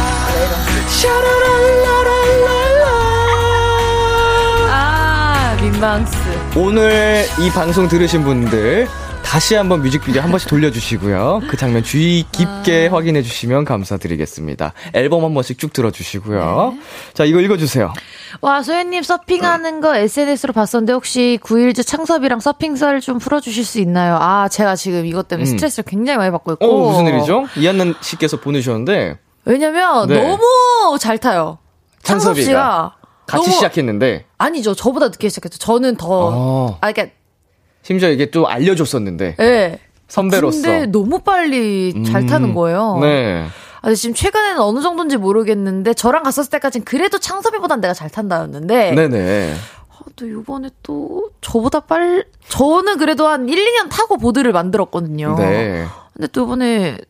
아, 4.70 5.58
민망스. 5.62 6.18
오늘 6.58 7.26
이 7.40 7.50
방송 7.52 7.88
들으신 7.88 8.24
분들 8.26 8.88
다시 9.36 9.54
한번 9.56 9.82
뮤직비디오 9.82 10.22
한 10.22 10.32
번씩 10.32 10.50
돌려주시고요. 10.50 11.42
그 11.50 11.58
장면 11.58 11.84
주의 11.84 12.24
깊게 12.32 12.88
아. 12.90 12.96
확인해 12.96 13.22
주시면 13.22 13.66
감사드리겠습니다. 13.66 14.72
앨범 14.94 15.26
한 15.26 15.34
번씩 15.34 15.60
쭉 15.60 15.74
들어주시고요. 15.74 16.74
네. 16.74 16.82
자, 17.14 17.26
이거 17.26 17.42
읽어주세요. 17.42 17.92
와, 18.40 18.64
소연님 18.64 19.04
서핑하는 19.04 19.82
거 19.82 19.94
SNS로 19.94 20.54
봤었는데 20.54 20.94
혹시 20.94 21.38
9일즈 21.44 21.86
창섭이랑 21.86 22.40
서핑 22.40 22.78
썰좀 22.78 23.18
풀어주실 23.20 23.66
수 23.66 23.82
있나요? 23.82 24.16
아, 24.22 24.48
제가 24.48 24.78
지금 24.78 25.06
이것 25.06 25.28
때문에 25.28 25.44
음. 25.44 25.52
스트레스를 25.52 25.84
굉장히 25.86 26.18
많이 26.18 26.32
받고 26.32 26.54
있고. 26.54 26.66
어, 26.66 26.92
무슨 26.92 27.06
일이죠? 27.08 27.44
이한난 27.58 27.94
씨께서 28.00 28.40
보내주셨는데, 28.40 29.20
왜냐면 29.44 30.08
네. 30.08 30.26
너무 30.26 30.98
잘 30.98 31.18
타요. 31.18 31.58
창섭 32.04 32.36
창섭이가 32.38 32.46
씨가 32.46 32.96
같이 33.28 33.44
너무- 33.44 33.54
시작했는데, 33.54 34.28
아니죠. 34.38 34.74
저보다 34.74 35.10
늦게 35.10 35.28
시작했죠. 35.28 35.58
저는 35.60 35.98
더 35.98 36.08
어. 36.08 36.78
아, 36.80 36.94
그러니까 36.94 37.14
심지어 37.86 38.10
이게 38.10 38.32
좀 38.32 38.48
알려줬었는데, 38.48 39.36
예. 39.40 39.80
선배로서. 40.08 40.60
근데 40.60 40.86
너무 40.88 41.20
빨리 41.20 42.04
잘 42.04 42.24
음, 42.24 42.28
타는 42.28 42.56
거예요. 42.56 42.98
네. 43.00 43.46
아, 43.82 43.94
지금 43.94 44.16
최근에는 44.16 44.60
어느 44.60 44.82
정도인지 44.82 45.18
모르겠는데 45.18 45.94
저랑 45.94 46.24
갔었을 46.24 46.50
때까진 46.50 46.84
그래도 46.84 47.20
창섭이보단 47.20 47.82
내가 47.82 47.94
잘 47.94 48.10
탄다였는데 48.10 48.94
네네. 48.96 49.54
아, 49.54 50.00
또 50.16 50.26
이번에 50.28 50.70
또 50.82 51.30
저보다 51.42 51.82
빨 51.82 52.26
저는 52.48 52.98
그래도 52.98 53.28
한 53.28 53.48
1, 53.48 53.56
2년 53.56 53.88
타고 53.92 54.18
보드를 54.18 54.52
만들었거든요. 54.52 55.36
네. 55.38 55.86
근데 56.14 56.28
또 56.32 56.46
이번에 56.46 56.98
또 56.98 57.04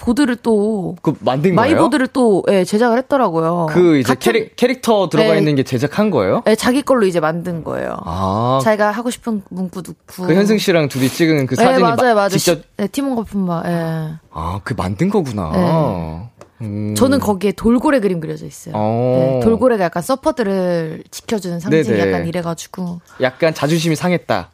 보드를 0.00 0.36
또 0.36 0.96
그 1.02 1.14
만든 1.20 1.54
거예요? 1.54 1.74
my 1.74 1.80
board를 1.80 2.08
또 2.08 2.42
예, 2.48 2.64
제작을 2.64 2.98
했더라고요. 2.98 3.66
그 3.70 3.98
이제 3.98 4.14
캐릭, 4.18 4.56
캐릭터 4.56 5.08
들어가 5.08 5.32
네. 5.32 5.38
있는 5.38 5.54
게 5.54 5.62
제작한 5.62 6.10
거예요? 6.10 6.42
예, 6.48 6.54
자기 6.54 6.82
걸로 6.82 7.06
이제 7.06 7.20
만든 7.20 7.62
거예요. 7.62 7.96
아, 8.04 8.58
자기가 8.64 8.90
하고 8.90 9.10
싶은 9.10 9.42
문구 9.50 9.82
넣고. 9.86 10.26
그 10.26 10.34
현승 10.34 10.58
씨랑 10.58 10.88
둘이 10.88 11.08
찍은 11.08 11.46
그 11.46 11.54
네, 11.54 11.64
사진이 11.64 11.82
마- 11.82 11.94
맞아요, 11.94 12.14
맞아요. 12.14 12.28
직접 12.30 12.60
네, 12.76 12.86
팀원 12.88 13.14
거품마. 13.16 13.62
예. 13.66 14.14
아, 14.32 14.60
그 14.64 14.74
만든 14.76 15.10
거구나. 15.10 15.50
네. 15.52 16.30
음. 16.66 16.94
저는 16.94 17.20
거기에 17.20 17.52
돌고래 17.52 18.00
그림 18.00 18.20
그려져 18.20 18.44
있어요. 18.46 18.74
어. 18.76 19.38
네, 19.38 19.40
돌고래가 19.44 19.84
약간 19.84 20.02
서퍼들을 20.02 21.04
지켜주는 21.10 21.60
상징이 21.60 21.96
네네. 21.98 22.08
약간 22.12 22.26
이래가지고 22.26 23.00
약간 23.22 23.54
자존심이 23.54 23.96
상했다. 23.96 24.50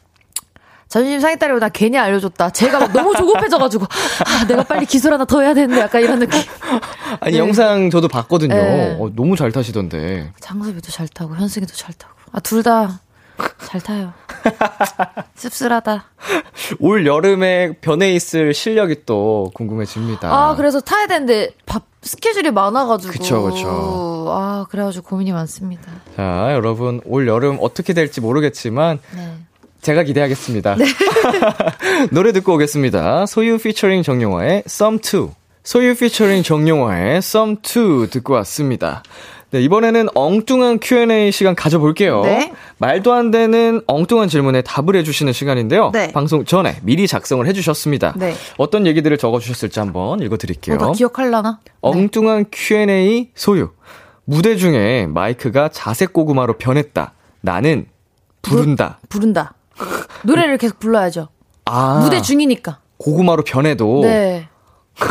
자존심 0.89 1.21
상했다리보다 1.21 1.69
괜히 1.71 1.99
알려줬다. 1.99 2.51
제가 2.51 2.79
막 2.79 2.93
너무 2.93 3.15
조급해져가지고 3.17 3.85
아 3.85 4.47
내가 4.47 4.63
빨리 4.63 4.87
기술 4.87 5.13
하나 5.13 5.25
더 5.25 5.41
해야 5.41 5.53
되는데 5.53 5.81
약간 5.81 6.03
이런 6.03 6.19
느낌. 6.21 6.41
아니 7.21 7.33
네. 7.33 7.39
영상 7.39 7.91
저도 7.91 8.09
봤거든요. 8.09 8.55
네. 8.55 8.97
어, 9.01 9.11
너무 9.15 9.37
잘 9.37 9.51
타시던데. 9.53 10.33
장섭이도 10.41 10.91
잘 10.93 11.09
타고 11.09 11.35
현승이도 11.37 11.73
잘 11.75 11.93
타고 11.95 12.15
아 12.33 12.41
둘 12.41 12.63
다 12.63 13.01
잘 13.67 13.81
타요. 13.83 14.15
씁쓸하다. 15.35 16.05
올 16.81 17.07
여름에 17.07 17.73
변해 17.81 18.13
있을 18.15 18.55
실력이 18.55 19.05
또 19.05 19.51
궁금해집니다. 19.55 20.29
아 20.33 20.55
그래서 20.57 20.81
타야 20.81 21.07
되는데 21.07 21.51
밥 21.67 21.83
스케줄이 22.03 22.51
많아가지고. 22.51 23.13
그쵸, 23.13 23.43
그쵸. 23.43 24.27
아 24.31 24.65
그래가지고 24.71 25.07
고민이 25.09 25.33
많습니다. 25.33 25.83
자, 26.17 26.49
여러분 26.53 27.01
올 27.05 27.29
여름 27.29 27.59
어떻게 27.61 27.93
될지 27.93 28.21
모르겠지만 28.21 29.01
네. 29.15 29.35
제가 29.87 30.03
기대하겠습니다. 30.03 30.77
노래 32.11 32.33
듣고 32.33 32.55
오겠습니다. 32.55 33.27
소유 33.27 33.57
피처링 33.57 34.03
정용화의 34.03 34.65
Some 34.67 34.99
2. 34.99 35.29
소유 35.63 35.95
피처링 35.95 36.43
정용화의 36.43 37.19
Some 37.19 37.59
2 37.63 38.11
듣고 38.11 38.33
왔습니다. 38.35 39.05
네, 39.53 39.63
이번에는 39.63 40.09
엉뚱한 40.13 40.81
Q&A 40.83 41.31
시간 41.31 41.55
가져볼게요. 41.55 42.23
네. 42.23 42.53
말도 42.79 43.13
안 43.13 43.31
되는 43.31 43.81
엉뚱한 43.87 44.29
질문에 44.29 44.63
답을 44.63 44.97
해주시는 44.97 45.33
시간인데요. 45.33 45.93
네. 45.93 46.11
방송 46.11 46.45
전에 46.45 46.79
미리 46.83 47.07
작성을 47.07 47.47
해주셨습니다. 47.47 48.15
네. 48.17 48.35
어떤 48.57 48.89
얘기들을 48.89 49.17
적어주셨을지 49.17 49.79
한번 49.79 50.19
읽어드릴게요. 50.19 50.75
어, 50.75 50.79
나 50.79 50.93
기억할라나? 50.93 51.61
엉뚱한 51.81 52.47
Q&A 52.51 53.31
소유. 53.37 53.71
무대 54.25 54.57
중에 54.57 55.07
마이크가 55.07 55.69
자색 55.69 56.13
고구마로 56.13 56.55
변했다. 56.55 57.13
나는 57.41 57.87
부른다. 58.43 58.99
부른다. 59.09 59.55
노래를 60.23 60.59
계속 60.59 60.79
불러야죠. 60.79 61.29
아, 61.65 62.01
무대 62.03 62.21
중이니까. 62.21 62.79
고구마로 62.99 63.43
변해도. 63.45 64.01
네. 64.03 64.49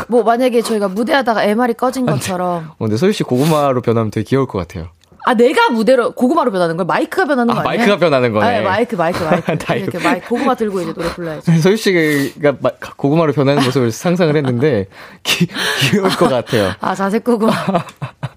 뭐 0.07 0.24
만약에 0.24 0.61
저희가 0.63 0.88
무대하다가 0.88 1.43
MR이 1.43 1.76
꺼진 1.76 2.07
것처럼 2.07 2.70
어, 2.72 2.76
근데 2.80 2.97
소유 2.97 3.11
씨 3.11 3.22
고구마로 3.24 3.82
변하면 3.82 4.09
되게 4.09 4.24
귀여울 4.24 4.47
것 4.47 4.57
같아요. 4.57 4.88
아 5.28 5.34
내가 5.36 5.70
무대로 5.70 6.11
고구마로 6.13 6.51
변하는 6.51 6.76
거야? 6.78 6.86
마이크가 6.86 7.26
변하는 7.26 7.53
거 7.53 7.59
아, 7.59 7.63
아니야? 7.66 7.78
마이크가 7.82 7.97
변하는 7.99 8.32
거네. 8.34 8.59
아, 8.59 8.61
마이크 8.63 8.95
마이크 8.95 9.24
마이크 9.24 9.57
다 9.59 9.76
이렇게 9.76 9.99
마이크 9.99 10.28
고구마 10.30 10.55
들고 10.55 10.82
이제 10.82 10.93
노래 10.93 11.07
불러야지. 11.09 11.57
소유 11.59 11.78
씨가 11.78 12.53
마- 12.61 12.72
고구마로 12.97 13.34
변하는 13.34 13.63
모습을 13.63 13.91
상상을 13.91 14.36
했는데 14.36 14.88
귀, 15.24 15.47
귀여울 15.91 16.09
것 16.09 16.30
같아요. 16.30 16.72
아 16.80 16.95
자색 16.95 17.24
고구마. 17.24 17.53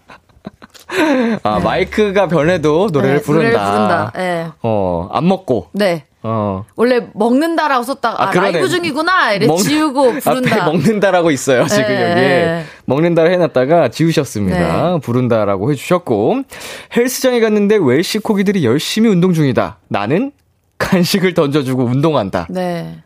아 1.43 1.59
마이크가 1.61 2.29
변해도 2.29 2.89
노래를 2.93 3.17
네, 3.19 3.23
부른다. 3.23 3.59
노래를 3.59 3.73
부른다. 3.73 4.13
네. 4.17 4.47
어, 4.63 5.09
안 5.13 5.29
먹고. 5.29 5.69
네. 5.73 6.05
어. 6.23 6.65
원래 6.75 7.01
먹는다라고 7.15 7.85
썼다가 7.85 8.23
아, 8.25 8.31
그러네. 8.31 8.53
라이브 8.53 8.69
중이구나 8.69 9.33
이래 9.35 9.47
먹- 9.47 9.59
지우고 9.59 10.15
부른다. 10.19 10.57
앞에 10.57 10.65
먹는다라고 10.73 11.31
있어요, 11.31 11.67
지금 11.69 11.83
네. 11.89 12.11
여기에. 12.11 12.65
먹는다를 12.87 13.33
해놨다가 13.33 13.89
지우셨습니다. 13.91 14.93
네. 14.95 15.01
부른다라고 15.01 15.71
해주셨고. 15.71 16.43
헬스장에 16.97 17.39
갔는데 17.41 17.79
웰시 17.81 18.19
코기들이 18.19 18.65
열심히 18.65 19.09
운동 19.09 19.33
중이다. 19.33 19.79
나는 19.89 20.33
간식을 20.79 21.35
던져주고 21.35 21.85
운동한다. 21.85 22.47
네. 22.51 22.99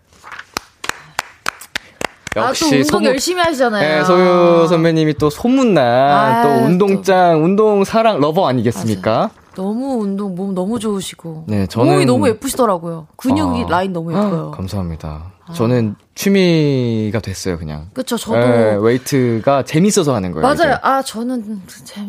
역시 2.34 2.64
아, 2.64 2.68
또 2.70 2.76
운동 2.76 2.82
소문- 3.00 3.04
열심히 3.10 3.42
하시잖아요. 3.42 3.98
네, 3.98 4.04
소유 4.04 4.66
선배님이 4.68 5.14
또 5.14 5.28
소문난 5.28 5.84
아, 5.86 6.42
또 6.42 6.48
운동장, 6.64 7.44
운동 7.44 7.84
사랑 7.84 8.20
lover 8.20 8.48
아니겠습니까? 8.48 9.30
너무 9.54 10.02
운동 10.02 10.34
몸 10.34 10.54
너무 10.54 10.78
좋으시고. 10.78 11.44
네, 11.48 11.66
저는- 11.66 11.86
몸이 11.92 12.06
너무 12.06 12.28
예쁘시더라고요. 12.28 13.06
근육이 13.16 13.64
아. 13.64 13.68
라인 13.68 13.92
너무 13.92 14.12
예뻐요. 14.12 14.50
감사합니다. 14.52 15.31
저는 15.52 15.94
취미가 16.14 17.20
됐어요, 17.20 17.58
그냥. 17.58 17.88
그쵸 17.94 18.16
저도 18.18 18.38
네, 18.38 18.76
웨이트가 18.80 19.64
재밌어서 19.64 20.14
하는 20.14 20.30
거예요. 20.32 20.42
맞아요. 20.42 20.54
이제. 20.74 20.78
아, 20.82 21.02
저는 21.02 21.62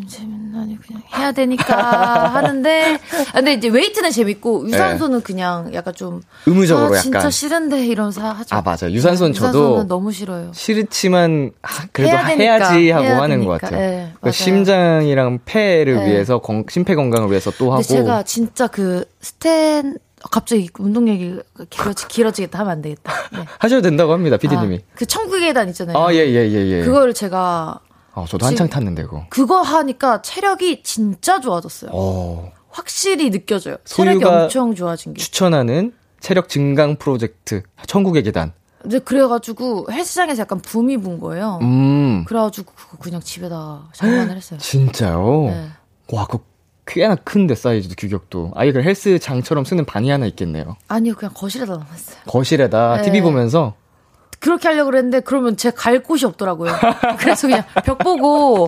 재밌나니 0.06 0.78
그냥 0.86 1.02
해야 1.16 1.32
되니까 1.32 1.74
하는데. 2.36 3.00
아, 3.30 3.34
근데 3.34 3.54
이제 3.54 3.70
웨이트는 3.70 4.12
재밌고, 4.12 4.68
유산소는 4.68 5.22
그냥 5.22 5.74
약간 5.74 5.94
좀. 5.94 6.20
네. 6.20 6.26
의무적으로 6.52 6.94
아, 6.96 6.98
진짜 7.00 7.20
약간. 7.20 7.32
싫은데 7.32 7.86
이러면서 7.86 8.22
하죠. 8.22 8.56
아, 8.56 8.62
맞아요. 8.62 8.92
유산소는 8.92 9.34
저도 9.34 9.48
유산소는 9.60 9.88
너무 9.88 10.12
싫어요. 10.12 10.52
싫지만 10.54 11.52
아, 11.62 11.68
그래도 11.94 12.12
해야 12.18 12.26
해야지 12.26 12.90
하고 12.92 13.06
해야 13.06 13.18
하는 13.22 13.38
되니까. 13.38 13.52
것 13.54 13.62
같아요. 13.62 13.80
예, 13.82 13.88
그러니까. 14.20 14.32
심장이랑 14.32 15.40
폐를 15.46 15.98
예. 16.02 16.06
위해서 16.12 16.40
건- 16.40 16.66
심폐 16.70 16.96
건강을 16.96 17.30
위해서 17.30 17.52
또 17.52 17.72
하고 17.72 17.82
근데 17.82 17.88
제가 17.88 18.24
진짜 18.24 18.68
그 18.68 19.06
스탠, 19.22 19.98
갑자기 20.32 20.70
운동 20.80 21.08
얘기 21.10 21.38
길어지, 21.70 22.08
길어지겠다 22.08 22.60
하면 22.60 22.72
안 22.72 22.82
되겠다. 22.82 23.14
네. 23.32 23.46
하셔도 23.60 23.82
된다고 23.82 24.14
합니다, 24.14 24.38
PD님이. 24.38 24.76
아, 24.78 24.94
그 24.96 25.06
천국의 25.06 25.42
계단 25.48 25.70
있잖아요. 25.70 25.98
아, 25.98 26.14
예, 26.14 26.20
예, 26.20 26.50
예, 26.50 26.68
예. 26.80 26.84
그거를 26.84 27.14
제가 27.14 27.80
아, 28.14 28.26
저도 28.28 28.46
한창 28.46 28.70
탔는데, 28.70 29.04
그거. 29.04 29.26
그거 29.30 29.62
하니까 29.62 30.22
체력이 30.22 30.84
진짜 30.84 31.40
좋아졌어요. 31.42 31.92
어, 31.94 32.52
확실히 32.70 33.30
느껴져요. 33.32 33.78
체력이 33.86 34.24
엄청 34.24 34.76
좋아진 34.76 35.14
게. 35.14 35.22
추천하는 35.22 35.94
체력 36.20 36.48
증강 36.48 36.98
프로젝트, 36.98 37.64
천국의 37.88 38.24
계단. 38.24 38.54
근데 38.82 39.00
그래가지고 39.00 39.88
헬스장에서 39.92 40.42
약간 40.42 40.60
붐이 40.60 40.98
분 40.98 41.20
거예요. 41.20 41.60
음, 41.62 42.26
그래가지고 42.26 42.74
그거 42.76 42.98
그냥 42.98 43.22
집에다 43.22 43.90
장만을 43.94 44.36
했어요. 44.36 44.60
진짜요? 44.62 45.46
네. 45.48 45.68
와, 46.12 46.26
그거 46.28 46.44
꽤나 46.86 47.16
큰데, 47.16 47.56
사이즈도, 47.56 47.96
규격도. 47.98 48.52
아예 48.56 48.72
그 48.72 48.82
헬스장처럼 48.82 49.64
쓰는 49.66 49.86
방이 49.86 50.10
하나 50.10 50.26
있겠네요. 50.26 50.76
아니요, 50.88 51.16
그냥 51.16 51.34
거실에다 51.34 51.74
놨어요. 51.74 52.18
거실에다 52.28 52.98
네. 52.98 53.02
TV 53.04 53.22
보면서. 53.22 53.74
그렇게 54.40 54.68
하려고 54.68 54.92
그랬는데 54.92 55.22
그러면 55.22 55.56
제가 55.56 55.76
갈 55.78 56.04
곳이 56.04 56.26
없더라고요. 56.26 56.74
그래서 57.18 57.48
그냥 57.48 57.64
벽 57.86 57.98
보고 58.00 58.68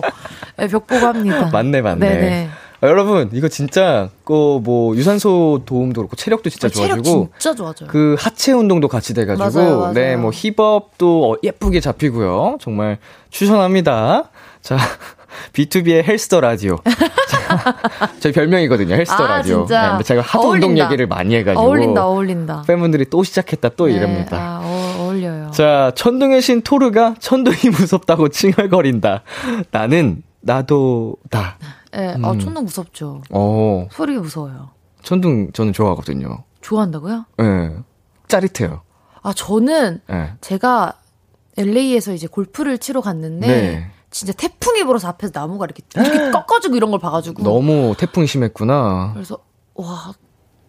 네, 0.56 0.68
벽 0.68 0.86
보고 0.86 1.04
합니다. 1.04 1.50
맞네, 1.52 1.82
맞네. 1.82 2.08
네네. 2.08 2.48
아, 2.80 2.86
여러분, 2.88 3.30
이거 3.32 3.48
진짜, 3.48 4.10
그, 4.24 4.60
뭐, 4.62 4.94
유산소 4.96 5.62
도움도 5.64 5.98
그렇고, 6.02 6.14
체력도 6.14 6.50
진짜 6.50 6.68
체력 6.68 6.96
좋아지고, 7.02 7.30
진짜 7.38 7.54
좋아져요. 7.54 7.88
그 7.88 8.16
하체 8.18 8.52
운동도 8.52 8.88
같이 8.88 9.14
돼가지고, 9.14 9.58
맞아요, 9.58 9.78
맞아요. 9.78 9.92
네, 9.94 10.16
뭐 10.16 10.30
힙업도 10.30 11.32
어, 11.32 11.36
예쁘게 11.42 11.80
잡히고요. 11.80 12.58
정말 12.60 12.98
추천합니다. 13.30 14.28
자, 14.60 14.76
B2B의 15.52 16.04
헬스터 16.04 16.40
라디오. 16.40 16.78
저희 18.20 18.32
별명이거든요. 18.32 18.94
헬스터 18.94 19.24
아, 19.24 19.36
라디오. 19.38 19.58
진짜? 19.60 19.96
네, 19.96 20.02
제가 20.04 20.22
하도 20.22 20.50
운동 20.50 20.70
어울린다. 20.70 20.84
얘기를 20.86 21.06
많이 21.06 21.34
해가지고. 21.36 21.62
어울린다, 21.62 22.06
어울린다. 22.06 22.62
팬분들이 22.66 23.06
또 23.10 23.22
시작했다, 23.22 23.70
또 23.70 23.86
네, 23.86 23.94
이럽니다. 23.94 24.36
아, 24.36 24.60
어, 24.62 24.96
어울려요. 25.04 25.50
자, 25.52 25.92
천둥의 25.94 26.42
신 26.42 26.62
토르가 26.62 27.14
천둥이 27.18 27.70
무섭다고 27.78 28.28
칭얼거린다. 28.28 29.22
나는 29.70 30.22
나도 30.40 31.16
다. 31.30 31.58
예, 31.96 32.14
음. 32.16 32.24
어, 32.24 32.36
천둥 32.38 32.64
무섭죠. 32.64 33.22
어, 33.30 33.88
소리가 33.92 34.20
무서워요. 34.20 34.70
천둥 35.02 35.52
저는 35.52 35.72
좋아하거든요. 35.72 36.44
좋아한다고요? 36.60 37.26
예. 37.40 37.70
짜릿해요. 38.28 38.82
아, 39.22 39.32
저는 39.32 40.00
예. 40.10 40.32
제가 40.40 40.94
LA에서 41.56 42.12
이제 42.12 42.26
골프를 42.26 42.78
치러 42.78 43.00
갔는데 43.00 43.46
네. 43.46 43.90
진짜 44.16 44.32
태풍이 44.32 44.82
불어서 44.84 45.08
앞에서 45.08 45.30
나무가 45.34 45.66
이렇게 45.66 45.82
이렇게 45.94 46.30
꺾어지고 46.30 46.74
이런 46.76 46.90
걸 46.90 46.98
봐가지고 46.98 47.42
너무 47.42 47.94
태풍이 47.98 48.26
심했구나. 48.26 49.10
그래서 49.12 49.36
와 49.74 50.14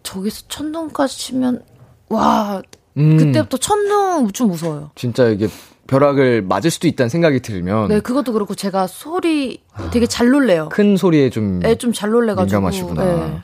저기서 0.02 0.42
천둥까지 0.48 1.16
치면 1.16 1.62
와 2.10 2.60
음, 2.98 3.16
그때부터 3.16 3.56
천둥 3.56 4.32
좀 4.32 4.48
무서워요. 4.48 4.90
진짜 4.96 5.28
이게 5.28 5.48
벼락을 5.86 6.42
맞을 6.42 6.70
수도 6.70 6.88
있다는 6.88 7.08
생각이 7.08 7.40
들면 7.40 7.88
네 7.88 8.00
그것도 8.00 8.34
그렇고 8.34 8.54
제가 8.54 8.86
소리 8.86 9.62
되게 9.92 10.06
잘 10.06 10.28
놀래요. 10.28 10.68
큰 10.68 10.98
소리에 10.98 11.30
좀 11.30 11.60
네, 11.60 11.74
좀잘 11.76 12.10
놀래가지고 12.10 12.60
민감하시구나. 12.60 13.02
네. 13.02 13.42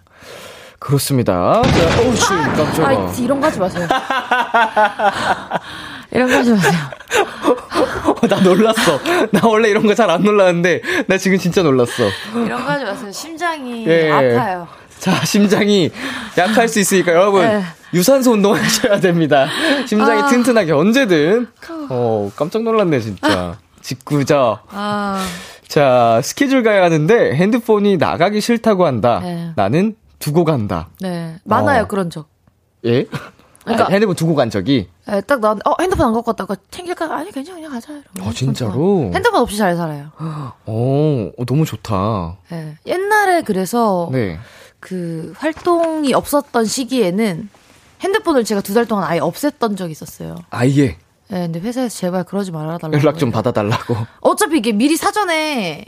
그렇습니다. 0.79 1.63
자, 1.63 2.03
어우, 2.03 2.15
씨, 2.15 2.29
깜짝아. 2.29 2.89
아 2.89 3.15
이런 3.19 3.41
거 3.41 3.47
하지 3.47 3.59
마세요. 3.59 3.89
이런 6.15 6.29
거 6.29 6.37
하지 6.37 6.51
마세요. 6.53 6.73
나 8.29 8.41
놀랐어. 8.41 8.99
나 9.33 9.41
원래 9.47 9.69
이런 9.69 9.87
거 9.87 9.95
잘 9.95 10.11
안 10.11 10.23
놀랐는데, 10.23 10.81
나 11.07 11.19
지금 11.19 11.39
진짜 11.39 11.63
놀랐어. 11.63 12.05
이런 12.35 12.65
거 12.65 12.73
하지 12.73 12.85
마세요. 12.85 13.13
심장이 13.13 13.87
예. 13.87 14.11
아파요. 14.11 14.67
자, 14.99 15.25
심장이 15.25 15.91
약할 16.39 16.69
수 16.69 16.81
있으니까 16.81 17.13
여러분, 17.13 17.43
네. 17.43 17.63
유산소 17.93 18.33
운동 18.33 18.55
하셔야 18.55 19.01
됩니다. 19.01 19.47
심장이 19.87 20.23
아. 20.23 20.27
튼튼하게 20.29 20.73
언제든. 20.73 21.49
어, 21.91 22.31
깜짝 22.37 22.63
놀랐네, 22.63 23.01
진짜. 23.01 23.59
직구죠. 23.83 24.61
아 24.71 25.23
자, 25.69 26.21
스케줄 26.23 26.63
가야 26.63 26.83
하는데 26.85 27.35
핸드폰이 27.35 27.99
나가기 27.99 28.41
싫다고 28.41 28.87
한다. 28.87 29.21
네. 29.23 29.51
나는 29.57 29.97
두고 30.19 30.45
간다. 30.45 30.89
네. 31.01 31.37
많아요, 31.45 31.83
어. 31.83 31.87
그런 31.87 32.09
적. 32.09 32.29
예? 32.87 33.05
그러니까- 33.65 33.87
아, 33.87 33.89
핸드폰 33.91 34.15
두고 34.15 34.35
간 34.35 34.51
적이? 34.51 34.89
예, 35.11 35.21
딱 35.23 35.41
나한테, 35.41 35.63
어, 35.69 35.75
핸드폰 35.81 36.07
안 36.07 36.13
갖고 36.13 36.31
왔다가 36.31 36.57
챙길까? 36.71 37.15
아니, 37.17 37.31
괜찮아, 37.33 37.57
그냥 37.57 37.73
가자. 37.73 37.93
이러면 38.15 38.31
어, 38.31 38.33
진짜로? 38.35 39.11
핸드폰 39.15 39.41
없이 39.41 39.57
잘 39.57 39.75
살아요. 39.77 40.09
어, 40.19 40.53
어, 40.67 41.45
너무 41.47 41.65
좋다. 41.65 42.37
예. 42.53 42.77
옛날에 42.87 43.43
그래서, 43.43 44.09
네. 44.13 44.39
그, 44.81 45.33
활동이 45.39 46.13
없었던 46.15 46.65
시기에는 46.67 47.49
핸드폰을 48.03 48.45
제가 48.45 48.61
두 48.61 48.75
달 48.75 48.85
동안 48.87 49.05
아예 49.05 49.21
없앴던 49.21 49.77
적이 49.79 49.93
있었어요. 49.93 50.37
아예 50.51 50.71
예, 50.89 50.97
근데 51.31 51.59
회사에서 51.61 51.97
제발 51.97 52.25
그러지 52.25 52.53
말아달라고. 52.53 52.99
연락 52.99 53.19
좀 53.19 53.31
받아달라고. 53.31 53.97
어차피 54.21 54.59
이게 54.59 54.73
미리 54.73 54.97
사전에 54.97 55.87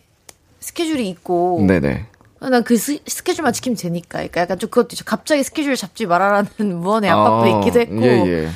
스케줄이 0.60 1.08
있고. 1.10 1.62
네네. 1.66 2.06
난그 2.40 2.76
스케줄만 2.76 3.52
지키면 3.52 3.76
되니까. 3.76 4.18
그러니까 4.18 4.40
약간 4.42 4.58
좀 4.58 4.70
그것도 4.70 4.88
있죠. 4.92 5.04
갑자기 5.04 5.42
스케줄 5.42 5.76
잡지 5.76 6.06
말아라는 6.06 6.48
무언의 6.80 7.10
압박도 7.10 7.44
아, 7.44 7.58
있기도 7.60 7.80
했고. 7.80 8.02
예, 8.02 8.26
예. 8.44 8.48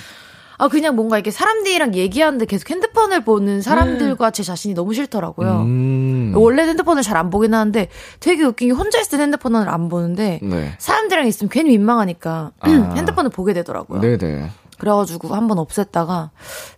아, 0.58 0.68
그냥 0.68 0.94
뭔가 0.94 1.16
이렇게 1.16 1.30
사람들이랑 1.30 1.94
얘기하는데 1.94 2.44
계속 2.44 2.68
핸드폰을 2.70 3.24
보는 3.24 3.62
사람들과 3.62 4.30
제 4.30 4.42
자신이 4.42 4.74
너무 4.74 4.92
싫더라고요. 4.92 5.60
음. 5.62 6.32
원래 6.36 6.64
핸드폰을 6.64 7.02
잘 7.02 7.16
안 7.16 7.30
보긴 7.30 7.54
하는데 7.54 7.88
되게 8.20 8.44
웃긴 8.44 8.68
게 8.68 8.74
혼자 8.74 9.00
있을 9.00 9.16
때 9.16 9.22
핸드폰을 9.22 9.68
안 9.70 9.88
보는데 9.88 10.38
네. 10.42 10.74
사람들이랑 10.78 11.26
있으면 11.28 11.48
괜히 11.48 11.70
민망하니까 11.70 12.50
아. 12.60 12.68
핸드폰을 12.94 13.30
보게 13.30 13.54
되더라고요. 13.54 14.02
네네. 14.02 14.50
그래가지고 14.78 15.34
한 15.34 15.48
번 15.48 15.56
없앴다가 15.58 16.28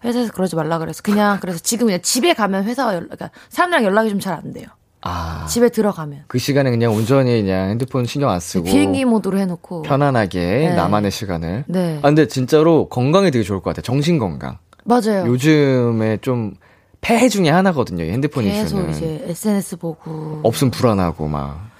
회사에서 0.04 0.32
그러지 0.32 0.54
말라 0.56 0.78
그래서 0.78 1.02
그냥 1.02 1.38
그래서 1.40 1.58
지금 1.58 1.86
그냥 1.86 2.00
집에 2.02 2.34
가면 2.34 2.64
회사 2.64 2.84
연락, 2.94 3.10
그러니까 3.10 3.30
사람들이랑 3.48 3.84
연락이 3.84 4.10
좀 4.10 4.20
잘 4.20 4.34
안 4.34 4.52
돼요. 4.52 4.66
아. 5.02 5.46
집에 5.48 5.68
들어가면 5.68 6.24
그 6.28 6.38
시간에 6.38 6.70
그냥 6.70 6.92
온전히 6.94 7.42
그냥 7.42 7.70
핸드폰 7.70 8.06
신경 8.06 8.30
안 8.30 8.40
쓰고. 8.40 8.64
비행기 8.64 9.04
모드로 9.04 9.38
해놓고 9.38 9.82
편안하게 9.82 10.40
네. 10.40 10.74
나만의 10.74 11.10
시간을. 11.10 11.64
네. 11.66 11.98
아, 12.02 12.08
근데 12.08 12.26
진짜로 12.28 12.88
건강에 12.88 13.30
되게 13.30 13.42
좋을 13.44 13.60
것 13.60 13.70
같아요. 13.70 13.82
정신 13.82 14.18
건강. 14.18 14.58
맞아요. 14.84 15.26
요즘에 15.26 16.18
좀 16.22 16.54
폐해 17.00 17.28
중에 17.28 17.50
하나거든요. 17.50 18.04
이 18.04 18.10
핸드폰 18.10 18.44
계속 18.44 18.76
이슈는. 18.78 18.90
이제 18.90 19.24
SNS 19.28 19.76
보고 19.78 20.40
없으면 20.44 20.70
불안하고 20.70 21.28
막. 21.28 21.70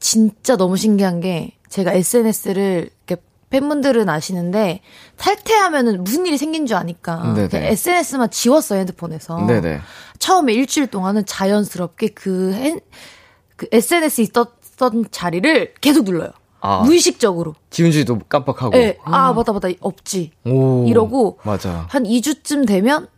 진짜 0.00 0.56
너무 0.56 0.76
신기한 0.76 1.20
게 1.20 1.52
제가 1.68 1.92
SNS를 1.92 2.90
팬분들은 3.52 4.08
아시는데 4.08 4.80
탈퇴하면은 5.18 6.02
무슨 6.02 6.26
일이 6.26 6.38
생긴 6.38 6.66
줄 6.66 6.76
아니까 6.78 7.34
SNS만 7.52 8.30
지웠어요 8.30 8.80
핸드폰에서. 8.80 9.44
네네. 9.46 9.80
처음에 10.18 10.54
일주일 10.54 10.86
동안은 10.86 11.26
자연스럽게 11.26 12.08
그, 12.08 12.52
핸, 12.54 12.80
그 13.56 13.66
SNS 13.70 14.22
있었던 14.22 15.04
자리를 15.10 15.74
계속 15.82 16.04
눌러요. 16.04 16.30
아. 16.60 16.82
무의식적으로. 16.82 17.54
지운지도 17.70 18.20
깜빡하고. 18.28 18.76
예. 18.78 18.96
아 19.04 19.32
맞다 19.34 19.52
맞다 19.52 19.68
없지. 19.80 20.30
오. 20.46 20.86
이러고 20.88 21.38
맞아. 21.42 21.86
한 21.90 22.04
2주쯤 22.04 22.66
되면 22.66 23.08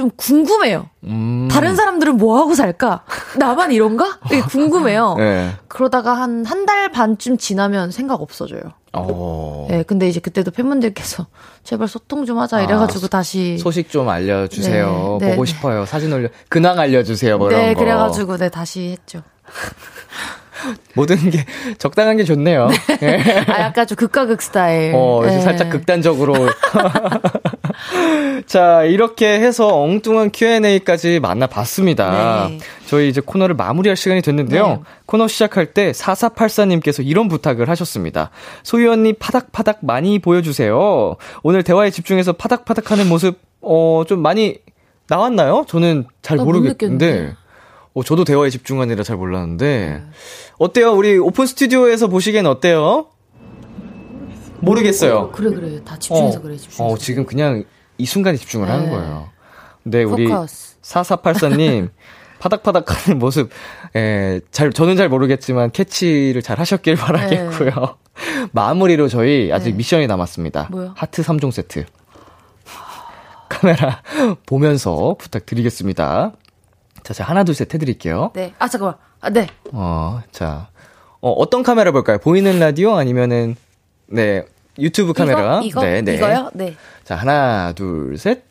좀 0.00 0.10
궁금해요. 0.16 0.88
음. 1.04 1.46
다른 1.50 1.76
사람들은 1.76 2.16
뭐 2.16 2.38
하고 2.40 2.54
살까? 2.54 3.04
나만 3.36 3.70
이런가? 3.70 4.18
되게 4.30 4.40
궁금해요. 4.48 5.14
네. 5.18 5.50
그러다가 5.68 6.14
한 6.14 6.42
한 6.46 6.64
달 6.64 6.90
반쯤 6.90 7.36
지나면 7.36 7.90
생각 7.90 8.22
없어져요. 8.22 8.62
어. 8.94 9.68
예, 9.70 9.82
근데 9.82 10.08
이제 10.08 10.18
그때도 10.18 10.52
팬분들께서 10.52 11.26
제발 11.64 11.86
소통 11.86 12.24
좀 12.24 12.38
하자 12.38 12.62
이래가지고 12.62 13.04
아, 13.04 13.08
다시. 13.08 13.58
소식 13.58 13.90
좀 13.90 14.08
알려주세요. 14.08 15.18
네, 15.20 15.26
네, 15.26 15.30
보고 15.32 15.44
네. 15.44 15.52
싶어요. 15.52 15.84
사진 15.84 16.10
올려. 16.14 16.28
근황 16.48 16.78
알려주세요. 16.78 17.36
뭐 17.36 17.50
이런 17.50 17.60
네, 17.60 17.74
거. 17.74 17.80
그래가지고 17.80 18.38
네 18.38 18.48
다시 18.48 18.96
했죠. 18.98 19.22
모든 20.94 21.16
게 21.30 21.44
적당한 21.76 22.16
게 22.16 22.24
좋네요. 22.24 22.68
예. 23.02 23.18
아, 23.52 23.60
약간 23.64 23.86
좀 23.86 23.96
극과 23.96 24.24
극 24.26 24.40
스타일. 24.40 24.92
어, 24.94 25.22
예. 25.26 25.40
살짝 25.40 25.68
극단적으로. 25.68 26.34
자, 28.46 28.84
이렇게 28.84 29.26
해서 29.40 29.68
엉뚱한 29.68 30.30
Q&A까지 30.32 31.20
만나봤습니다. 31.20 32.48
네. 32.50 32.58
저희 32.86 33.08
이제 33.08 33.20
코너를 33.20 33.54
마무리할 33.54 33.96
시간이 33.96 34.22
됐는데요. 34.22 34.66
네. 34.66 34.78
코너 35.06 35.28
시작할 35.28 35.72
때 35.72 35.92
4484님께서 35.92 37.06
이런 37.06 37.28
부탁을 37.28 37.68
하셨습니다. 37.68 38.30
소희 38.62 38.86
언니 38.86 39.12
파닥파닥 39.12 39.78
많이 39.82 40.18
보여주세요. 40.18 41.16
오늘 41.42 41.62
대화에 41.62 41.90
집중해서 41.90 42.32
파닥파닥 42.34 42.90
하는 42.90 43.08
모습, 43.08 43.38
어, 43.60 44.04
좀 44.06 44.20
많이 44.20 44.58
나왔나요? 45.08 45.64
저는 45.68 46.06
잘 46.22 46.38
나못 46.38 46.54
모르겠는데. 46.54 47.34
어, 47.92 48.02
저도 48.04 48.24
대화에 48.24 48.50
집중하느라 48.50 49.02
잘 49.02 49.16
몰랐는데. 49.16 50.02
어때요? 50.58 50.92
우리 50.92 51.18
오픈 51.18 51.46
스튜디오에서 51.46 52.08
보시기엔 52.08 52.46
어때요? 52.46 53.06
모르겠어요. 54.60 55.30
그래 55.32 55.50
그래 55.50 55.80
다 55.84 55.98
집중해서 55.98 56.38
어, 56.38 56.42
그래 56.42 56.56
집중해서. 56.56 56.84
어, 56.94 56.96
지금 56.98 57.24
그냥 57.26 57.64
이 57.98 58.06
순간에 58.06 58.36
집중을 58.36 58.68
하는 58.68 58.86
네. 58.86 58.90
거예요. 58.90 59.28
네, 59.84 60.02
우리 60.04 60.26
포커스. 60.26 60.80
4484님 60.82 61.90
파닥파닥 62.38 63.06
하는 63.06 63.18
모습, 63.18 63.50
에, 63.94 64.40
잘, 64.50 64.72
저는 64.72 64.96
잘 64.96 65.08
모르겠지만 65.10 65.70
캐치를 65.72 66.40
잘 66.42 66.58
하셨길 66.58 66.96
바라겠고요. 66.96 67.98
마무리로 68.52 69.08
저희 69.08 69.52
아직 69.52 69.70
네. 69.72 69.76
미션이 69.76 70.06
남았습니다. 70.06 70.68
뭐요? 70.70 70.92
하트 70.96 71.22
3종 71.22 71.50
세트. 71.52 71.84
카메라 73.48 74.00
보면서 74.46 75.16
부탁드리겠습니다. 75.18 76.32
자, 77.02 77.14
자, 77.14 77.24
하나, 77.24 77.44
둘, 77.44 77.54
셋 77.54 77.72
해드릴게요. 77.74 78.30
네. 78.34 78.54
아 78.58 78.68
잠깐만. 78.68 78.96
아 79.20 79.30
네. 79.30 79.46
어, 79.72 80.20
자, 80.32 80.68
어, 81.20 81.30
어떤 81.32 81.62
카메라 81.62 81.90
볼까요? 81.92 82.18
보이는 82.18 82.58
라디오 82.58 82.94
아니면은, 82.96 83.56
네, 84.10 84.44
유튜브 84.78 85.12
카메라. 85.12 85.60
이거? 85.62 85.80
이거? 85.80 85.82
네, 85.82 86.02
네. 86.02 86.14
이거요? 86.16 86.50
네. 86.52 86.76
자, 87.04 87.14
하나, 87.14 87.72
둘, 87.74 88.18
셋. 88.18 88.42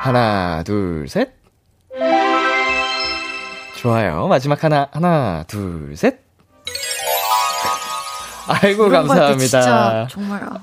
하나, 0.00 0.62
둘, 0.64 1.06
셋. 1.08 1.30
좋아요. 3.76 4.28
마지막 4.28 4.64
하나, 4.64 4.88
하나, 4.92 5.44
둘, 5.46 5.94
셋. 5.96 6.20
아이고, 8.46 8.88
거할때 8.88 9.38
진짜 9.38 9.60
감사합니다. 9.60 10.08
정말 10.08 10.42
아, 10.42 10.58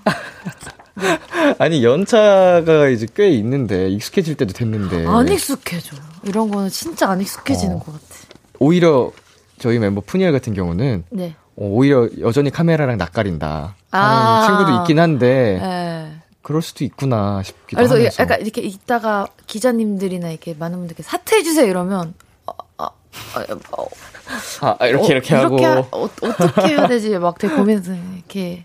아니, 1.60 1.84
연차가 1.84 2.90
이제 2.90 3.06
꽤 3.16 3.30
있는데, 3.30 3.90
익숙해질 3.90 4.36
때도 4.36 4.54
됐는데. 4.54 5.06
안 5.08 5.28
익숙해져. 5.28 5.96
이런 6.24 6.50
거는 6.50 6.70
진짜 6.70 7.10
안 7.10 7.22
익숙해지는 7.22 7.76
어. 7.76 7.80
것 7.80 7.94
같아. 7.94 8.16
오히려 8.60 9.12
저희 9.60 9.80
멤버 9.80 10.02
푸니엘 10.02 10.32
같은 10.32 10.54
경우는 10.54 11.04
네. 11.10 11.36
어, 11.56 11.66
오히려 11.66 12.08
여전히 12.20 12.50
카메라랑 12.52 12.98
낯가린다 12.98 13.76
하는 13.90 14.18
아. 14.18 14.46
친구도 14.46 14.82
있긴 14.82 15.00
한데 15.00 15.60
네. 15.62 16.14
그럴 16.42 16.62
수도 16.62 16.84
있구나 16.86 17.42
싶기도 17.44 17.78
그래서 17.78 17.96
하면서. 17.96 18.24
약간 18.24 18.42
이렇게 18.42 18.62
있다가 18.62 19.28
기자님들이나 19.48 20.30
이렇게 20.30 20.54
많은 20.58 20.78
분들께 20.78 21.04
사퇴해 21.04 21.44
주세요 21.44 21.66
이러면, 21.68 22.14
어, 22.46 22.54
어, 22.78 22.86
어, 22.86 23.82
어, 23.82 24.78
아, 24.80 24.86
이렇게, 24.88 25.08
이렇게 25.14 25.36
어, 25.36 25.40
하고. 25.40 25.58
이렇게 25.58 25.66
하- 25.66 25.80
어, 25.92 26.04
어떻게 26.22 26.68
해야 26.68 26.88
되지? 26.88 27.18
막 27.18 27.38
되게 27.38 27.54
고민해서 27.54 27.94
이렇게. 28.16 28.64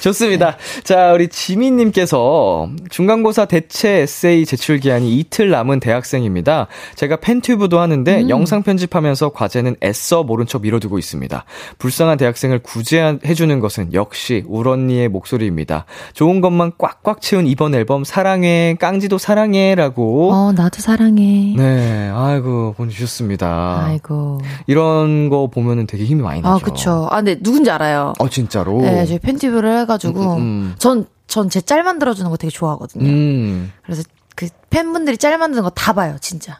좋습니다. 0.00 0.56
자, 0.84 1.12
우리 1.12 1.28
지민님께서 1.28 2.68
중간고사 2.90 3.46
대체 3.46 4.02
에세이 4.02 4.46
제출 4.46 4.78
기한이 4.78 5.18
이틀 5.18 5.50
남은 5.50 5.80
대학생입니다. 5.80 6.66
제가 6.94 7.16
팬튜브도 7.16 7.78
하는데 7.80 8.22
음. 8.22 8.28
영상 8.28 8.62
편집하면서 8.62 9.30
과제는 9.30 9.76
애써 9.82 10.22
모른 10.22 10.46
척 10.46 10.62
미뤄두고 10.62 10.98
있습니다. 10.98 11.44
불쌍한 11.78 12.18
대학생을 12.18 12.60
구제해주는 12.60 13.60
것은 13.60 13.92
역시 13.92 14.44
울 14.46 14.68
언니의 14.68 15.08
목소리입니다. 15.08 15.86
좋은 16.12 16.40
것만 16.40 16.72
꽉꽉 16.78 17.20
채운 17.20 17.46
이번 17.46 17.74
앨범 17.74 18.04
사랑해, 18.04 18.76
깡지도 18.78 19.18
사랑해라고. 19.18 20.32
어, 20.32 20.52
나도 20.52 20.80
사랑해. 20.80 21.54
네, 21.56 22.10
아이고, 22.14 22.74
보내주셨습니다. 22.76 23.84
아이고. 23.86 24.40
이런 24.66 25.28
거 25.28 25.48
보면은 25.48 25.86
되게 25.86 26.04
힘이 26.04 26.22
많이 26.22 26.40
나죠. 26.40 26.54
아, 26.54 26.58
그쵸. 26.58 27.08
아, 27.10 27.16
근데 27.16 27.36
누군지 27.40 27.70
알아요. 27.70 28.12
어, 28.18 28.28
진짜로? 28.28 28.80
네, 28.80 29.04
저희 29.06 29.18
팬티브를 29.18 29.65
해가지고, 29.70 30.34
음, 30.36 30.38
음. 30.40 30.74
전, 30.78 31.06
전 31.26 31.48
제 31.50 31.60
짤 31.60 31.82
만들어주는 31.82 32.30
거 32.30 32.36
되게 32.36 32.50
좋아하거든요. 32.50 33.04
음. 33.08 33.72
그래서 33.84 34.02
그 34.36 34.48
팬분들이 34.70 35.16
짤 35.18 35.36
만드는 35.38 35.62
거 35.62 35.70
다 35.70 35.92
봐요, 35.92 36.16
진짜. 36.20 36.58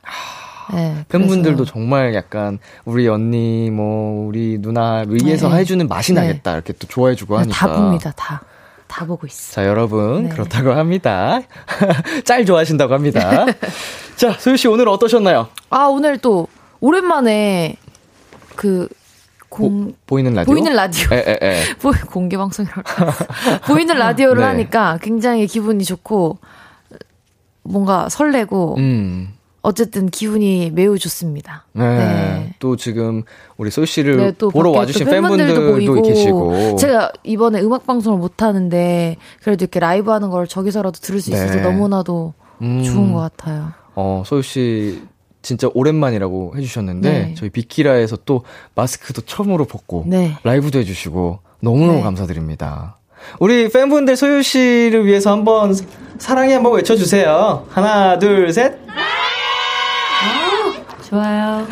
네, 0.74 1.04
팬분들도 1.08 1.58
그래서- 1.58 1.72
정말 1.72 2.12
약간 2.14 2.58
우리 2.84 3.06
언니 3.06 3.70
뭐 3.70 4.26
우리 4.26 4.58
누나 4.60 5.04
위해서 5.06 5.48
네. 5.48 5.58
해주는 5.58 5.86
맛이 5.86 6.12
네. 6.12 6.22
나겠다 6.22 6.54
이렇게 6.54 6.72
또 6.72 6.88
좋아해주고 6.88 7.38
하니까 7.38 7.54
다 7.54 7.72
봅니다, 7.72 8.12
다. 8.16 8.42
다 8.88 9.04
보고 9.04 9.26
있어. 9.28 9.52
자 9.54 9.64
여러분 9.66 10.24
네. 10.24 10.28
그렇다고 10.30 10.72
합니다 10.72 11.40
짤 12.24 12.44
좋아하신다고 12.44 12.94
합니다 12.94 13.46
자 14.16 14.32
소유 14.32 14.56
씨 14.56 14.66
오늘 14.68 14.88
어떠셨나요 14.88 15.48
아, 15.70 15.84
오늘 15.86 16.18
또, 16.18 16.48
오랜만에, 16.80 17.76
그, 18.56 18.88
공, 19.48 19.94
보 20.06 20.18
이는 20.18 20.34
라디오 20.34 20.52
보이는 20.52 20.74
라디오. 20.74 21.14
에, 21.14 21.18
에, 21.18 21.38
에. 21.40 21.74
보, 21.80 21.92
공개 22.10 22.36
방송이라고. 22.36 22.82
보이는 23.66 23.96
라디오를 23.96 24.42
네. 24.42 24.46
하니까 24.48 24.98
굉장히 25.02 25.46
기분이 25.46 25.84
좋고, 25.84 26.38
뭔가 27.62 28.08
설레고, 28.08 28.76
음. 28.78 29.36
어쨌든 29.66 30.08
기분이 30.08 30.70
매우 30.70 30.96
좋습니다. 30.96 31.66
네. 31.72 31.82
네. 31.82 32.54
또 32.60 32.76
지금 32.76 33.24
우리 33.56 33.68
소유 33.68 33.84
씨를 33.84 34.16
네, 34.16 34.32
또 34.38 34.48
보러 34.48 34.70
와주신 34.70 35.06
또 35.06 35.10
팬분들도 35.10 35.72
보이고, 35.72 36.02
계시고 36.02 36.76
제가 36.76 37.10
이번에 37.24 37.60
음악 37.62 37.84
방송을 37.84 38.16
못 38.16 38.42
하는데 38.42 39.16
그래도 39.42 39.64
이렇게 39.64 39.80
라이브 39.80 40.12
하는 40.12 40.30
걸 40.30 40.46
저기서라도 40.46 41.00
들을 41.00 41.20
수 41.20 41.32
있어서 41.32 41.56
네. 41.56 41.62
너무나도 41.62 42.32
음. 42.62 42.84
좋은 42.84 43.12
것 43.12 43.18
같아요. 43.18 43.72
어, 43.96 44.22
소유 44.24 44.42
씨 44.42 45.02
진짜 45.46 45.68
오랜만이라고 45.74 46.54
해주셨는데 46.56 47.08
네. 47.08 47.34
저희 47.36 47.50
비키라에서 47.50 48.18
또 48.24 48.42
마스크도 48.74 49.22
처음으로 49.22 49.64
벗고 49.64 50.02
네. 50.04 50.32
라이브도 50.42 50.80
해주시고 50.80 51.38
너무너무 51.60 51.98
네. 51.98 52.02
감사드립니다. 52.02 52.96
우리 53.38 53.68
팬분들 53.68 54.16
소유 54.16 54.42
씨를 54.42 55.06
위해서 55.06 55.30
한번 55.30 55.72
사랑해 56.18 56.54
한번 56.54 56.74
외쳐주세요. 56.74 57.68
하나, 57.70 58.18
둘, 58.18 58.52
셋. 58.52 58.74
좋아요. 61.06 61.66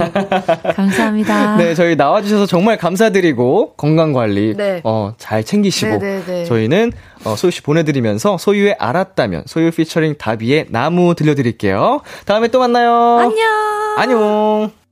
감사합니다. 0.75 1.57
네, 1.59 1.75
저희 1.75 1.97
나와주셔서 1.97 2.47
정말 2.47 2.77
감사드리고 2.77 3.75
건강 3.77 4.13
관리 4.13 4.55
네. 4.57 4.81
어, 4.85 5.15
잘 5.19 5.43
챙기시고 5.45 5.99
네, 5.99 5.99
네, 5.99 6.23
네. 6.27 6.45
저희는 6.45 6.93
어, 7.25 7.37
소유 7.37 7.51
씨 7.51 7.63
보내드리면서 7.63 8.39
소유의 8.39 8.77
알았다면 8.79 9.45
소유 9.47 9.71
피처링 9.71 10.17
다비의 10.19 10.67
나무 10.71 11.15
들려드릴게요. 11.15 12.03
다음에 12.27 12.49
또 12.49 12.61
만나요. 12.61 13.19
안녕. 13.19 13.49
안녕. 13.97 14.84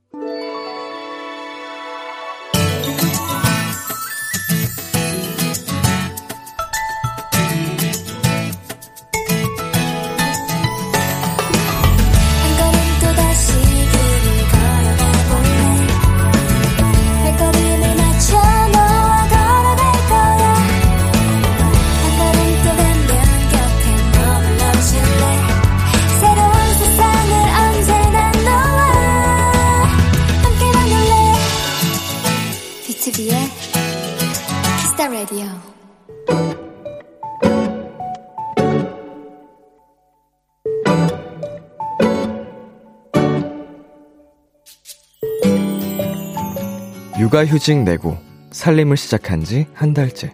육아휴직 47.19 47.83
내고 47.83 48.17
살림을 48.51 48.97
시작한 48.97 49.43
지 49.43 49.65
한 49.73 49.93
달째. 49.93 50.31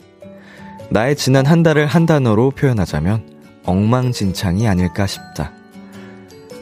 나의 0.90 1.16
지난 1.16 1.46
한 1.46 1.62
달을 1.64 1.86
한 1.86 2.06
단어로 2.06 2.52
표현하자면 2.52 3.24
엉망진창이 3.66 4.68
아닐까 4.68 5.06
싶다. 5.06 5.52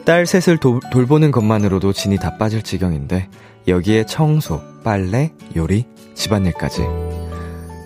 딸 0.06 0.26
셋을 0.26 0.58
도- 0.58 0.80
돌보는 0.92 1.32
것만으로도 1.32 1.94
진이 1.94 2.18
다 2.18 2.38
빠질 2.38 2.62
지경인데 2.62 3.30
여기에 3.68 4.06
청소, 4.06 4.62
빨래, 4.84 5.32
요리, 5.56 5.86
집안일까지. 6.14 6.82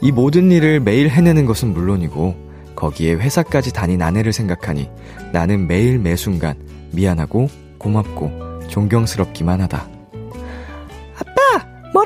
이 0.02 0.12
모든 0.12 0.52
일을 0.52 0.80
매일 0.80 1.10
해내는 1.10 1.46
것은 1.46 1.74
물론이고 1.74 2.36
거기에 2.76 3.14
회사까지 3.14 3.74
다닌 3.74 4.02
아내를 4.02 4.34
생각하니 4.34 4.90
나는 5.32 5.68
매일 5.68 6.00
매순간 6.00 6.56
미안하고 6.92 7.50
고맙고 7.78 8.68
존경스럽기만 8.68 9.62
하다. 9.62 9.88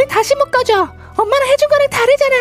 머리 0.06 0.08
다시 0.08 0.36
묶어줘. 0.36 0.74
엄마랑 1.18 1.47
해준 1.49 1.68
거랑 1.70 1.89
다르잖아. 1.89 2.36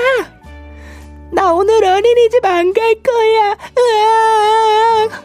나 1.33 1.53
오늘 1.53 1.85
어린이집 1.85 2.45
안 2.45 2.73
갈 2.73 2.95
거야. 3.03 3.57
으악. 3.79 5.25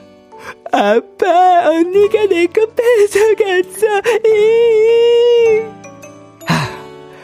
아빠, 0.71 1.69
언니가 1.69 2.25
내거 2.25 2.67
뺏어갔어. 2.75 4.01
이. 4.25 5.61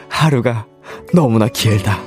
하루가 0.08 0.66
너무나 1.12 1.46
길다. 1.48 2.00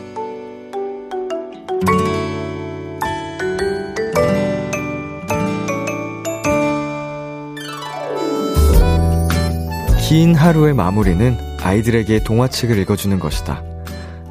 긴 10.08 10.34
하루의 10.36 10.74
마무리는 10.74 11.38
아이들에게 11.62 12.24
동화책을 12.24 12.78
읽어주는 12.78 13.20
것이다. 13.20 13.64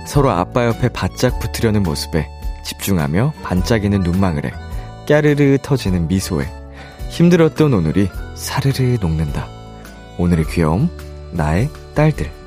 서로 0.06 0.30
아빠 0.30 0.66
옆에 0.66 0.88
바짝 0.88 1.38
붙으려는 1.38 1.82
모습에 1.82 2.26
집중하며 2.64 3.34
반짝이는 3.42 4.00
눈망울에 4.00 4.52
까르르 5.08 5.58
터지는 5.62 6.08
미소에 6.08 6.46
힘들었던 7.10 7.72
오늘이 7.72 8.08
사르르 8.34 8.98
녹는다. 9.00 9.46
오늘의 10.18 10.46
귀여움, 10.50 10.90
나의 11.32 11.68
딸들. 11.94 12.37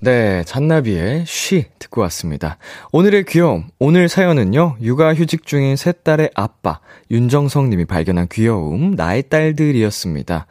네, 0.00 0.44
잔나비의 0.44 1.24
쉬 1.26 1.66
듣고 1.80 2.02
왔습니다. 2.02 2.58
오늘의 2.92 3.24
귀여움, 3.24 3.66
오늘 3.80 4.08
사연은요, 4.08 4.76
육아휴직 4.80 5.44
중인 5.44 5.74
세 5.74 5.90
딸의 5.90 6.30
아빠, 6.36 6.78
윤정성 7.10 7.68
님이 7.68 7.84
발견한 7.84 8.28
귀여움, 8.30 8.92
나의 8.92 9.24
딸들이었습니다. 9.24 10.46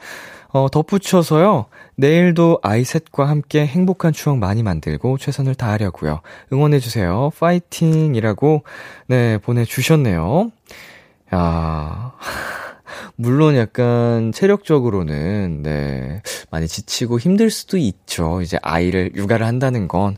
어, 0.50 0.68
덧붙여서요, 0.70 1.68
내일도 1.96 2.60
아이 2.62 2.84
셋과 2.84 3.30
함께 3.30 3.66
행복한 3.66 4.12
추억 4.12 4.38
많이 4.38 4.64
만들고 4.64 5.18
최선을 5.18 5.56
다하려고요. 5.56 6.20
응원해주세요. 6.52 7.32
파이팅 7.40 8.16
이라고, 8.16 8.64
네, 9.08 9.38
보내주셨네요. 9.38 10.52
야 11.34 12.14
물론 13.16 13.56
약간 13.58 14.32
체력적으로는, 14.32 15.64
네, 15.64 16.22
많이 16.52 16.68
지치고 16.68 17.20
힘들 17.20 17.50
수도 17.50 17.78
있죠. 17.78 18.42
이제 18.42 18.58
아이를 18.62 19.12
육아를 19.16 19.46
한다는 19.46 19.88
건. 19.88 20.16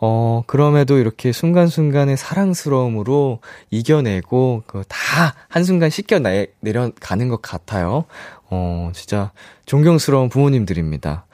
어, 0.00 0.42
그럼에도 0.46 0.98
이렇게 0.98 1.32
순간순간의 1.32 2.16
사랑스러움으로 2.16 3.40
이겨내고, 3.70 4.62
그 4.66 4.82
다 4.88 5.34
한순간 5.48 5.90
씻겨 5.90 6.18
내, 6.18 6.48
내려가는 6.60 7.28
것 7.28 7.42
같아요. 7.42 8.04
어, 8.50 8.90
진짜 8.94 9.32
존경스러운 9.66 10.28
부모님들입니다. 10.28 11.26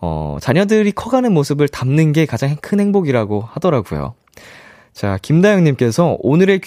어, 0.00 0.38
자녀들이 0.40 0.92
커가는 0.92 1.32
모습을 1.32 1.68
담는 1.68 2.12
게 2.12 2.26
가장 2.26 2.56
큰 2.56 2.80
행복이라고 2.80 3.42
하더라고요. 3.42 4.14
자, 4.92 5.18
김다영님께서 5.22 6.16
오늘의 6.20 6.60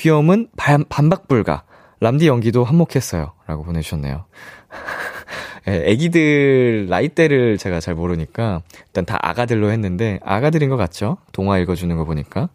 반, 0.55 0.86
반박불가. 0.88 1.63
람디 2.06 2.28
연기도 2.28 2.64
한몫했어요. 2.64 3.32
라고 3.47 3.64
보내주셨네요. 3.64 4.26
예, 5.68 5.84
애기들 5.88 6.86
나이대를 6.88 7.58
제가 7.58 7.80
잘 7.80 7.95
모르니까 7.95 8.62
일단 8.86 9.06
다 9.06 9.18
아가들로 9.20 9.72
했는데 9.72 10.20
아가들인 10.24 10.70
것 10.70 10.78
같죠? 10.78 11.18
동화 11.32 11.58
읽어주는 11.58 11.97
거 11.97 12.06
보니까. 12.06 12.49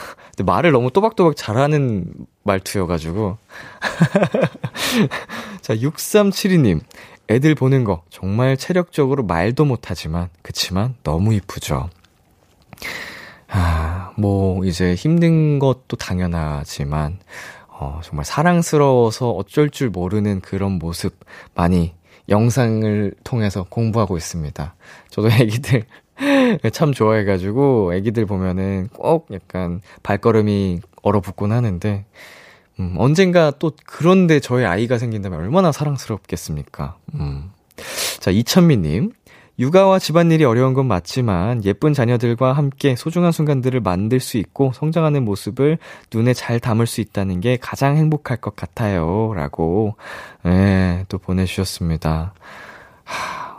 근데 0.34 0.50
말을 0.50 0.72
너무 0.72 0.90
또박또박 0.90 1.36
잘하는 1.36 2.06
말투여가지고. 2.44 3.36
자, 5.60 5.74
6372님. 5.74 6.80
애들 7.28 7.54
보는 7.54 7.84
거 7.84 8.02
정말 8.08 8.56
체력적으로 8.56 9.24
말도 9.24 9.64
못하지만, 9.64 10.28
그치만 10.42 10.94
너무 11.02 11.34
이쁘죠. 11.34 11.90
아, 13.48 14.12
뭐, 14.16 14.64
이제 14.64 14.94
힘든 14.94 15.58
것도 15.58 15.96
당연하지만, 15.98 17.18
어, 17.78 18.00
정말 18.02 18.24
사랑스러워서 18.24 19.30
어쩔 19.32 19.70
줄 19.70 19.90
모르는 19.90 20.40
그런 20.40 20.72
모습 20.72 21.14
많이 21.54 21.94
영상을 22.28 23.12
통해서 23.22 23.66
공부하고 23.68 24.16
있습니다. 24.16 24.74
저도 25.10 25.28
애기들 25.40 25.84
참 26.72 26.92
좋아해가지고 26.92 27.94
애기들 27.94 28.26
보면은 28.26 28.88
꼭 28.94 29.28
약간 29.30 29.80
발걸음이 30.02 30.80
얼어붙곤 31.02 31.52
하는데, 31.52 32.04
음, 32.80 32.94
언젠가 32.98 33.52
또 33.58 33.72
그런데 33.84 34.40
저희 34.40 34.64
아이가 34.64 34.98
생긴다면 34.98 35.38
얼마나 35.38 35.70
사랑스럽겠습니까? 35.70 36.96
음. 37.14 37.50
자, 38.20 38.30
이천미님. 38.30 39.12
육아와 39.58 39.98
집안일이 39.98 40.44
어려운 40.44 40.74
건 40.74 40.86
맞지만 40.86 41.64
예쁜 41.64 41.94
자녀들과 41.94 42.52
함께 42.52 42.94
소중한 42.94 43.32
순간들을 43.32 43.80
만들 43.80 44.20
수 44.20 44.36
있고 44.36 44.72
성장하는 44.74 45.24
모습을 45.24 45.78
눈에 46.12 46.34
잘 46.34 46.60
담을 46.60 46.86
수 46.86 47.00
있다는 47.00 47.40
게 47.40 47.56
가장 47.60 47.96
행복할 47.96 48.36
것 48.36 48.54
같아요. 48.54 49.32
라고, 49.34 49.96
예, 50.44 51.04
또 51.08 51.18
보내주셨습니다. 51.18 52.34
하... 53.04 53.56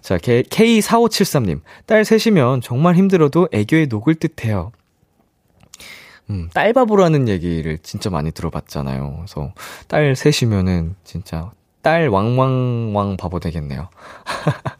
자, 0.00 0.16
K4573님. 0.18 1.60
딸 1.86 2.04
셋이면 2.04 2.60
정말 2.60 2.94
힘들어도 2.94 3.48
애교에 3.52 3.86
녹을 3.86 4.14
듯 4.14 4.44
해요. 4.44 4.70
음, 6.30 6.48
딸바보라는 6.54 7.28
얘기를 7.28 7.78
진짜 7.78 8.10
많이 8.10 8.30
들어봤잖아요. 8.30 9.16
그래서 9.16 9.52
딸 9.88 10.14
셋이면은 10.16 10.94
진짜 11.04 11.50
딸 11.82 12.08
왕왕왕 12.08 13.16
바보 13.16 13.38
되겠네요. 13.38 13.88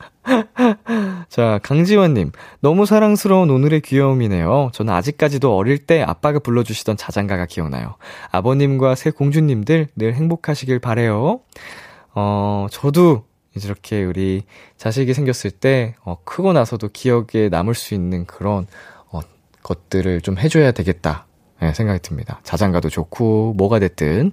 자, 1.37 1.61
강지원님. 1.63 2.33
너무 2.61 2.87
사랑스러운 2.87 3.51
오늘의 3.51 3.83
귀여움이네요. 3.83 4.71
저는 4.73 4.95
아직까지도 4.95 5.55
어릴 5.55 5.77
때 5.77 6.01
아빠가 6.01 6.39
불러주시던 6.39 6.97
자장가가 6.97 7.45
기억나요. 7.45 7.97
아버님과 8.31 8.95
세 8.95 9.11
공주님들 9.11 9.89
늘 9.97 10.15
행복하시길 10.15 10.79
바래요. 10.79 11.41
어, 12.15 12.69
저도 12.71 13.25
이렇게 13.55 14.03
우리 14.03 14.45
자식이 14.79 15.13
생겼을 15.13 15.51
때, 15.51 15.95
어, 16.05 16.17
크고 16.25 16.55
나서도 16.55 16.89
기억에 16.95 17.51
남을 17.51 17.75
수 17.75 17.93
있는 17.93 18.25
그런, 18.25 18.67
어, 19.13 19.21
것들을 19.63 20.23
좀 20.23 20.39
해줘야 20.39 20.73
되겠다. 20.73 21.27
네, 21.61 21.75
생각이 21.75 22.01
듭니다. 22.01 22.41
자장가도 22.45 22.89
좋고, 22.89 23.53
뭐가 23.59 23.79
됐든. 23.79 24.33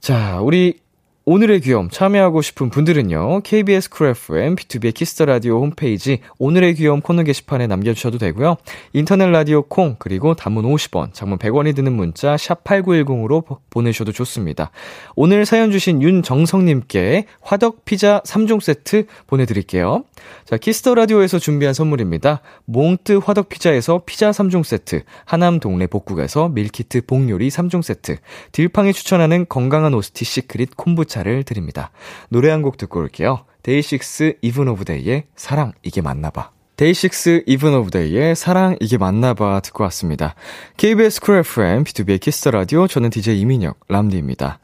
자, 0.00 0.38
우리 0.42 0.83
오늘의 1.26 1.60
귀여움 1.62 1.88
참여하고 1.88 2.42
싶은 2.42 2.68
분들은요. 2.68 3.40
KBS 3.44 3.88
쿨 3.88 4.08
FM, 4.08 4.56
비투비의 4.56 4.92
키스 4.92 5.12
더 5.12 5.24
라디오 5.24 5.58
홈페이지 5.58 6.18
오늘의 6.38 6.74
귀여움 6.74 7.00
코너 7.00 7.22
게시판에 7.22 7.66
남겨 7.66 7.94
주셔도 7.94 8.18
되고요. 8.18 8.58
인터넷 8.92 9.30
라디오 9.30 9.62
콩 9.62 9.96
그리고 9.98 10.34
단문 10.34 10.66
50원, 10.66 11.14
장문 11.14 11.38
100원이 11.38 11.74
드는 11.74 11.94
문자 11.94 12.36
샵 12.36 12.62
8910으로 12.64 13.56
보내셔도 13.70 14.12
좋습니다. 14.12 14.70
오늘 15.16 15.46
사연 15.46 15.72
주신 15.72 16.02
윤정성 16.02 16.66
님께 16.66 17.24
화덕 17.40 17.86
피자 17.86 18.20
3종 18.26 18.60
세트 18.60 19.06
보내 19.26 19.46
드릴게요. 19.46 20.04
자, 20.44 20.58
키스 20.58 20.81
더 20.81 20.94
라디오에서 20.94 21.38
준비한 21.38 21.72
선물입니다. 21.72 22.42
몽뜨 22.66 23.20
화덕 23.24 23.48
피자에서 23.48 24.02
피자 24.04 24.30
3종 24.30 24.62
세트, 24.62 25.04
하남 25.24 25.58
동네 25.58 25.86
복국에서 25.86 26.50
밀키트 26.50 27.06
복요리 27.06 27.48
3종 27.48 27.80
세트, 27.80 28.18
딜팡이 28.52 28.92
추천하는 28.92 29.46
건강한 29.48 29.94
오스티 29.94 30.26
시크릿 30.26 30.76
콤부차 30.76 31.20
차를 31.20 31.44
드립니다. 31.44 31.90
노래 32.28 32.50
한 32.50 32.62
곡 32.62 32.76
듣고 32.76 33.00
올게요. 33.00 33.44
데이식스 33.62 34.38
이븐 34.42 34.68
오브 34.68 34.84
데이의 34.84 35.24
사랑 35.36 35.72
이게 35.82 36.00
맞나 36.00 36.30
봐. 36.30 36.50
데이식스 36.76 37.44
이븐 37.46 37.74
오브 37.74 37.90
데이의 37.90 38.34
사랑 38.34 38.76
이게 38.80 38.98
맞나봐 38.98 39.60
듣고 39.60 39.84
왔습니다. 39.84 40.34
KBS 40.76 41.20
쿨 41.20 41.36
FM 41.38 41.84
비투비의 41.84 42.20
키스 42.20 42.39
더 42.39 42.50
라디오 42.50 42.86
저는 42.88 43.10
DJ 43.10 43.40
이민혁 43.40 43.78
람디입니다. 43.88 44.58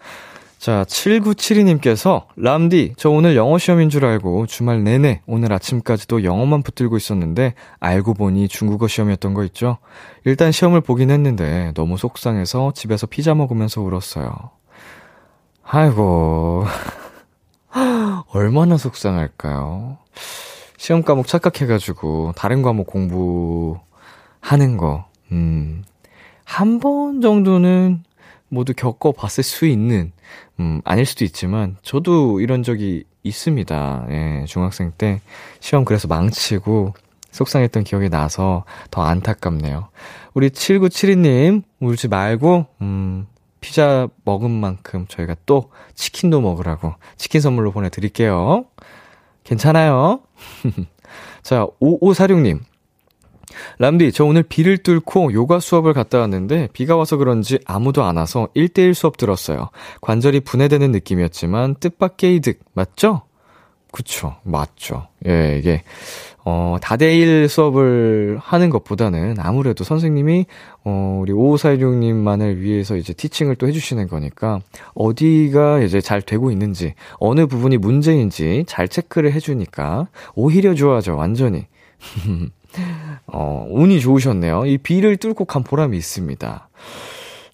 자, 0.59 0.85
7972님께서, 0.85 2.27
람디, 2.37 2.93
저 2.99 3.09
오늘 3.09 3.35
영어 3.35 3.57
시험인 3.57 3.89
줄 3.89 4.05
알고 4.05 4.45
주말 4.47 4.85
내내 4.85 5.23
오늘 5.27 5.55
아침까지도 5.55 6.23
영어만 6.23 6.63
붙들고 6.63 6.99
있었는데, 6.99 7.55
알고 7.79 8.13
보니 8.13 8.49
중국어 8.49 8.87
시험이었던 8.87 9.33
거 9.33 9.45
있죠? 9.45 9.79
일단 10.27 10.53
시험을 10.53 10.83
보긴 10.83 11.11
했는데, 11.11 11.73
너무 11.75 11.97
속상해서 11.97 12.73
집에서 12.75 13.07
피자 13.07 13.35
먹으면서 13.35 13.81
울었어요. 13.81 14.51
아이고. 15.73 16.65
얼마나 18.33 18.77
속상할까요? 18.77 19.99
시험 20.77 21.03
과목 21.03 21.29
착각해가지고, 21.29 22.33
다른 22.35 22.63
과목 22.63 22.89
공부하는 22.89 24.77
거, 24.79 25.05
음, 25.31 25.85
한 26.45 26.81
번 26.81 27.21
정도는 27.21 28.03
모두 28.49 28.75
겪어봤을 28.75 29.45
수 29.45 29.65
있는, 29.67 30.11
음, 30.59 30.81
아닐 30.85 31.07
수도 31.07 31.25
있지만, 31.25 31.77
저도 31.83 32.41
이런 32.41 32.65
적이 32.65 33.05
있습니다. 33.23 34.07
예, 34.11 34.45
중학생 34.49 34.91
때 34.99 35.21
시험 35.61 35.85
그래서 35.85 36.09
망치고, 36.09 36.95
속상했던 37.31 37.85
기억이 37.85 38.09
나서 38.09 38.65
더 38.91 39.03
안타깝네요. 39.03 39.89
우리 40.35 40.51
7972님, 40.51 41.63
울지 41.79 42.09
말고, 42.09 42.67
음, 42.81 43.29
피자 43.61 44.09
먹은 44.25 44.51
만큼 44.51 45.07
저희가 45.09 45.37
또 45.47 45.71
치킨도 45.95 46.41
먹으라고 46.41 46.95
치킨 47.17 47.41
선물로 47.41 47.73
보내드릴게요. 47.73 48.65
괜찮아요? 49.45 50.21
자, 51.43 51.67
5546님. 51.81 52.61
람디, 53.79 54.13
저 54.13 54.25
오늘 54.25 54.43
비를 54.43 54.79
뚫고 54.79 55.33
요가 55.33 55.59
수업을 55.59 55.93
갔다 55.93 56.19
왔는데 56.21 56.69
비가 56.73 56.97
와서 56.97 57.17
그런지 57.17 57.59
아무도 57.65 58.05
안 58.05 58.17
와서 58.17 58.49
1대1 58.55 58.95
수업 58.95 59.17
들었어요. 59.17 59.71
관절이 60.01 60.41
분해되는 60.41 60.93
느낌이었지만 60.93 61.77
뜻밖의 61.77 62.37
이득, 62.37 62.61
맞죠? 62.75 63.23
그쵸, 63.93 64.37
맞죠. 64.45 65.09
예, 65.27 65.59
이게, 65.59 65.83
어, 66.45 66.77
다대일 66.81 67.49
수업을 67.49 68.39
하는 68.41 68.71
것보다는 68.71 69.37
아무래도 69.39 69.85
선생님이, 69.85 70.47
어, 70.85 71.19
우리 71.21 71.33
5546님만을 71.33 72.59
위해서 72.59 72.97
이제 72.97 73.13
티칭을 73.13 73.57
또 73.57 73.67
해주시는 73.69 74.09
거니까, 74.09 74.61
어디가 74.95 75.81
이제 75.81 76.01
잘 76.01 76.23
되고 76.23 76.51
있는지, 76.51 76.95
어느 77.19 77.47
부분이 77.47 77.77
문제인지 77.77 78.65
잘 78.67 78.89
체크를 78.89 79.33
해주니까, 79.33 80.09
오히려 80.35 80.75
좋아져, 80.75 81.15
완전히. 81.15 81.67
어, 83.27 83.67
운이 83.71 84.01
좋으셨네요. 84.01 84.67
이 84.67 84.79
비를 84.79 85.17
뚫고 85.17 85.45
간 85.45 85.63
보람이 85.63 85.97
있습니다. 85.97 86.69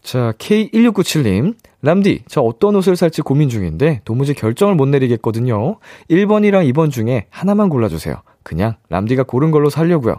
자, 0.07 0.33
K1697님. 0.39 1.57
람디, 1.83 2.23
저 2.29 2.41
어떤 2.41 2.77
옷을 2.77 2.95
살지 2.95 3.23
고민 3.23 3.49
중인데 3.49 4.03
도무지 4.05 4.35
결정을 4.35 4.77
못 4.77 4.87
내리겠거든요. 4.87 5.79
1번이랑 6.09 6.73
2번 6.73 6.93
중에 6.93 7.27
하나만 7.31 7.69
골라주세요. 7.69 8.23
그냥 8.45 8.77
람디가 8.89 9.25
고른 9.25 9.51
걸로 9.51 9.69
살려고요. 9.69 10.15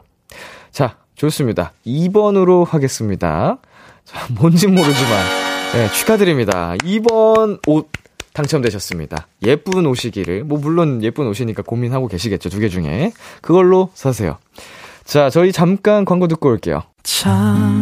자, 0.72 0.98
좋습니다. 1.16 1.72
2번으로 1.86 2.66
하겠습니다. 2.68 3.60
자, 4.04 4.28
뭔진 4.40 4.76
모르지만 4.76 5.26
네, 5.74 5.90
축하드립니다. 5.94 6.76
2번 6.80 7.60
옷 7.66 7.90
당첨되셨습니다. 8.34 9.28
예쁜 9.46 9.86
옷이기를 9.86 10.44
뭐 10.44 10.60
물론 10.60 11.02
예쁜 11.02 11.28
옷이니까 11.28 11.64
고민하고 11.64 12.08
계시겠죠. 12.10 12.50
두 12.50 12.60
개 12.60 12.68
중에 12.70 13.14
그걸로 13.42 13.90
사세요. 13.94 14.38
자, 15.06 15.30
저희 15.30 15.54
잠깐 15.54 16.04
광고 16.04 16.28
듣고 16.28 16.50
올게요. 16.50 16.84
참 17.04 17.82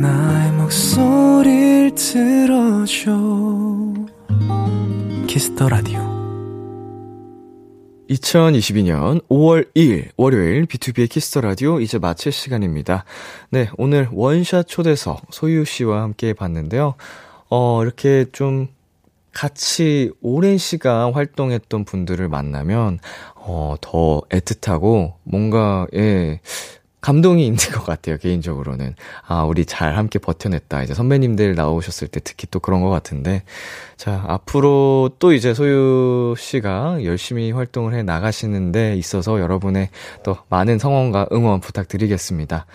나의 0.00 0.52
목소리를 0.52 1.94
들어줘 1.94 3.12
키스 5.26 5.52
더 5.52 5.68
라디오 5.68 6.00
2022년 8.08 9.26
5월 9.28 9.72
2일 9.74 10.08
월요일 10.16 10.66
비투비의 10.66 11.08
키스 11.08 11.28
더 11.28 11.40
라디오 11.40 11.80
이제 11.80 11.98
마칠 11.98 12.32
시간입니다. 12.32 13.04
네, 13.50 13.68
오늘 13.76 14.08
원샷 14.12 14.66
초대석 14.68 15.26
소유 15.30 15.64
씨와 15.64 16.02
함께 16.02 16.32
봤는데요. 16.34 16.94
어, 17.48 17.82
이렇게 17.82 18.26
좀 18.32 18.68
같이 19.32 20.10
오랜 20.20 20.58
시간 20.58 21.12
활동했던 21.12 21.84
분들을 21.84 22.28
만나면 22.28 22.98
어, 23.34 23.76
더 23.80 24.20
애틋하고 24.28 25.14
뭔가 25.24 25.86
예, 25.94 26.40
감동이 27.02 27.44
있는 27.46 27.58
것 27.58 27.84
같아요, 27.84 28.16
개인적으로는. 28.16 28.94
아, 29.26 29.42
우리 29.42 29.66
잘 29.66 29.96
함께 29.98 30.18
버텨냈다. 30.18 30.84
이제 30.84 30.94
선배님들 30.94 31.54
나오셨을 31.54 32.08
때 32.08 32.20
특히 32.24 32.46
또 32.50 32.60
그런 32.60 32.80
것 32.80 32.88
같은데. 32.88 33.42
자, 33.98 34.24
앞으로 34.26 35.10
또 35.18 35.34
이제 35.34 35.52
소유 35.52 36.34
씨가 36.38 37.04
열심히 37.04 37.52
활동을 37.52 37.92
해 37.94 38.02
나가시는데 38.02 38.96
있어서 38.96 39.40
여러분의 39.40 39.90
또 40.24 40.38
많은 40.48 40.78
성원과 40.78 41.28
응원 41.32 41.60
부탁드리겠습니다. 41.60 42.66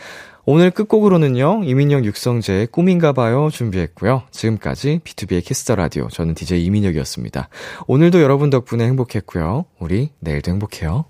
오늘 0.49 0.71
끝곡으로는요, 0.71 1.63
이민혁 1.65 2.05
육성재의 2.05 2.67
꿈인가 2.67 3.11
봐요 3.11 3.49
준비했고요. 3.51 4.23
지금까지 4.32 5.01
비투비의 5.03 5.43
Kiss 5.43 5.62
the 5.62 5.75
Radio. 5.75 6.07
저는 6.07 6.36
DJ 6.36 6.63
이민혁이었습니다. 6.63 7.49
오늘도 7.86 8.21
여러분 8.21 8.49
덕분에 8.49 8.86
행복했고요. 8.86 9.65
우리 9.80 10.11
내일도 10.19 10.51
행복해요. 10.51 11.03